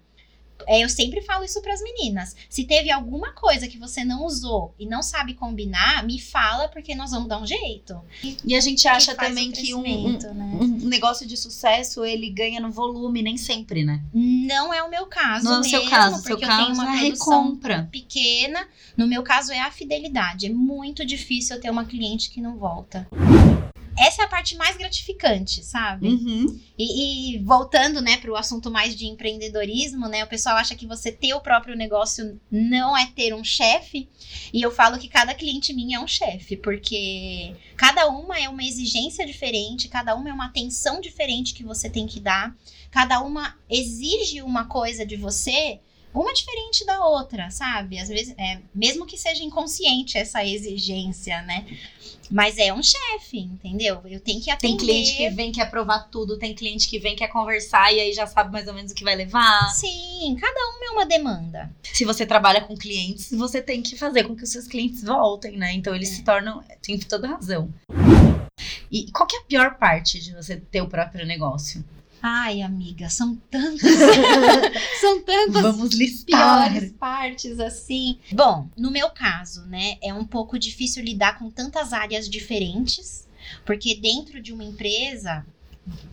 É, 0.65 0.83
eu 0.83 0.89
sempre 0.89 1.21
falo 1.21 1.43
isso 1.43 1.61
pras 1.61 1.81
meninas. 1.81 2.35
Se 2.49 2.63
teve 2.63 2.91
alguma 2.91 3.31
coisa 3.33 3.67
que 3.67 3.77
você 3.77 4.03
não 4.03 4.25
usou 4.25 4.73
e 4.79 4.85
não 4.85 5.01
sabe 5.01 5.33
combinar, 5.33 6.05
me 6.05 6.19
fala 6.19 6.67
porque 6.67 6.95
nós 6.95 7.11
vamos 7.11 7.27
dar 7.27 7.39
um 7.39 7.45
jeito. 7.45 7.99
E 8.43 8.55
a 8.55 8.59
gente 8.59 8.87
acha 8.87 9.13
faz 9.15 9.29
também 9.29 9.51
que 9.51 9.73
um, 9.73 9.79
um, 9.79 10.11
né? 10.13 10.19
um 10.33 10.87
negócio 10.87 11.27
de 11.27 11.37
sucesso 11.37 12.03
ele 12.03 12.29
ganha 12.29 12.59
no 12.59 12.71
volume, 12.71 13.21
nem 13.21 13.37
sempre, 13.37 13.83
né? 13.83 14.01
Não 14.13 14.73
é 14.73 14.81
o 14.83 14.89
meu 14.89 15.05
caso 15.05 15.45
Não 15.45 15.57
é 15.57 15.59
o 15.59 15.63
seu 15.63 15.89
caso, 15.89 16.15
porque 16.23 16.27
seu 16.27 16.35
eu 16.35 16.39
tenho 16.39 16.67
caso 16.67 16.81
uma 16.81 16.95
é 16.95 16.99
recompra. 16.99 17.89
pequena. 17.91 18.67
No 18.95 19.07
meu 19.07 19.23
caso 19.23 19.51
é 19.51 19.59
a 19.59 19.71
fidelidade. 19.71 20.47
É 20.47 20.49
muito 20.49 21.05
difícil 21.05 21.55
eu 21.55 21.61
ter 21.61 21.69
uma 21.69 21.85
cliente 21.85 22.29
que 22.29 22.41
não 22.41 22.57
volta. 22.57 23.07
Essa 23.97 24.21
é 24.21 24.25
a 24.25 24.29
parte 24.29 24.55
mais 24.55 24.77
gratificante, 24.77 25.63
sabe? 25.63 26.07
Uhum. 26.07 26.59
E, 26.77 27.35
e 27.35 27.39
voltando, 27.39 28.01
né, 28.01 28.17
para 28.17 28.31
o 28.31 28.35
assunto 28.35 28.69
mais 28.69 28.95
de 28.95 29.07
empreendedorismo, 29.07 30.07
né, 30.07 30.23
o 30.23 30.27
pessoal 30.27 30.55
acha 30.55 30.75
que 30.75 30.85
você 30.85 31.11
ter 31.11 31.33
o 31.33 31.41
próprio 31.41 31.75
negócio 31.75 32.39
não 32.51 32.95
é 32.95 33.07
ter 33.07 33.33
um 33.33 33.43
chefe. 33.43 34.07
E 34.53 34.61
eu 34.61 34.71
falo 34.71 34.99
que 34.99 35.07
cada 35.07 35.33
cliente 35.33 35.73
minha 35.73 35.97
é 35.97 35.99
um 35.99 36.07
chefe, 36.07 36.55
porque 36.55 37.55
cada 37.75 38.07
uma 38.07 38.37
é 38.39 38.47
uma 38.47 38.63
exigência 38.63 39.25
diferente, 39.25 39.87
cada 39.87 40.15
uma 40.15 40.29
é 40.29 40.33
uma 40.33 40.45
atenção 40.45 41.01
diferente 41.01 41.53
que 41.53 41.63
você 41.63 41.89
tem 41.89 42.05
que 42.05 42.19
dar, 42.19 42.55
cada 42.91 43.21
uma 43.21 43.55
exige 43.69 44.41
uma 44.41 44.65
coisa 44.65 45.05
de 45.05 45.15
você. 45.15 45.79
Uma 46.13 46.33
diferente 46.33 46.85
da 46.85 47.05
outra, 47.05 47.51
sabe? 47.51 47.99
Às 47.99 48.09
vezes, 48.09 48.33
é, 48.37 48.59
mesmo 48.73 49.05
que 49.05 49.17
seja 49.17 49.43
inconsciente 49.43 50.17
essa 50.17 50.43
exigência, 50.43 51.41
né? 51.43 51.65
Mas 52.29 52.57
é 52.57 52.73
um 52.73 52.81
chefe, 52.83 53.39
entendeu? 53.39 54.01
Eu 54.05 54.19
tenho 54.19 54.41
que 54.41 54.49
atender. 54.49 54.77
Tem 54.77 54.77
cliente 54.77 55.15
que 55.15 55.29
vem 55.29 55.51
quer 55.51 55.69
provar 55.69 56.09
tudo, 56.09 56.37
tem 56.37 56.53
cliente 56.53 56.89
que 56.89 56.99
vem 56.99 57.15
quer 57.15 57.27
conversar 57.27 57.93
e 57.93 57.99
aí 57.99 58.13
já 58.13 58.25
sabe 58.27 58.51
mais 58.51 58.67
ou 58.67 58.73
menos 58.73 58.91
o 58.91 58.95
que 58.95 59.03
vai 59.03 59.15
levar. 59.15 59.69
Sim, 59.69 60.35
cada 60.39 60.59
uma 60.71 60.85
é 60.85 60.89
uma 60.89 61.05
demanda. 61.05 61.71
Se 61.83 62.03
você 62.03 62.25
trabalha 62.25 62.61
com 62.61 62.75
clientes, 62.75 63.31
você 63.31 63.61
tem 63.61 63.81
que 63.81 63.95
fazer 63.95 64.23
com 64.25 64.35
que 64.35 64.43
os 64.43 64.49
seus 64.49 64.67
clientes 64.67 65.03
voltem, 65.03 65.55
né? 65.55 65.73
Então 65.73 65.95
eles 65.95 66.11
É. 66.11 66.15
se 66.15 66.23
tornam. 66.23 66.63
Tem 66.81 66.97
toda 66.99 67.27
razão. 67.27 67.71
E 68.91 69.11
qual 69.11 69.27
que 69.27 69.35
é 69.35 69.39
a 69.39 69.43
pior 69.43 69.75
parte 69.75 70.19
de 70.19 70.33
você 70.33 70.57
ter 70.57 70.81
o 70.81 70.87
próprio 70.87 71.25
negócio? 71.25 71.83
Ai, 72.21 72.61
amiga, 72.61 73.09
são 73.09 73.35
tantas. 73.49 73.81
são 74.99 75.21
tantas 75.21 75.61
Vamos 75.61 75.93
listar. 75.93 76.71
piores 76.71 76.91
partes 76.93 77.59
assim. 77.59 78.19
Bom, 78.31 78.67
no 78.75 78.91
meu 78.91 79.09
caso, 79.09 79.65
né, 79.65 79.97
é 80.01 80.13
um 80.13 80.25
pouco 80.25 80.57
difícil 80.57 81.03
lidar 81.03 81.37
com 81.37 81.49
tantas 81.49 81.93
áreas 81.93 82.29
diferentes, 82.29 83.27
porque 83.65 83.95
dentro 83.95 84.41
de 84.41 84.51
uma 84.51 84.63
empresa, 84.63 85.45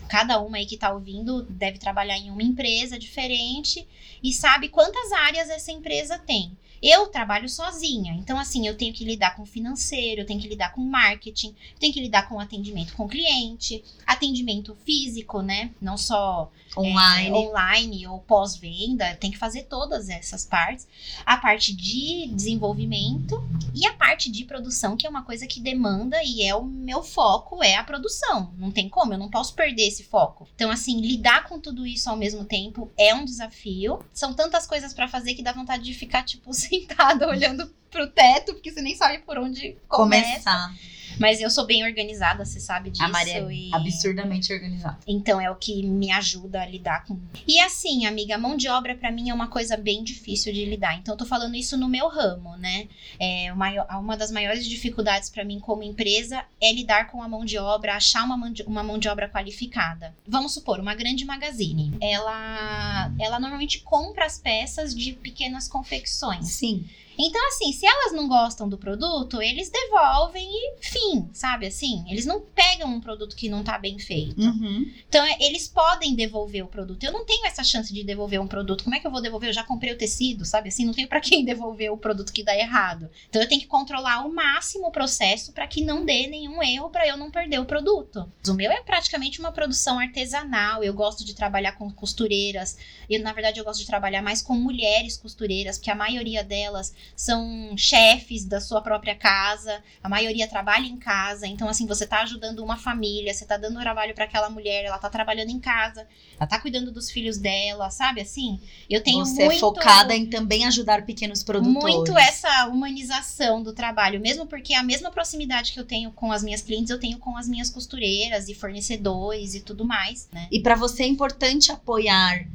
cada 0.08 0.40
uma 0.40 0.58
aí 0.58 0.66
que 0.66 0.76
tá 0.76 0.92
ouvindo 0.92 1.42
deve 1.44 1.78
trabalhar 1.78 2.18
em 2.18 2.30
uma 2.30 2.42
empresa 2.42 2.98
diferente 2.98 3.86
e 4.22 4.32
sabe 4.32 4.68
quantas 4.68 5.10
áreas 5.12 5.48
essa 5.48 5.72
empresa 5.72 6.18
tem. 6.18 6.56
Eu 6.86 7.06
trabalho 7.06 7.48
sozinha, 7.48 8.12
então 8.12 8.38
assim, 8.38 8.66
eu 8.68 8.76
tenho 8.76 8.92
que 8.92 9.06
lidar 9.06 9.34
com 9.36 9.46
financeiro, 9.46 10.20
eu 10.20 10.26
tenho 10.26 10.38
que 10.38 10.48
lidar 10.48 10.70
com 10.72 10.82
marketing, 10.82 11.48
eu 11.48 11.78
tenho 11.80 11.94
que 11.94 12.00
lidar 12.00 12.28
com 12.28 12.38
atendimento 12.38 12.94
com 12.94 13.08
cliente, 13.08 13.82
atendimento 14.06 14.76
físico, 14.84 15.40
né? 15.40 15.70
Não 15.80 15.96
só 15.96 16.50
Online. 16.76 17.28
é, 17.28 17.32
online 17.32 18.06
ou 18.06 18.18
pós-venda, 18.20 19.14
tem 19.16 19.30
que 19.30 19.38
fazer 19.38 19.62
todas 19.64 20.08
essas 20.08 20.44
partes. 20.44 20.86
A 21.24 21.36
parte 21.36 21.74
de 21.74 22.26
desenvolvimento 22.28 23.42
e 23.74 23.86
a 23.86 23.94
parte 23.94 24.30
de 24.30 24.44
produção, 24.44 24.96
que 24.96 25.06
é 25.06 25.10
uma 25.10 25.22
coisa 25.22 25.46
que 25.46 25.60
demanda 25.60 26.22
e 26.22 26.42
é 26.42 26.54
o 26.54 26.64
meu 26.64 27.02
foco, 27.02 27.62
é 27.62 27.76
a 27.76 27.84
produção. 27.84 28.52
Não 28.58 28.70
tem 28.70 28.88
como, 28.88 29.14
eu 29.14 29.18
não 29.18 29.30
posso 29.30 29.54
perder 29.54 29.86
esse 29.86 30.04
foco. 30.04 30.48
Então, 30.54 30.70
assim, 30.70 31.00
lidar 31.00 31.48
com 31.48 31.58
tudo 31.58 31.86
isso 31.86 32.10
ao 32.10 32.16
mesmo 32.16 32.44
tempo 32.44 32.90
é 32.96 33.14
um 33.14 33.24
desafio. 33.24 34.04
São 34.12 34.34
tantas 34.34 34.66
coisas 34.66 34.92
pra 34.92 35.08
fazer 35.08 35.34
que 35.34 35.42
dá 35.42 35.52
vontade 35.52 35.84
de 35.84 35.94
ficar, 35.94 36.22
tipo, 36.24 36.52
sentada 36.80 37.28
olhando 37.28 37.72
pro 37.90 38.08
teto, 38.08 38.54
porque 38.54 38.72
você 38.72 38.82
nem 38.82 38.96
sabe 38.96 39.18
por 39.18 39.38
onde 39.38 39.76
começa. 39.88 40.28
Começar. 40.28 40.74
Mas 41.18 41.40
eu 41.40 41.50
sou 41.50 41.66
bem 41.66 41.84
organizada, 41.84 42.44
você 42.44 42.60
sabe 42.60 42.90
disso. 42.90 43.02
A 43.04 43.08
Maria 43.08 43.38
é 43.38 43.52
e... 43.52 43.70
absurdamente 43.74 44.52
organizada. 44.52 44.98
Então 45.06 45.40
é 45.40 45.50
o 45.50 45.56
que 45.56 45.82
me 45.82 46.10
ajuda 46.10 46.62
a 46.62 46.66
lidar 46.66 47.04
com. 47.04 47.18
E 47.46 47.60
assim, 47.60 48.06
amiga, 48.06 48.36
mão 48.38 48.56
de 48.56 48.68
obra 48.68 48.94
pra 48.94 49.10
mim 49.10 49.30
é 49.30 49.34
uma 49.34 49.48
coisa 49.48 49.76
bem 49.76 50.02
difícil 50.02 50.52
de 50.52 50.64
lidar. 50.64 50.96
Então 50.98 51.14
eu 51.14 51.18
tô 51.18 51.26
falando 51.26 51.54
isso 51.54 51.76
no 51.76 51.88
meu 51.88 52.08
ramo, 52.08 52.56
né? 52.56 52.88
É, 53.18 53.52
maior- 53.54 53.86
uma 54.00 54.16
das 54.16 54.30
maiores 54.30 54.66
dificuldades 54.66 55.30
pra 55.30 55.44
mim 55.44 55.60
como 55.60 55.82
empresa 55.82 56.44
é 56.60 56.72
lidar 56.72 57.10
com 57.10 57.22
a 57.22 57.28
mão 57.28 57.44
de 57.44 57.58
obra, 57.58 57.94
achar 57.96 58.24
uma 58.24 58.36
mão 58.36 58.52
de, 58.52 58.62
uma 58.62 58.82
mão 58.82 58.98
de 58.98 59.08
obra 59.08 59.28
qualificada. 59.28 60.14
Vamos 60.26 60.52
supor, 60.54 60.80
uma 60.80 60.94
grande 60.94 61.24
magazine. 61.24 61.92
Ela, 62.00 63.12
ela 63.20 63.38
normalmente 63.40 63.80
compra 63.80 64.24
as 64.26 64.38
peças 64.38 64.94
de 64.94 65.12
pequenas 65.12 65.68
confecções. 65.68 66.46
Sim. 66.48 66.84
Então, 67.18 67.46
assim, 67.48 67.72
se 67.72 67.86
elas 67.86 68.12
não 68.12 68.28
gostam 68.28 68.68
do 68.68 68.78
produto, 68.78 69.40
eles 69.40 69.70
devolvem 69.70 70.48
e 70.48 70.76
fim, 70.80 71.28
sabe 71.32 71.66
assim? 71.66 72.04
Eles 72.08 72.26
não 72.26 72.40
pegam 72.40 72.88
um 72.88 73.00
produto 73.00 73.36
que 73.36 73.48
não 73.48 73.62
tá 73.62 73.78
bem 73.78 73.98
feito. 73.98 74.40
Uhum. 74.40 74.90
Então, 75.08 75.24
é, 75.24 75.36
eles 75.40 75.68
podem 75.68 76.14
devolver 76.14 76.64
o 76.64 76.68
produto. 76.68 77.02
Eu 77.04 77.12
não 77.12 77.24
tenho 77.24 77.46
essa 77.46 77.62
chance 77.62 77.92
de 77.92 78.02
devolver 78.04 78.40
um 78.40 78.46
produto. 78.46 78.84
Como 78.84 78.96
é 78.96 79.00
que 79.00 79.06
eu 79.06 79.10
vou 79.10 79.22
devolver? 79.22 79.50
Eu 79.50 79.54
já 79.54 79.64
comprei 79.64 79.92
o 79.92 79.98
tecido, 79.98 80.44
sabe? 80.44 80.68
Assim, 80.68 80.84
não 80.84 80.92
tenho 80.92 81.08
pra 81.08 81.20
quem 81.20 81.44
devolver 81.46 81.92
o 81.92 81.96
produto 81.96 82.32
que 82.32 82.42
dá 82.42 82.56
errado. 82.56 83.08
Então, 83.28 83.40
eu 83.40 83.48
tenho 83.48 83.60
que 83.60 83.66
controlar 83.66 84.16
ao 84.16 84.28
máximo 84.30 84.86
o 84.86 84.92
processo 84.92 85.52
pra 85.52 85.66
que 85.66 85.84
não 85.84 86.04
dê 86.04 86.26
nenhum 86.26 86.62
erro 86.62 86.90
pra 86.90 87.06
eu 87.06 87.16
não 87.16 87.30
perder 87.30 87.60
o 87.60 87.64
produto. 87.64 88.30
O 88.48 88.54
meu 88.54 88.70
é 88.70 88.82
praticamente 88.82 89.40
uma 89.40 89.52
produção 89.52 89.98
artesanal. 89.98 90.82
Eu 90.82 90.92
gosto 90.92 91.24
de 91.24 91.34
trabalhar 91.34 91.72
com 91.72 91.90
costureiras. 91.90 92.76
Eu, 93.08 93.22
na 93.22 93.32
verdade, 93.32 93.60
eu 93.60 93.64
gosto 93.64 93.80
de 93.80 93.86
trabalhar 93.86 94.22
mais 94.22 94.42
com 94.42 94.54
mulheres 94.54 95.16
costureiras, 95.16 95.78
porque 95.78 95.90
a 95.90 95.94
maioria 95.94 96.42
delas 96.42 96.92
são 97.16 97.74
chefes 97.76 98.44
da 98.44 98.60
sua 98.60 98.80
própria 98.80 99.14
casa, 99.14 99.82
a 100.02 100.08
maioria 100.08 100.48
trabalha 100.48 100.86
em 100.86 100.96
casa, 100.96 101.46
então 101.46 101.68
assim, 101.68 101.86
você 101.86 102.06
tá 102.06 102.22
ajudando 102.22 102.60
uma 102.60 102.76
família, 102.76 103.32
você 103.32 103.44
tá 103.44 103.56
dando 103.56 103.78
trabalho 103.80 104.14
para 104.14 104.24
aquela 104.24 104.50
mulher, 104.50 104.84
ela 104.84 104.98
tá 104.98 105.08
trabalhando 105.08 105.50
em 105.50 105.60
casa, 105.60 106.06
ela 106.38 106.46
tá 106.46 106.58
cuidando 106.58 106.90
dos 106.90 107.10
filhos 107.10 107.38
dela, 107.38 107.90
sabe 107.90 108.20
assim? 108.20 108.60
Eu 108.88 109.02
tenho 109.02 109.24
Você 109.24 109.44
muito 109.44 109.56
é 109.56 109.60
focada 109.60 110.14
em 110.14 110.26
também 110.26 110.64
ajudar 110.66 111.04
pequenos 111.04 111.42
produtores. 111.42 111.94
muito 111.96 112.18
essa 112.18 112.66
humanização 112.66 113.62
do 113.62 113.72
trabalho, 113.72 114.20
mesmo 114.20 114.46
porque 114.46 114.74
a 114.74 114.82
mesma 114.82 115.10
proximidade 115.10 115.72
que 115.72 115.80
eu 115.80 115.84
tenho 115.84 116.10
com 116.10 116.32
as 116.32 116.42
minhas 116.42 116.62
clientes, 116.62 116.90
eu 116.90 116.98
tenho 116.98 117.18
com 117.18 117.36
as 117.36 117.48
minhas 117.48 117.70
costureiras 117.70 118.48
e 118.48 118.54
fornecedores 118.54 119.54
e 119.54 119.60
tudo 119.60 119.84
mais, 119.84 120.28
né? 120.32 120.48
E 120.50 120.60
para 120.60 120.74
você 120.74 121.04
é 121.04 121.06
importante 121.06 121.70
apoiar 121.70 122.46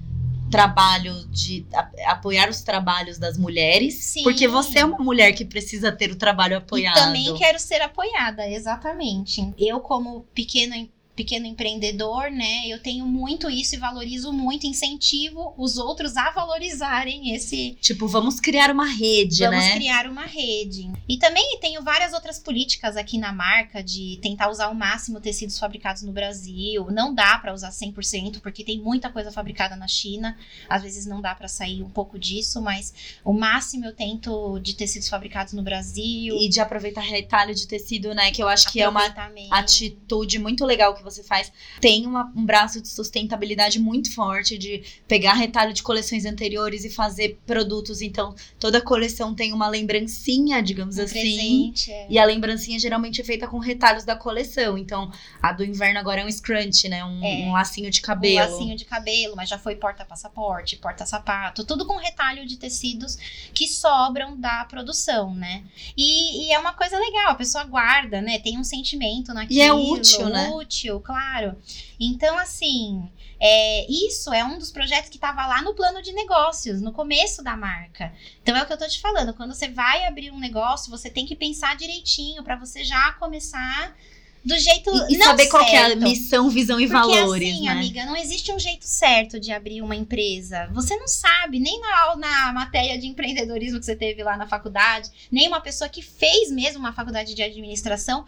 trabalho 0.50 1.26
de 1.28 1.66
a- 1.74 2.12
apoiar 2.12 2.50
os 2.50 2.62
trabalhos 2.62 3.18
das 3.18 3.38
mulheres, 3.38 3.96
Sim. 3.96 4.24
porque 4.24 4.48
você 4.48 4.80
é 4.80 4.86
uma 4.86 4.98
mulher 5.00 5.32
que 5.34 5.46
precisa 5.46 5.92
ter 5.92 6.12
o 6.12 6.16
trabalho 6.16 6.58
apoiado. 6.58 6.98
E 6.98 7.00
também 7.02 7.36
quero 7.36 7.60
ser 7.60 7.82
apoiada, 7.82 8.48
exatamente. 8.48 9.54
Eu, 9.58 9.80
como 9.80 10.22
pequena 10.34 10.76
pequeno 11.20 11.46
empreendedor, 11.46 12.32
né? 12.32 12.66
Eu 12.66 12.82
tenho 12.82 13.06
muito 13.06 13.50
isso 13.50 13.76
e 13.76 13.78
valorizo 13.78 14.32
muito, 14.32 14.66
incentivo 14.66 15.54
os 15.58 15.78
outros 15.78 16.16
a 16.16 16.32
valorizarem 16.32 17.36
esse. 17.36 17.78
Tipo, 17.82 18.08
vamos 18.08 18.40
criar 18.40 18.72
uma 18.72 18.86
rede, 18.86 19.44
vamos 19.44 19.58
né? 19.58 19.66
Vamos 19.66 19.76
criar 19.76 20.08
uma 20.08 20.26
rede. 20.26 20.90
E 21.10 21.18
também 21.18 21.60
tenho 21.60 21.84
várias 21.84 22.14
outras 22.14 22.40
políticas 22.40 22.96
aqui 22.96 23.18
na 23.18 23.34
marca 23.34 23.84
de 23.84 24.18
tentar 24.22 24.50
usar 24.50 24.70
o 24.70 24.76
máximo 24.76 25.20
tecidos 25.20 25.60
fabricados 25.60 26.04
no 26.04 26.14
Brasil. 26.14 26.88
Não 26.90 27.14
dá 27.14 27.38
para 27.38 27.54
usar 27.54 27.72
100%, 27.72 28.40
porque 28.40 28.64
tem 28.64 28.80
muita 28.80 29.10
coisa 29.10 29.30
fabricada 29.30 29.76
na 29.76 29.90
China. 29.90 30.38
Às 30.70 30.84
vezes 30.84 31.06
não 31.06 31.20
dá 31.20 31.36
para 31.36 31.50
sair 31.50 31.84
um 31.84 31.90
pouco 31.90 32.18
disso, 32.18 32.62
mas 32.62 32.94
o 33.26 33.34
máximo 33.34 33.84
eu 33.84 33.94
tento 33.94 34.58
de 34.60 34.74
tecidos 34.74 35.10
fabricados 35.10 35.52
no 35.52 35.64
Brasil. 35.64 36.38
E 36.38 36.48
de 36.48 36.62
aproveitar 36.62 37.02
retalho 37.02 37.54
de 37.54 37.68
tecido, 37.68 38.16
né? 38.16 38.32
Que 38.32 38.42
eu 38.42 38.48
acho 38.48 38.72
que 38.72 38.82
é 38.82 38.88
uma 38.88 39.04
atitude 39.52 40.40
muito 40.40 40.64
legal 40.64 40.96
que 40.96 41.04
você 41.04 41.09
faz. 41.24 41.52
Tem 41.80 42.06
uma, 42.06 42.32
um 42.36 42.46
braço 42.46 42.82
de 42.82 42.88
sustentabilidade 42.88 43.80
muito 43.80 44.14
forte 44.14 44.58
de 44.58 44.84
pegar 45.08 45.34
retalho 45.34 45.74
de 45.74 45.82
coleções 45.84 46.26
anteriores 46.26 46.86
e 46.86 46.90
fazer 46.90 47.40
produtos. 47.46 48.02
Então, 48.02 48.36
toda 48.60 48.82
coleção 48.82 49.34
tem 49.34 49.54
uma 49.54 49.68
lembrancinha, 49.68 50.62
digamos 50.62 50.98
um 50.98 51.04
assim. 51.04 51.20
Presente, 51.20 51.92
é. 51.92 52.08
E 52.10 52.20
a 52.20 52.26
lembrancinha 52.26 52.80
geralmente 52.80 53.22
é 53.22 53.24
feita 53.24 53.48
com 53.48 53.58
retalhos 53.60 54.04
da 54.04 54.16
coleção. 54.16 54.78
Então, 54.78 55.12
a 55.42 55.52
do 55.52 55.64
inverno 55.64 56.00
agora 56.00 56.22
é 56.22 56.26
um 56.26 56.32
scrunch, 56.32 56.88
né? 56.88 57.04
Um, 57.04 57.24
É. 57.24 57.46
um 57.48 57.52
lacinho 57.54 57.90
de 57.90 58.02
cabelo. 58.02 58.48
Um 58.48 58.52
lacinho 58.52 58.76
de 58.76 58.86
cabelo, 58.86 59.36
mas 59.36 59.50
já 59.50 59.58
foi 59.58 59.76
porta-passaporte, 59.76 60.78
porta-sapato, 60.78 61.64
tudo 61.64 61.86
com 61.86 61.98
retalho 61.98 62.46
de 62.46 62.58
tecidos 62.58 63.18
que 63.54 63.68
sobram 63.68 64.38
da 64.40 64.66
produção, 64.66 65.34
né? 65.34 65.64
E, 65.98 66.48
e 66.48 66.54
é 66.54 66.60
uma 66.60 66.74
coisa 66.74 66.98
legal, 66.98 67.32
a 67.32 67.36
pessoa 67.36 67.64
guarda, 67.64 68.22
né? 68.22 68.40
Tem 68.40 68.58
um 68.58 68.64
sentimento 68.64 69.34
naquilo. 69.34 69.60
E 69.60 69.62
é 69.62 69.74
útil, 69.74 70.30
né? 70.30 70.50
Útil, 70.54 70.99
claro. 71.00 71.56
Então, 72.00 72.38
assim, 72.38 73.10
é, 73.40 73.86
isso 73.90 74.34
é 74.34 74.44
um 74.44 74.58
dos 74.58 74.72
projetos 74.72 75.10
que 75.10 75.18
estava 75.18 75.46
lá 75.48 75.62
no 75.62 75.74
plano 75.74 76.02
de 76.02 76.12
negócios, 76.12 76.82
no 76.82 76.92
começo 76.92 77.44
da 77.44 77.56
marca. 77.56 78.14
Então 78.42 78.56
é 78.56 78.64
o 78.64 78.66
que 78.66 78.74
eu 78.74 78.78
tô 78.78 78.88
te 78.88 79.00
falando, 79.00 79.34
quando 79.34 79.54
você 79.54 79.70
vai 79.70 80.06
abrir 80.06 80.32
um 80.32 80.40
negócio, 80.40 80.92
você 80.92 81.10
tem 81.10 81.26
que 81.26 81.36
pensar 81.36 81.76
direitinho 81.78 82.44
para 82.44 82.58
você 82.58 82.84
já 82.84 83.14
começar 83.14 83.96
do 84.44 84.58
jeito 84.58 84.90
E, 85.10 85.16
e 85.16 85.18
não 85.18 85.28
saber 85.28 85.48
qual 85.48 85.66
que 85.66 85.76
é 85.76 85.80
a 85.80 85.88
certo. 85.88 86.02
missão, 86.02 86.50
visão 86.50 86.80
e 86.80 86.88
Porque 86.88 87.00
valores, 87.00 87.54
assim, 87.54 87.66
né? 87.66 87.72
amiga, 87.72 88.06
não 88.06 88.16
existe 88.16 88.52
um 88.52 88.60
jeito 88.60 88.86
certo 88.86 89.40
de 89.40 89.52
abrir 89.52 89.82
uma 89.82 89.96
empresa. 89.96 90.70
Você 90.74 90.96
não 90.96 91.08
sabe, 91.08 91.60
nem 91.60 91.80
na, 91.80 92.16
na 92.16 92.54
matéria 92.54 92.98
de 92.98 93.08
empreendedorismo 93.08 93.80
que 93.80 93.86
você 93.86 93.96
teve 93.96 94.24
lá 94.24 94.38
na 94.38 94.48
faculdade, 94.48 95.10
nem 95.32 95.48
uma 95.48 95.62
pessoa 95.62 95.90
que 95.90 96.02
fez 96.02 96.52
mesmo 96.52 96.80
uma 96.80 96.94
faculdade 96.94 97.34
de 97.34 97.44
administração 97.44 98.26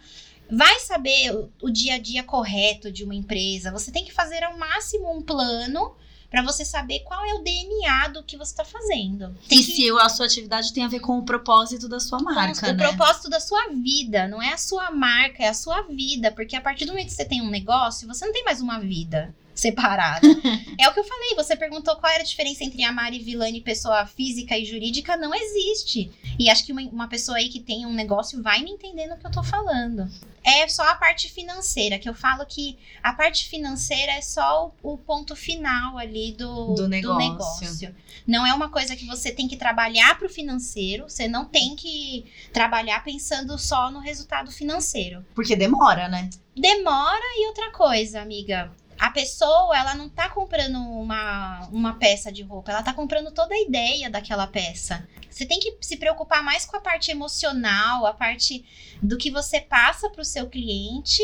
vai 0.52 0.78
saber 0.80 1.34
o, 1.34 1.50
o 1.62 1.70
dia 1.70 1.94
a 1.94 1.98
dia 1.98 2.22
correto 2.22 2.92
de 2.92 3.02
uma 3.02 3.14
empresa. 3.14 3.72
Você 3.72 3.90
tem 3.90 4.04
que 4.04 4.12
fazer 4.12 4.44
ao 4.44 4.58
máximo 4.58 5.10
um 5.10 5.22
plano 5.22 5.94
para 6.30 6.42
você 6.42 6.64
saber 6.64 7.00
qual 7.00 7.24
é 7.24 7.34
o 7.34 7.42
DNA 7.42 8.08
do 8.08 8.22
que 8.22 8.36
você 8.36 8.52
está 8.52 8.64
fazendo. 8.64 9.34
Tem 9.48 9.58
E 9.58 9.64
que 9.64 9.72
se 9.72 9.90
a 9.90 10.08
sua 10.08 10.26
atividade 10.26 10.72
tem 10.72 10.84
a 10.84 10.88
ver 10.88 11.00
com 11.00 11.18
o 11.18 11.24
propósito 11.24 11.88
da 11.88 12.00
sua 12.00 12.18
marca, 12.20 12.70
o 12.70 12.72
né? 12.72 12.88
propósito 12.88 13.28
da 13.28 13.38
sua 13.40 13.68
vida, 13.68 14.26
não 14.28 14.42
é 14.42 14.52
a 14.52 14.58
sua 14.58 14.90
marca, 14.90 15.42
é 15.42 15.48
a 15.48 15.54
sua 15.54 15.82
vida, 15.82 16.30
porque 16.32 16.56
a 16.56 16.60
partir 16.60 16.86
do 16.86 16.92
momento 16.92 17.08
que 17.08 17.14
você 17.14 17.24
tem 17.24 17.42
um 17.42 17.50
negócio, 17.50 18.08
você 18.08 18.24
não 18.24 18.32
tem 18.32 18.44
mais 18.44 18.60
uma 18.60 18.78
vida 18.78 19.34
separada. 19.54 20.26
é 20.78 20.88
o 20.88 20.92
que 20.92 21.00
eu 21.00 21.04
falei, 21.04 21.34
você 21.34 21.56
perguntou 21.56 21.96
qual 21.96 22.12
era 22.12 22.22
a 22.22 22.26
diferença 22.26 22.64
entre 22.64 22.82
a 22.84 22.92
Mari 22.92 23.18
Vilani, 23.18 23.60
pessoa 23.60 24.06
física 24.06 24.56
e 24.56 24.64
jurídica, 24.64 25.16
não 25.16 25.34
existe. 25.34 26.10
E 26.38 26.48
acho 26.50 26.64
que 26.64 26.72
uma, 26.72 26.82
uma 26.82 27.08
pessoa 27.08 27.38
aí 27.38 27.48
que 27.48 27.60
tem 27.60 27.86
um 27.86 27.92
negócio 27.92 28.42
vai 28.42 28.62
me 28.62 28.70
entender 28.70 29.06
no 29.06 29.16
que 29.16 29.26
eu 29.26 29.30
tô 29.30 29.42
falando. 29.42 30.08
É 30.44 30.66
só 30.66 30.82
a 30.82 30.96
parte 30.96 31.30
financeira, 31.30 31.98
que 31.98 32.08
eu 32.08 32.14
falo 32.14 32.44
que 32.44 32.76
a 33.00 33.12
parte 33.12 33.48
financeira 33.48 34.12
é 34.12 34.20
só 34.20 34.74
o, 34.82 34.94
o 34.94 34.98
ponto 34.98 35.36
final 35.36 35.96
ali 35.96 36.32
do, 36.32 36.74
Do 36.74 36.88
negócio. 36.88 37.20
negócio. 37.20 37.94
Não 38.26 38.44
é 38.44 38.52
uma 38.52 38.68
coisa 38.68 38.96
que 38.96 39.06
você 39.06 39.30
tem 39.30 39.46
que 39.46 39.56
trabalhar 39.56 40.18
pro 40.18 40.28
financeiro, 40.28 41.04
você 41.08 41.28
não 41.28 41.44
tem 41.44 41.76
que 41.76 42.24
trabalhar 42.52 43.04
pensando 43.04 43.56
só 43.56 43.90
no 43.90 44.00
resultado 44.00 44.50
financeiro. 44.50 45.24
Porque 45.34 45.54
demora, 45.54 46.08
né? 46.08 46.28
Demora 46.56 47.24
e 47.36 47.46
outra 47.46 47.70
coisa, 47.70 48.20
amiga. 48.20 48.70
A 49.02 49.10
pessoa, 49.10 49.76
ela 49.76 49.96
não 49.96 50.08
tá 50.08 50.28
comprando 50.28 50.76
uma, 50.76 51.66
uma 51.72 51.94
peça 51.94 52.30
de 52.30 52.40
roupa, 52.44 52.70
ela 52.70 52.84
tá 52.84 52.94
comprando 52.94 53.32
toda 53.32 53.52
a 53.52 53.60
ideia 53.60 54.08
daquela 54.08 54.46
peça. 54.46 55.08
Você 55.28 55.44
tem 55.44 55.58
que 55.58 55.76
se 55.80 55.96
preocupar 55.96 56.40
mais 56.40 56.64
com 56.64 56.76
a 56.76 56.80
parte 56.80 57.10
emocional, 57.10 58.06
a 58.06 58.14
parte 58.14 58.64
do 59.02 59.18
que 59.18 59.28
você 59.28 59.60
passa 59.60 60.08
pro 60.08 60.24
seu 60.24 60.48
cliente. 60.48 61.20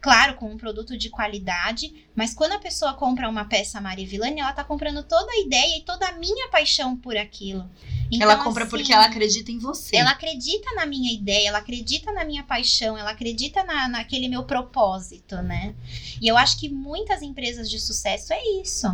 Claro, 0.00 0.34
com 0.34 0.48
um 0.48 0.56
produto 0.56 0.96
de 0.96 1.10
qualidade, 1.10 1.92
mas 2.14 2.32
quando 2.32 2.52
a 2.52 2.58
pessoa 2.58 2.94
compra 2.94 3.28
uma 3.28 3.44
peça 3.44 3.80
Mari 3.80 4.06
Villani, 4.06 4.40
ela 4.40 4.52
tá 4.52 4.62
comprando 4.62 5.02
toda 5.02 5.30
a 5.32 5.40
ideia 5.40 5.76
e 5.76 5.82
toda 5.82 6.06
a 6.06 6.12
minha 6.12 6.48
paixão 6.50 6.96
por 6.96 7.16
aquilo. 7.16 7.68
Então, 8.10 8.30
ela 8.30 8.42
compra 8.42 8.62
assim, 8.62 8.70
porque 8.70 8.92
ela 8.92 9.06
acredita 9.06 9.50
em 9.50 9.58
você. 9.58 9.96
ela 9.96 10.10
acredita 10.10 10.72
na 10.74 10.86
minha 10.86 11.12
ideia, 11.12 11.48
ela 11.48 11.58
acredita 11.58 12.12
na 12.12 12.24
minha 12.24 12.44
paixão, 12.44 12.96
ela 12.96 13.10
acredita 13.10 13.64
na, 13.64 13.88
naquele 13.88 14.28
meu 14.28 14.44
propósito, 14.44 15.36
né? 15.42 15.74
E 16.20 16.28
eu 16.28 16.38
acho 16.38 16.58
que 16.58 16.68
muitas 16.68 17.20
empresas 17.20 17.68
de 17.68 17.78
sucesso 17.80 18.32
é 18.32 18.42
isso. 18.62 18.86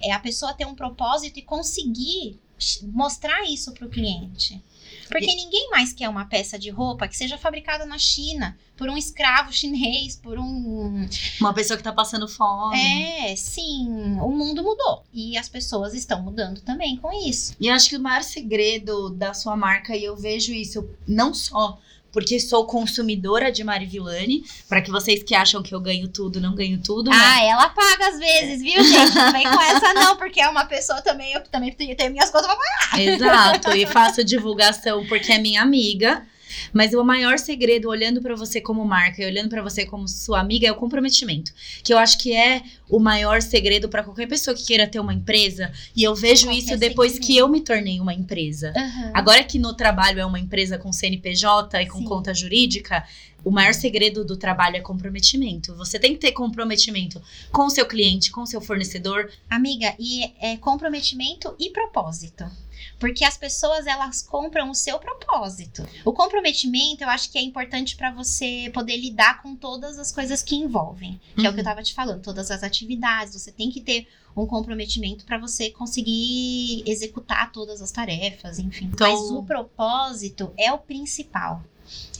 É 0.00 0.12
a 0.12 0.20
pessoa 0.20 0.54
ter 0.54 0.66
um 0.66 0.74
propósito 0.74 1.38
e 1.38 1.42
conseguir 1.42 2.40
mostrar 2.82 3.44
isso 3.44 3.72
pro 3.72 3.88
cliente. 3.88 4.62
Porque 5.12 5.34
ninguém 5.34 5.70
mais 5.70 5.92
quer 5.92 6.08
uma 6.08 6.24
peça 6.24 6.58
de 6.58 6.70
roupa 6.70 7.06
que 7.06 7.16
seja 7.16 7.38
fabricada 7.38 7.84
na 7.86 7.98
China 7.98 8.56
por 8.76 8.88
um 8.88 8.96
escravo 8.96 9.52
chinês, 9.52 10.16
por 10.16 10.38
um. 10.38 11.06
Uma 11.40 11.54
pessoa 11.54 11.76
que 11.76 11.82
tá 11.82 11.92
passando 11.92 12.26
fome. 12.26 12.76
É, 12.78 13.36
sim, 13.36 13.86
o 14.20 14.30
mundo 14.30 14.62
mudou. 14.62 15.04
E 15.12 15.36
as 15.38 15.48
pessoas 15.48 15.94
estão 15.94 16.22
mudando 16.22 16.60
também 16.62 16.96
com 16.96 17.12
isso. 17.12 17.54
E 17.60 17.68
eu 17.68 17.74
acho 17.74 17.88
que 17.88 17.96
o 17.96 18.00
maior 18.00 18.22
segredo 18.22 19.10
da 19.10 19.34
sua 19.34 19.56
marca, 19.56 19.96
e 19.96 20.04
eu 20.04 20.16
vejo 20.16 20.52
isso 20.52 20.88
não 21.06 21.32
só 21.32 21.78
porque 22.12 22.38
sou 22.38 22.66
consumidora 22.66 23.50
de 23.50 23.64
Mari 23.64 23.86
Villani, 23.86 24.44
para 24.68 24.82
que 24.82 24.90
vocês 24.90 25.22
que 25.22 25.34
acham 25.34 25.62
que 25.62 25.74
eu 25.74 25.80
ganho 25.80 26.06
tudo, 26.08 26.40
não 26.40 26.54
ganho 26.54 26.78
tudo, 26.78 27.10
mas 27.10 27.20
Ah, 27.20 27.44
ela 27.44 27.68
paga 27.70 28.08
às 28.08 28.18
vezes, 28.18 28.62
viu, 28.62 28.84
gente? 28.84 29.14
Não 29.14 29.32
vem 29.32 29.44
com 29.44 29.60
essa, 29.60 29.94
não, 29.94 30.16
porque 30.16 30.40
é 30.40 30.48
uma 30.48 30.66
pessoa 30.66 31.00
também, 31.00 31.32
eu 31.32 31.42
também 31.44 31.72
tenho, 31.72 31.96
tenho 31.96 32.12
minhas 32.12 32.30
contas 32.30 32.46
pra 32.46 32.56
pagar. 32.56 33.00
Exato, 33.00 33.72
e 33.72 33.86
faço 33.86 34.22
divulgação 34.22 35.04
porque 35.06 35.32
é 35.32 35.38
minha 35.38 35.62
amiga. 35.62 36.22
Mas 36.72 36.92
o 36.94 37.04
maior 37.04 37.38
segredo, 37.38 37.88
olhando 37.88 38.20
pra 38.20 38.34
você 38.34 38.60
como 38.60 38.84
marca 38.84 39.22
e 39.22 39.26
olhando 39.26 39.48
pra 39.48 39.62
você 39.62 39.84
como 39.84 40.08
sua 40.08 40.40
amiga, 40.40 40.66
é 40.66 40.72
o 40.72 40.76
comprometimento. 40.76 41.52
Que 41.82 41.92
eu 41.92 41.98
acho 41.98 42.18
que 42.18 42.34
é 42.34 42.62
o 42.88 42.98
maior 42.98 43.40
segredo 43.40 43.88
pra 43.88 44.02
qualquer 44.02 44.26
pessoa 44.26 44.54
que 44.54 44.64
queira 44.64 44.86
ter 44.86 45.00
uma 45.00 45.14
empresa. 45.14 45.72
E 45.94 46.02
eu 46.02 46.14
vejo 46.14 46.46
Qualquer 46.46 46.58
isso 46.58 46.76
depois 46.76 47.18
que 47.18 47.36
eu 47.36 47.48
me 47.48 47.60
tornei 47.60 48.00
uma 48.00 48.14
empresa. 48.14 48.72
Agora 49.14 49.42
que 49.44 49.58
no 49.58 49.74
trabalho 49.74 50.20
é 50.20 50.26
uma 50.26 50.38
empresa 50.38 50.78
com 50.78 50.92
CNPJ 50.92 51.82
e 51.82 51.86
com 51.86 51.98
Sim. 51.98 52.04
conta 52.04 52.34
jurídica, 52.34 53.04
o 53.44 53.50
maior 53.50 53.74
segredo 53.74 54.24
do 54.24 54.36
trabalho 54.36 54.76
é 54.76 54.80
comprometimento. 54.80 55.74
Você 55.76 55.98
tem 55.98 56.12
que 56.12 56.18
ter 56.18 56.32
comprometimento 56.32 57.20
com 57.50 57.66
o 57.66 57.70
seu 57.70 57.86
cliente, 57.86 58.30
com 58.30 58.42
o 58.42 58.46
seu 58.46 58.60
fornecedor. 58.60 59.30
Amiga, 59.50 59.94
e 59.98 60.32
é 60.40 60.56
comprometimento 60.56 61.54
e 61.58 61.70
propósito. 61.70 62.44
Porque 62.98 63.24
as 63.24 63.36
pessoas, 63.36 63.86
elas 63.86 64.22
compram 64.22 64.70
o 64.70 64.74
seu 64.74 64.98
propósito. 64.98 65.86
O 66.04 66.12
comprometimento, 66.12 67.02
eu 67.04 67.08
acho 67.08 67.30
que 67.30 67.38
é 67.38 67.42
importante 67.42 67.96
pra 67.96 68.10
você 68.12 68.70
poder 68.72 68.96
lidar 68.96 69.42
com 69.42 69.54
todas 69.56 69.98
as 69.98 70.12
coisas 70.12 70.42
que 70.42 70.54
envolvem. 70.56 71.20
Que 71.36 71.46
é 71.46 71.50
o 71.50 71.52
que 71.52 71.58
eu 71.60 71.64
Uhum. 71.64 71.70
tava 71.70 71.82
te 71.82 71.94
falando, 71.94 72.22
todas 72.22 72.50
as 72.50 72.62
atividades. 72.62 73.34
Você 73.34 73.50
tem 73.52 73.70
que 73.70 73.80
ter 73.80 74.06
um 74.36 74.46
comprometimento 74.46 75.24
pra 75.26 75.38
você 75.38 75.70
conseguir 75.70 76.82
executar 76.86 77.52
todas 77.52 77.82
as 77.82 77.90
tarefas, 77.90 78.58
enfim. 78.58 78.90
Então- 78.92 79.10
Mas 79.10 79.20
o 79.30 79.42
propósito 79.42 80.52
é 80.58 80.72
o 80.72 80.78
principal. 80.78 81.62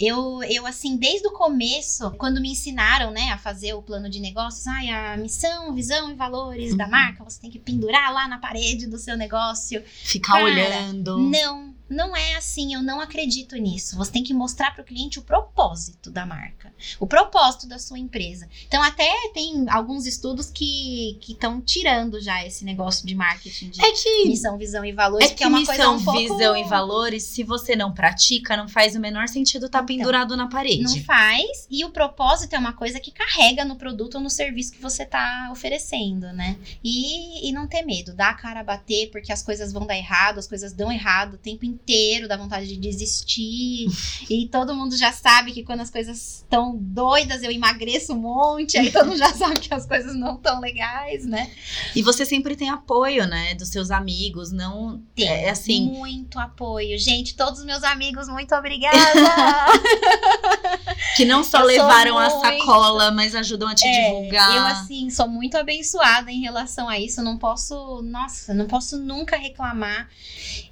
Eu, 0.00 0.42
eu, 0.44 0.66
assim, 0.66 0.96
desde 0.96 1.26
o 1.28 1.32
começo, 1.32 2.10
quando 2.12 2.40
me 2.40 2.50
ensinaram, 2.50 3.10
né, 3.10 3.30
a 3.30 3.38
fazer 3.38 3.74
o 3.74 3.82
plano 3.82 4.08
de 4.10 4.18
negócios, 4.18 4.66
ai, 4.66 4.88
a 4.90 5.16
missão, 5.16 5.72
visão 5.74 6.10
e 6.10 6.14
valores 6.14 6.76
da 6.76 6.84
Uhum. 6.84 6.90
marca, 6.90 7.22
você 7.24 7.40
tem 7.40 7.50
que 7.50 7.58
pendurar 7.58 8.12
lá 8.12 8.26
na 8.26 8.38
parede 8.38 8.86
do 8.86 8.98
seu 8.98 9.16
negócio. 9.16 9.82
Ficar 10.02 10.32
Cara, 10.32 10.44
olhando. 10.44 11.18
Não, 11.18 11.71
não 11.88 12.16
é 12.16 12.36
assim, 12.36 12.74
eu 12.74 12.82
não 12.82 13.00
acredito 13.00 13.56
nisso. 13.56 13.96
Você 13.96 14.12
tem 14.12 14.24
que 14.24 14.34
mostrar 14.34 14.72
para 14.72 14.82
o 14.82 14.84
cliente 14.84 15.18
o 15.18 15.22
propósito 15.22 16.10
da 16.10 16.24
marca, 16.24 16.72
o 16.98 17.06
propósito 17.06 17.68
da 17.68 17.78
sua 17.78 17.98
empresa. 17.98 18.48
Então, 18.66 18.82
até 18.82 19.10
tem 19.34 19.66
alguns 19.68 20.06
estudos 20.06 20.50
que 20.50 21.18
estão 21.28 21.60
tirando 21.60 22.20
já 22.20 22.44
esse 22.46 22.64
negócio 22.64 23.06
de 23.06 23.14
marketing 23.14 23.70
de 23.70 23.84
É 23.84 23.92
que 23.92 24.26
missão, 24.26 24.56
visão 24.56 24.84
e 24.84 24.92
valores, 24.92 25.30
É 25.30 25.34
que, 25.34 25.44
é 25.44 25.46
uma 25.46 25.64
coisa 25.64 25.72
missão, 25.72 25.96
um 25.96 26.04
pouco... 26.04 26.18
visão 26.18 26.56
e 26.56 26.64
valores, 26.64 27.24
se 27.24 27.42
você 27.42 27.76
não 27.76 27.92
pratica, 27.92 28.56
não 28.56 28.68
faz 28.68 28.96
o 28.96 29.00
menor 29.00 29.28
sentido 29.28 29.66
estar 29.66 29.82
pendurado 29.82 30.36
na 30.36 30.48
parede. 30.48 30.82
Não 30.82 31.04
faz, 31.04 31.66
e 31.70 31.84
o 31.84 31.90
propósito 31.90 32.54
é 32.54 32.58
uma 32.58 32.72
coisa 32.72 32.98
que 32.98 33.10
carrega 33.10 33.64
no 33.64 33.76
produto 33.76 34.16
ou 34.16 34.20
no 34.20 34.30
serviço 34.30 34.72
que 34.72 34.80
você 34.80 35.04
tá 35.04 35.50
oferecendo, 35.52 36.32
né? 36.32 36.56
E, 36.82 37.48
e 37.48 37.52
não 37.52 37.66
ter 37.66 37.82
medo, 37.82 38.14
dar 38.14 38.30
a 38.30 38.34
cara 38.34 38.60
a 38.60 38.64
bater, 38.64 39.10
porque 39.10 39.32
as 39.32 39.42
coisas 39.42 39.72
vão 39.72 39.86
dar 39.86 39.96
errado, 39.96 40.38
as 40.38 40.46
coisas 40.46 40.72
dão 40.72 40.90
errado 40.90 41.34
o 41.34 41.38
tempo 41.38 41.64
inteiro. 41.64 41.81
Inteiro, 41.82 42.28
dá 42.28 42.36
vontade 42.36 42.66
de 42.66 42.76
desistir. 42.76 43.88
e 44.30 44.48
todo 44.48 44.74
mundo 44.74 44.96
já 44.96 45.12
sabe 45.12 45.52
que 45.52 45.62
quando 45.62 45.80
as 45.80 45.90
coisas 45.90 46.38
estão 46.38 46.76
doidas, 46.76 47.42
eu 47.42 47.50
emagreço 47.50 48.12
um 48.12 48.20
monte, 48.20 48.78
aí 48.78 48.90
todo 48.90 49.06
mundo 49.06 49.18
já 49.18 49.32
sabe 49.32 49.58
que 49.58 49.74
as 49.74 49.86
coisas 49.86 50.14
não 50.14 50.36
estão 50.36 50.60
legais, 50.60 51.26
né? 51.26 51.50
E 51.94 52.02
você 52.02 52.24
sempre 52.24 52.56
tem 52.56 52.70
apoio, 52.70 53.26
né, 53.26 53.54
dos 53.54 53.68
seus 53.68 53.90
amigos, 53.90 54.52
não 54.52 55.02
Tem 55.14 55.28
é 55.28 55.50
assim, 55.50 55.90
muito 55.90 56.38
apoio. 56.38 56.98
Gente, 56.98 57.34
todos 57.34 57.60
os 57.60 57.66
meus 57.66 57.82
amigos, 57.82 58.28
muito 58.28 58.54
obrigada! 58.54 58.98
que 61.16 61.24
não 61.24 61.42
só 61.42 61.60
Eu 61.60 61.66
levaram 61.66 62.18
a 62.18 62.30
sacola, 62.30 63.10
mas 63.10 63.34
ajudam 63.34 63.68
a 63.68 63.74
te 63.74 63.86
É, 63.86 64.08
divulgar. 64.08 64.56
Eu, 64.56 64.66
assim, 64.66 65.10
sou 65.10 65.28
muito 65.28 65.56
abençoada 65.56 66.30
em 66.30 66.40
relação 66.40 66.88
a 66.88 66.98
isso. 66.98 67.22
Não 67.22 67.36
posso, 67.36 68.02
nossa, 68.02 68.54
não 68.54 68.66
posso 68.66 68.98
nunca 68.98 69.36
reclamar. 69.36 70.08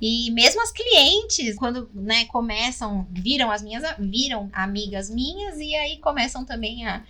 E 0.01 0.31
mesmo 0.31 0.63
as 0.63 0.73
clientes, 0.73 1.57
quando, 1.57 1.91
né, 1.95 2.25
começam, 2.27 3.07
viram 3.11 3.51
as 3.51 3.63
minhas, 3.63 3.83
viram 3.99 4.49
amigas 4.53 5.11
minhas 5.11 5.59
e 5.59 5.75
aí 5.75 5.99
começam 5.99 6.45
também 6.45 6.87
a, 6.87 7.03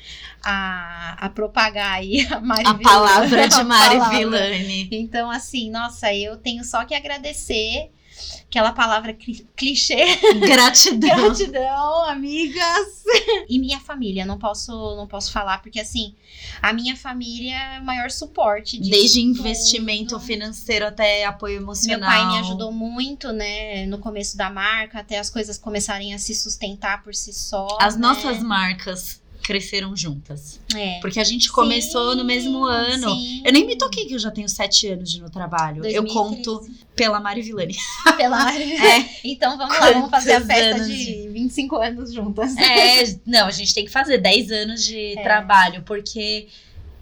a, 0.42 1.26
a 1.26 1.28
propagar 1.28 1.94
aí 1.94 2.26
a 2.30 2.40
Mari 2.40 2.66
a 2.66 2.74
palavra 2.74 3.48
de 3.48 3.54
a 3.60 3.64
Mari 3.64 3.98
palavra. 3.98 4.18
Villani. 4.18 4.88
Então, 4.90 5.30
assim, 5.30 5.70
nossa, 5.70 6.12
eu 6.12 6.36
tenho 6.36 6.64
só 6.64 6.84
que 6.84 6.94
agradecer 6.94 7.90
aquela 8.48 8.72
palavra 8.72 9.12
cli- 9.14 9.46
clichê 9.56 10.16
Gratidão. 10.40 11.16
Gratidão, 11.26 12.04
amigas. 12.04 13.00
E 13.48 13.58
minha 13.58 13.80
família, 13.80 14.24
não 14.24 14.38
posso, 14.38 14.70
não 14.96 15.06
posso 15.06 15.32
falar, 15.32 15.60
porque 15.62 15.80
assim, 15.80 16.14
a 16.62 16.72
minha 16.72 16.96
família 16.96 17.56
é 17.76 17.80
o 17.80 17.84
maior 17.84 18.10
suporte 18.10 18.78
Desde 18.78 19.20
tudo. 19.20 19.40
investimento 19.40 20.18
financeiro 20.20 20.86
até 20.86 21.24
apoio 21.24 21.54
Meu 21.54 21.62
emocional. 21.62 22.08
pai 22.08 22.26
me 22.28 22.38
ajudou 22.38 22.70
muito, 22.72 23.32
né, 23.32 23.86
no 23.86 23.98
começo 23.98 24.36
da 24.36 24.48
marca, 24.50 25.00
até 25.00 25.18
as 25.18 25.28
coisas 25.28 25.58
começarem 25.58 26.14
a 26.14 26.18
se 26.18 26.34
sustentar 26.34 27.02
por 27.02 27.14
si 27.14 27.32
só. 27.32 27.66
As 27.80 27.96
né? 27.96 28.00
nossas 28.02 28.42
marcas 28.42 29.19
cresceram 29.42 29.96
juntas. 29.96 30.60
É. 30.74 30.98
Porque 31.00 31.18
a 31.18 31.24
gente 31.24 31.50
começou 31.50 32.14
no 32.14 32.24
mesmo 32.24 32.66
Sim, 32.66 32.72
ano. 32.74 33.10
sim. 33.10 33.42
Eu 33.44 33.52
nem 33.52 33.66
me 33.66 33.76
toquei 33.76 34.06
que 34.06 34.14
eu 34.14 34.18
já 34.18 34.30
tenho 34.30 34.48
sete 34.48 34.86
anos 34.88 35.10
de 35.10 35.20
no 35.20 35.30
trabalho. 35.30 35.84
Eu 35.84 36.02
2013. 36.04 36.14
conto 36.14 36.68
pela 36.94 37.18
Mari 37.20 37.42
Villani. 37.42 37.76
Pela... 38.16 38.50
É. 38.54 39.06
Então 39.24 39.56
vamos 39.56 39.78
lá, 39.78 39.92
vamos 39.92 40.10
fazer 40.10 40.32
a 40.32 40.40
Quantos 40.40 40.54
festa 40.56 40.84
de 40.84 41.28
25 41.32 41.76
anos 41.76 42.12
juntas. 42.12 42.56
É, 42.56 43.18
não, 43.26 43.46
a 43.46 43.50
gente 43.50 43.74
tem 43.74 43.84
que 43.84 43.90
fazer 43.90 44.18
10 44.18 44.50
anos 44.52 44.84
de 44.84 45.18
É. 45.18 45.22
trabalho, 45.22 45.82
porque 45.82 46.48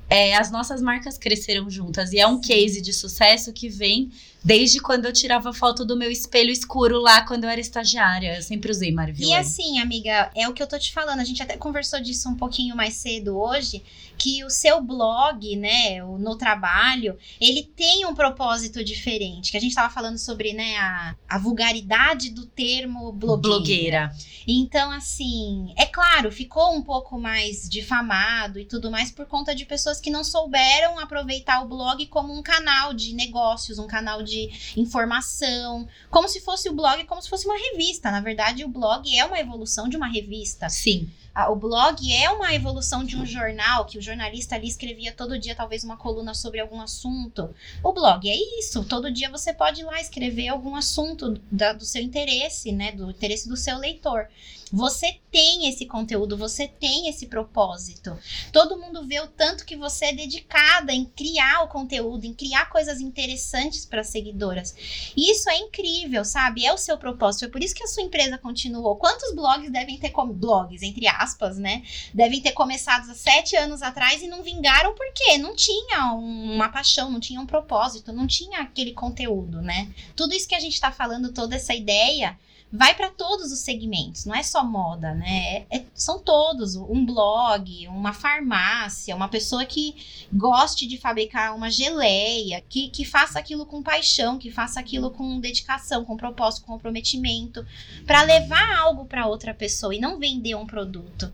é, 0.09 0.37
as 0.37 0.51
nossas 0.51 0.81
marcas 0.81 1.19
cresceram 1.19 1.69
juntas. 1.69 2.13
E 2.13 2.19
é 2.19 2.27
um 2.27 2.41
case 2.41 2.81
de 2.81 2.93
sucesso 2.93 3.53
que 3.53 3.69
vem 3.69 4.11
desde 4.43 4.81
quando 4.81 5.07
eu 5.07 5.13
tirava 5.13 5.53
foto 5.53 5.85
do 5.85 5.97
meu 5.97 6.11
espelho 6.11 6.51
escuro 6.51 7.01
lá 7.01 7.23
quando 7.23 7.45
eu 7.45 7.51
era 7.51 7.61
estagiária. 7.61 8.37
Eu 8.37 8.43
sempre 8.43 8.71
usei 8.71 8.93
Mari 8.93 9.15
E 9.19 9.35
assim, 9.35 9.79
amiga, 9.79 10.31
é 10.35 10.49
o 10.49 10.53
que 10.53 10.63
eu 10.63 10.67
tô 10.67 10.79
te 10.79 10.93
falando. 10.93 11.21
A 11.21 11.25
gente 11.25 11.43
até 11.43 11.57
conversou 11.57 12.01
disso 12.01 12.29
um 12.29 12.37
pouquinho 12.37 12.77
mais 12.77 12.95
cedo 12.95 13.39
hoje, 13.39 13.83
que 14.17 14.45
o 14.45 14.51
seu 14.51 14.83
blog, 14.83 15.57
né, 15.57 16.03
o 16.05 16.19
no 16.19 16.37
trabalho, 16.37 17.17
ele 17.41 17.63
tem 17.63 18.07
um 18.07 18.15
propósito 18.15 18.83
diferente. 18.85 19.51
Que 19.51 19.57
a 19.57 19.61
gente 19.61 19.75
tava 19.75 19.93
falando 19.93 20.19
sobre, 20.19 20.53
né, 20.53 20.77
a, 20.77 21.17
a 21.29 21.39
vulgaridade 21.39 22.31
do 22.31 22.47
termo 22.47 23.13
blogueira. 23.13 23.49
blogueira. 23.49 24.13
Então, 24.47 24.91
assim, 24.91 25.73
é 25.77 25.85
claro, 25.85 26.33
ficou 26.33 26.75
um 26.75 26.83
pouco 26.83 27.19
mais 27.19 27.69
difamado 27.69 28.59
e 28.59 28.65
tudo 28.65 28.91
mais 28.91 29.11
por 29.11 29.27
conta 29.27 29.55
de 29.55 29.67
pessoas 29.67 30.01
que 30.01 30.11
não 30.11 30.25
souberam 30.25 30.99
aproveitar 30.99 31.63
o 31.63 31.69
blog 31.69 32.07
como 32.07 32.33
um 32.33 32.43
canal 32.43 32.95
de 32.95 33.15
negócios, 33.15 33.79
um 33.79 33.87
canal 33.87 34.23
de 34.29 34.51
informação, 34.77 35.89
como 36.11 36.29
se 36.29 36.41
fosse 36.41 36.69
o 36.69 36.73
blog, 36.75 37.05
como 37.05 37.23
se 37.23 37.29
fosse 37.29 37.47
uma 37.47 37.57
revista. 37.57 38.11
Na 38.11 38.21
verdade, 38.21 38.65
o 38.65 38.69
blog 38.69 39.09
é 39.17 39.25
uma 39.25 39.39
evolução 39.41 39.89
de 39.89 39.97
uma 39.97 40.07
revista. 40.09 40.69
Sim. 40.69 41.09
O 41.51 41.55
blog 41.55 42.13
é 42.13 42.29
uma 42.31 42.53
evolução 42.53 43.05
de 43.05 43.17
um 43.17 43.25
jornal, 43.25 43.85
que 43.85 43.97
o 43.97 44.03
jornalista 44.03 44.57
ali 44.57 44.67
escrevia 44.67 45.13
todo 45.13 45.39
dia, 45.39 45.55
talvez, 45.55 45.85
uma 45.85 45.97
coluna 45.97 46.35
sobre 46.35 46.59
algum 46.59 46.81
assunto. 46.81 47.55
O 47.83 47.93
blog 47.93 48.29
é 48.29 48.35
isso. 48.59 48.85
Todo 48.85 49.09
dia 49.11 49.31
você 49.31 49.53
pode 49.55 49.83
ir 49.83 49.85
lá 49.85 50.01
escrever 50.01 50.49
algum 50.49 50.75
assunto 50.75 51.41
da- 51.51 51.73
do 51.73 51.85
seu 51.85 52.03
interesse, 52.03 52.73
né? 52.73 52.91
Do 52.91 53.09
interesse 53.11 53.49
do 53.49 53.57
seu 53.57 53.79
leitor. 53.79 54.27
Você 54.73 55.19
tem 55.31 55.69
esse 55.69 55.87
conteúdo, 55.87 56.37
você 56.37 56.69
tem 56.69 57.09
esse 57.09 57.27
propósito. 57.27 58.17
Todo 58.53 58.79
mundo 58.79 59.07
vê 59.07 59.21
o 59.21 59.27
tanto 59.27 59.65
que 59.65 59.77
você 59.77 60.07
é 60.07 60.13
dedicada 60.13 60.93
em 60.93 61.05
criar 61.05 61.63
o 61.63 61.69
conteúdo, 61.69 62.25
em 62.25 62.35
criar 62.35 62.69
coisas 62.71 63.01
interessantes 63.01 63.87
para 63.87 64.01
as 64.01 64.09
seguidoras. 64.09 64.75
Isso 65.17 65.49
é 65.49 65.57
incrível, 65.57 66.25
sabe? 66.25 66.67
É 66.67 66.73
o 66.73 66.79
seu 66.79 66.99
propósito. 66.99 67.45
É 67.45 67.49
por 67.49 67.63
isso 67.63 67.75
que 67.75 67.83
a 67.85 67.87
sua 67.87 68.03
empresa 68.03 68.39
continuou. 68.39 68.97
Quantos 68.97 69.35
blogs 69.35 69.71
devem 69.71 69.99
ter 69.99 70.13
blogs, 70.33 70.83
entre 70.83 71.07
aspas, 71.07 71.59
né? 71.59 71.83
Devem 72.13 72.41
ter 72.41 72.53
começado 72.53 73.11
há 73.11 73.15
sete 73.15 73.57
anos 73.57 73.83
atrás 73.83 74.23
e 74.23 74.29
não 74.29 74.43
vingaram 74.43 74.95
por 74.95 75.07
quê? 75.13 75.39
Não 75.39 75.55
tinha 75.55 76.13
um- 76.15 76.55
uma 76.55 76.69
paixão, 76.69 77.11
não 77.11 77.21
tinha 77.21 77.41
um 77.41 77.47
propósito, 77.47 78.13
não 78.13 78.27
tinha 78.27 78.61
aquele 78.61 78.93
conteúdo, 78.93 79.61
né? 79.63 79.89
Tudo 80.17 80.35
isso 80.35 80.49
que 80.49 80.55
a 80.55 80.61
gente 80.61 80.81
tá 80.81 80.91
falando, 80.91 81.33
toda 81.33 81.57
essa 81.57 81.75
ideia, 81.75 82.39
vai 82.71 82.95
para 82.95 83.09
todos 83.09 83.51
os 83.51 83.61
segmentos, 83.61 84.27
não 84.27 84.35
é 84.35 84.43
só 84.43 84.63
moda, 84.63 85.15
né? 85.15 85.67
É- 85.71 85.77
é- 85.79 85.85
são 85.95 86.19
todos, 86.19 86.77
um 86.77 87.05
blog, 87.07 87.89
uma 87.89 88.13
farmácia, 88.13 89.17
uma 89.17 89.29
pessoa 89.29 89.65
que 89.65 89.95
goste 90.33 90.87
de 90.87 90.99
fabricar 90.99 91.55
uma 91.57 91.71
geleia, 91.71 92.63
que, 92.69 92.89
que 92.91 93.05
faça 93.05 93.39
aquilo 93.39 93.65
com 93.65 93.83
paixão, 93.83 94.39
que 94.39 94.51
faça 94.51 94.79
aquilo 94.79 95.11
com 95.11 95.41
dedicação, 95.41 96.05
com 96.05 96.17
propósito, 96.17 96.67
com 96.67 96.73
comprometimento, 96.75 97.65
para 98.07 98.23
levar 98.23 98.77
algo 98.79 99.07
para 99.07 99.27
outra 99.27 99.55
pessoa 99.55 99.95
e 99.95 99.99
não 99.99 100.19
vender 100.19 100.55
um 100.55 100.67
produto. 100.67 101.33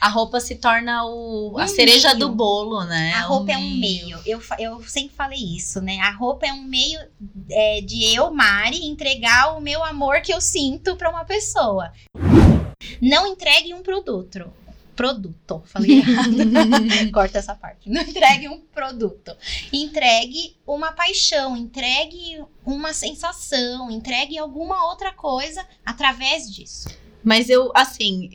A 0.00 0.08
roupa 0.08 0.40
se 0.40 0.54
torna 0.56 1.04
o, 1.04 1.58
a 1.58 1.64
Um 1.64 1.68
cereja 1.68 2.14
meio. 2.14 2.20
do 2.20 2.34
bolo, 2.34 2.84
né? 2.84 3.12
A 3.14 3.22
roupa 3.22 3.52
é 3.52 3.58
um 3.58 3.70
meio. 3.76 4.18
Eu, 4.24 4.40
fa- 4.40 4.56
eu 4.58 4.82
sempre 4.88 5.14
falei 5.14 5.38
isso, 5.38 5.80
né? 5.82 5.98
A 6.00 6.10
roupa 6.10 6.46
é 6.46 6.52
um 6.52 6.62
meio 6.62 6.98
é, 7.50 7.80
de 7.82 8.14
eu, 8.14 8.30
Mari, 8.32 8.84
entregar 8.86 9.56
o 9.56 9.60
meu 9.60 9.84
amor 9.84 10.22
que 10.22 10.32
eu 10.32 10.40
sinto 10.40 10.69
para 10.96 11.10
uma 11.10 11.24
pessoa. 11.24 11.92
Não 13.00 13.26
entregue 13.26 13.74
um 13.74 13.82
produto. 13.82 14.52
Produto, 14.94 15.62
falei 15.64 15.98
errado. 16.00 16.30
Corta 17.12 17.38
essa 17.38 17.54
parte. 17.54 17.88
Não 17.88 18.02
entregue 18.02 18.48
um 18.48 18.60
produto. 18.60 19.34
Entregue 19.72 20.56
uma 20.66 20.92
paixão, 20.92 21.56
entregue 21.56 22.44
uma 22.64 22.92
sensação, 22.92 23.90
entregue 23.90 24.36
alguma 24.38 24.86
outra 24.88 25.12
coisa 25.12 25.66
através 25.84 26.52
disso. 26.54 26.88
Mas 27.22 27.50
eu, 27.50 27.70
assim, 27.74 28.30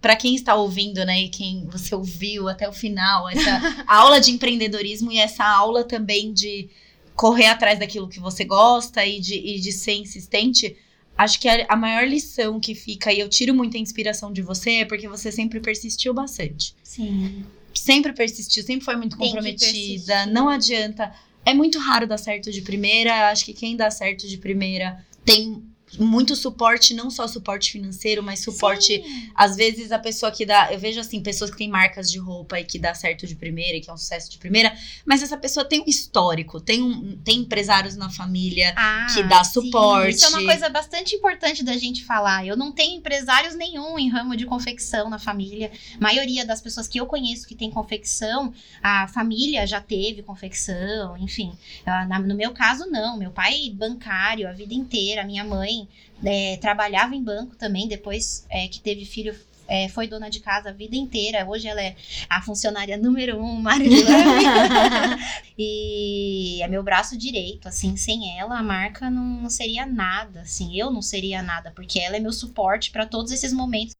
pra 0.00 0.16
quem 0.16 0.34
está 0.34 0.54
ouvindo, 0.54 1.04
né, 1.04 1.20
e 1.20 1.28
quem 1.28 1.66
você 1.66 1.94
ouviu 1.94 2.48
até 2.48 2.68
o 2.68 2.72
final, 2.72 3.28
essa 3.28 3.60
aula 3.86 4.20
de 4.20 4.30
empreendedorismo 4.30 5.12
e 5.12 5.18
essa 5.18 5.44
aula 5.44 5.84
também 5.84 6.32
de 6.32 6.68
correr 7.14 7.46
atrás 7.46 7.78
daquilo 7.78 8.08
que 8.08 8.18
você 8.18 8.44
gosta 8.44 9.04
e 9.04 9.20
de, 9.20 9.34
e 9.34 9.60
de 9.60 9.70
ser 9.70 9.94
insistente, 9.94 10.76
acho 11.16 11.40
que 11.40 11.48
a, 11.48 11.76
maior 11.76 12.06
lição 12.06 12.58
que 12.58 12.74
fica, 12.74 13.12
e 13.12 13.20
eu 13.20 13.28
tiro 13.28 13.54
muita 13.54 13.78
inspiração 13.78 14.32
de 14.32 14.42
você, 14.42 14.76
é 14.76 14.84
porque 14.84 15.08
você 15.08 15.30
sempre 15.30 15.60
persistiu 15.60 16.12
bastante. 16.12 16.74
Sim. 16.82 17.44
Sempre 17.72 18.12
persistiu, 18.12 18.62
sempre 18.62 18.84
foi 18.84 18.96
muito 18.96 19.16
comprometida, 19.16 20.26
não 20.26 20.48
adianta. 20.48 21.12
É 21.44 21.52
muito 21.52 21.78
raro 21.78 22.06
dar 22.06 22.18
certo 22.18 22.50
de 22.50 22.62
primeira, 22.62 23.30
acho 23.30 23.44
que 23.44 23.52
quem 23.52 23.76
dá 23.76 23.90
certo 23.90 24.26
de 24.26 24.38
primeira 24.38 25.04
tem 25.24 25.62
muito 25.98 26.34
suporte, 26.36 26.94
não 26.94 27.10
só 27.10 27.26
suporte 27.26 27.72
financeiro, 27.72 28.22
mas 28.22 28.40
suporte 28.40 29.02
Sim. 29.02 29.30
às 29.34 29.56
vezes 29.56 29.92
a 29.92 29.98
pessoa 29.98 30.30
que 30.30 30.44
dá. 30.44 30.72
Eu 30.72 30.78
vejo 30.78 31.00
assim, 31.00 31.22
pessoas 31.22 31.50
que 31.50 31.56
têm 31.56 31.68
marcas 31.68 32.10
de 32.10 32.18
roupa 32.18 32.58
e 32.60 32.64
que 32.64 32.78
dá 32.78 32.94
certo 32.94 33.26
de 33.26 33.34
primeira, 33.34 33.76
e 33.76 33.80
que 33.80 33.90
é 33.90 33.92
um 33.92 33.96
sucesso 33.96 34.30
de 34.30 34.38
primeira, 34.38 34.76
mas 35.04 35.22
essa 35.22 35.36
pessoa 35.36 35.64
tem 35.64 35.80
um 35.80 35.84
histórico, 35.86 36.60
tem, 36.60 36.82
um, 36.82 37.16
tem 37.18 37.40
empresários 37.40 37.96
na 37.96 38.10
família. 38.10 38.74
Ah, 38.76 39.06
que 39.14 39.22
dá 39.22 39.42
sim. 39.44 39.52
suporte. 39.52 40.16
Isso 40.16 40.26
é 40.26 40.28
uma 40.28 40.44
coisa 40.44 40.68
bastante 40.68 41.14
importante 41.14 41.62
da 41.62 41.76
gente 41.76 42.04
falar. 42.04 42.46
Eu 42.46 42.56
não 42.56 42.72
tenho 42.72 42.96
empresários 42.96 43.54
nenhum 43.54 43.98
em 43.98 44.08
ramo 44.08 44.36
de 44.36 44.46
confecção 44.46 45.08
na 45.08 45.18
família. 45.18 45.70
A 45.96 46.00
maioria 46.00 46.44
das 46.44 46.60
pessoas 46.60 46.88
que 46.88 46.98
eu 46.98 47.06
conheço 47.06 47.46
que 47.46 47.54
tem 47.54 47.70
confecção, 47.70 48.52
a 48.82 49.08
família 49.08 49.66
já 49.66 49.80
teve 49.80 50.22
confecção, 50.22 51.16
enfim. 51.18 51.52
Ah, 51.86 52.18
No 52.18 52.34
meu 52.34 52.52
caso, 52.52 52.86
não. 52.86 53.16
Meu 53.16 53.30
pai 53.30 53.70
bancário 53.74 54.48
a 54.48 54.52
vida 54.52 54.74
inteira, 54.74 55.24
minha 55.24 55.44
mãe 55.44 55.83
eh, 56.24 56.56
trabalhava 56.60 57.14
em 57.14 57.22
banco 57.22 57.56
também, 57.56 57.88
depois 57.88 58.46
eh, 58.50 58.68
que 58.68 58.80
teve 58.80 59.04
filho. 59.04 59.34
eh, 59.66 59.88
foi 59.88 60.06
dona 60.06 60.28
de 60.28 60.40
casa 60.40 60.68
a 60.68 60.72
vida 60.72 60.94
inteira. 60.96 61.46
Hoje 61.48 61.66
ela 61.66 61.80
é 61.82 61.96
a 62.28 62.42
funcionária 62.42 62.96
número 62.98 63.38
um, 63.42 63.60
Marilane. 63.60 64.04
E 65.56 66.60
é 66.62 66.66
meu 66.68 66.82
braço 66.82 67.16
direito, 67.16 67.68
assim, 67.68 67.96
sem 67.96 68.36
ela 68.38 68.58
a 68.58 68.62
marca 68.62 69.08
não, 69.08 69.22
não 69.42 69.48
seria 69.50 69.86
nada, 69.86 70.40
assim, 70.40 70.76
eu 70.76 70.90
não 70.90 71.00
seria 71.00 71.42
nada, 71.42 71.70
porque 71.74 72.00
ela 72.00 72.16
é 72.16 72.20
meu 72.20 72.32
suporte 72.32 72.90
pra 72.90 73.06
todos 73.06 73.30
esses 73.30 73.52
momentos 73.52 73.94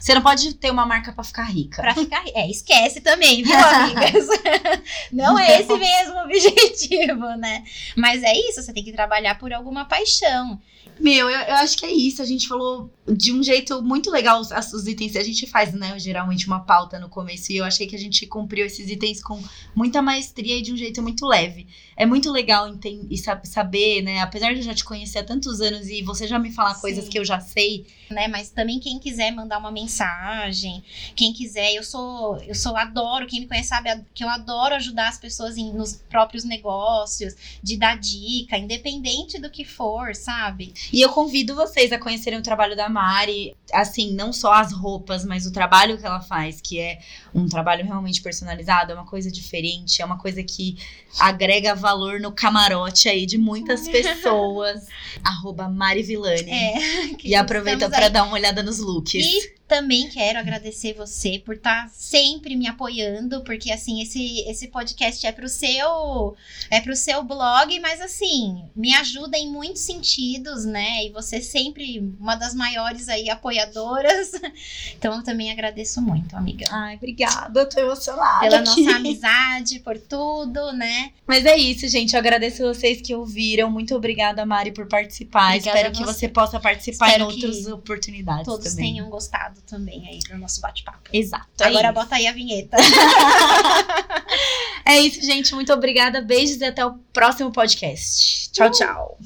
Você 0.00 0.14
não 0.14 0.22
pode 0.22 0.54
ter 0.54 0.70
uma 0.70 0.86
marca 0.86 1.12
pra 1.12 1.22
ficar 1.22 1.44
rica. 1.44 1.82
Pra 1.82 1.94
ficar. 1.94 2.22
ri- 2.22 2.32
É, 2.34 2.50
esquece 2.50 3.00
também, 3.00 3.42
viu, 3.42 3.52
amigas? 3.58 4.26
não 5.12 5.38
é 5.38 5.60
esse 5.60 5.76
mesmo 5.76 6.14
o 6.14 6.24
objetivo, 6.24 7.36
né? 7.36 7.64
Mas 7.96 8.22
é 8.22 8.32
isso, 8.34 8.62
você 8.62 8.72
tem 8.72 8.82
que 8.82 8.92
trabalhar 8.92 9.38
por 9.38 9.52
alguma 9.52 9.84
paixão. 9.84 10.60
Meu, 10.98 11.30
eu, 11.30 11.40
eu 11.40 11.54
acho 11.56 11.78
que 11.78 11.86
é 11.86 11.90
isso. 11.90 12.20
A 12.20 12.26
gente 12.26 12.46
falou 12.46 12.90
de 13.08 13.32
um 13.32 13.42
jeito 13.42 13.82
muito 13.82 14.10
legal 14.10 14.38
os, 14.40 14.50
os 14.50 14.86
itens. 14.86 15.16
A 15.16 15.22
gente 15.22 15.46
faz, 15.46 15.72
né, 15.72 15.98
geralmente 15.98 16.46
uma 16.46 16.60
pauta 16.60 16.98
no 16.98 17.08
começo. 17.08 17.50
E 17.52 17.56
eu 17.56 17.64
achei 17.64 17.86
que 17.86 17.96
a 17.96 17.98
gente 17.98 18.26
cumpriu 18.26 18.66
esses 18.66 18.90
itens 18.90 19.22
com 19.22 19.42
muita 19.74 20.02
maestria 20.02 20.58
e 20.58 20.62
de 20.62 20.72
um 20.72 20.76
jeito 20.76 21.00
muito 21.02 21.26
leve. 21.26 21.66
É 21.96 22.04
muito 22.04 22.30
legal 22.30 22.70
e 23.10 23.16
saber, 23.44 24.02
né? 24.02 24.20
Apesar 24.20 24.52
de 24.52 24.58
eu 24.60 24.62
já 24.64 24.74
te 24.74 24.84
conhecer 24.84 25.18
há 25.20 25.24
tantos 25.24 25.60
anos 25.62 25.88
e 25.88 26.02
você 26.02 26.26
já 26.26 26.38
me 26.38 26.52
falar 26.52 26.74
Sim. 26.74 26.80
coisas 26.82 27.08
que 27.08 27.18
eu 27.18 27.24
já 27.24 27.40
sei. 27.40 27.86
Né, 28.10 28.26
mas 28.26 28.50
também 28.50 28.80
quem 28.80 28.98
quiser 28.98 29.30
mandar 29.30 29.58
uma 29.58 29.70
mensagem, 29.70 30.82
quem 31.14 31.32
quiser, 31.32 31.72
eu 31.74 31.84
sou, 31.84 32.38
eu 32.38 32.56
sou 32.56 32.76
adoro, 32.76 33.24
quem 33.24 33.38
me 33.38 33.46
conhece 33.46 33.68
sabe 33.68 34.04
que 34.12 34.24
eu 34.24 34.28
adoro 34.28 34.74
ajudar 34.74 35.08
as 35.08 35.16
pessoas 35.16 35.56
em, 35.56 35.72
nos 35.72 35.94
próprios 36.08 36.42
negócios, 36.42 37.36
de 37.62 37.76
dar 37.76 37.96
dica, 37.96 38.58
independente 38.58 39.40
do 39.40 39.48
que 39.48 39.64
for, 39.64 40.16
sabe? 40.16 40.74
E 40.92 41.00
eu 41.00 41.10
convido 41.10 41.54
vocês 41.54 41.92
a 41.92 41.98
conhecerem 42.00 42.40
o 42.40 42.42
trabalho 42.42 42.76
da 42.76 42.88
Mari, 42.88 43.56
assim, 43.72 44.12
não 44.12 44.32
só 44.32 44.52
as 44.52 44.72
roupas, 44.72 45.24
mas 45.24 45.46
o 45.46 45.52
trabalho 45.52 45.98
que 45.98 46.06
ela 46.06 46.20
faz, 46.20 46.60
que 46.60 46.78
é 46.78 47.00
um 47.34 47.48
trabalho 47.48 47.84
realmente 47.84 48.22
personalizado, 48.22 48.92
é 48.92 48.94
uma 48.94 49.06
coisa 49.06 49.30
diferente, 49.30 50.02
é 50.02 50.04
uma 50.04 50.18
coisa 50.18 50.42
que 50.42 50.76
agrega 51.18 51.74
valor 51.74 52.20
no 52.20 52.32
camarote 52.32 53.08
aí 53.08 53.26
de 53.26 53.38
muitas 53.38 53.86
pessoas. 53.88 54.86
Arroba 55.22 55.68
Mari 55.68 56.02
Villani. 56.02 56.50
É, 56.50 56.74
e 57.24 57.34
aproveita 57.34 57.88
para 57.88 58.08
dar 58.08 58.24
uma 58.24 58.34
olhada 58.34 58.62
nos 58.62 58.78
looks. 58.78 59.14
E 59.14 59.59
também 59.70 60.08
quero 60.08 60.36
agradecer 60.36 60.94
você 60.94 61.38
por 61.38 61.54
estar 61.54 61.84
tá 61.84 61.90
sempre 61.94 62.56
me 62.56 62.66
apoiando, 62.66 63.44
porque 63.44 63.70
assim, 63.70 64.02
esse, 64.02 64.40
esse 64.40 64.66
podcast 64.66 65.24
é 65.24 65.30
pro 65.30 65.48
seu 65.48 66.36
é 66.68 66.80
pro 66.80 66.96
seu 66.96 67.22
blog, 67.22 67.78
mas 67.78 68.00
assim, 68.00 68.64
me 68.74 68.92
ajuda 68.92 69.38
em 69.38 69.48
muitos 69.48 69.82
sentidos, 69.82 70.64
né? 70.64 71.04
E 71.04 71.10
você 71.10 71.40
sempre 71.40 72.00
uma 72.18 72.34
das 72.34 72.52
maiores 72.52 73.08
aí 73.08 73.30
apoiadoras. 73.30 74.32
Então 74.96 75.16
eu 75.16 75.22
também 75.22 75.50
agradeço 75.50 76.02
muito, 76.02 76.36
amiga. 76.36 76.66
Ai, 76.70 76.96
obrigada, 76.96 77.60
eu 77.60 77.68
tô 77.68 77.80
emocionada. 77.80 78.40
Pela 78.40 78.58
aqui. 78.58 78.82
nossa 78.82 78.96
amizade, 78.96 79.78
por 79.80 79.98
tudo, 79.98 80.72
né? 80.72 81.12
Mas 81.26 81.46
é 81.46 81.56
isso, 81.56 81.86
gente. 81.88 82.14
Eu 82.14 82.18
agradeço 82.18 82.62
vocês 82.62 83.00
que 83.00 83.14
ouviram. 83.14 83.70
Muito 83.70 83.94
obrigada, 83.94 84.44
Mari, 84.44 84.72
por 84.72 84.86
participar. 84.86 85.56
Obrigada 85.56 85.78
Espero 85.78 85.94
que 85.94 86.04
você 86.04 86.28
possa 86.28 86.58
participar 86.58 87.06
Espero 87.08 87.24
em 87.24 87.26
outras 87.26 87.66
oportunidades 87.66 88.44
todos 88.44 88.70
também. 88.70 88.94
tenham 88.94 89.08
gostado 89.08 89.59
também 89.62 90.06
aí 90.08 90.18
do 90.20 90.38
nosso 90.38 90.60
bate-papo. 90.60 91.10
Exato. 91.12 91.48
É 91.60 91.66
Agora 91.66 91.88
é 91.88 91.92
bota 91.92 92.16
aí 92.16 92.26
a 92.26 92.32
vinheta. 92.32 92.76
é 94.84 95.00
isso, 95.00 95.22
gente. 95.22 95.54
Muito 95.54 95.72
obrigada. 95.72 96.20
Beijos 96.20 96.60
e 96.60 96.64
até 96.64 96.84
o 96.84 96.94
próximo 97.12 97.52
podcast. 97.52 98.50
Tchau, 98.52 98.68
uh! 98.68 98.70
tchau. 98.70 99.18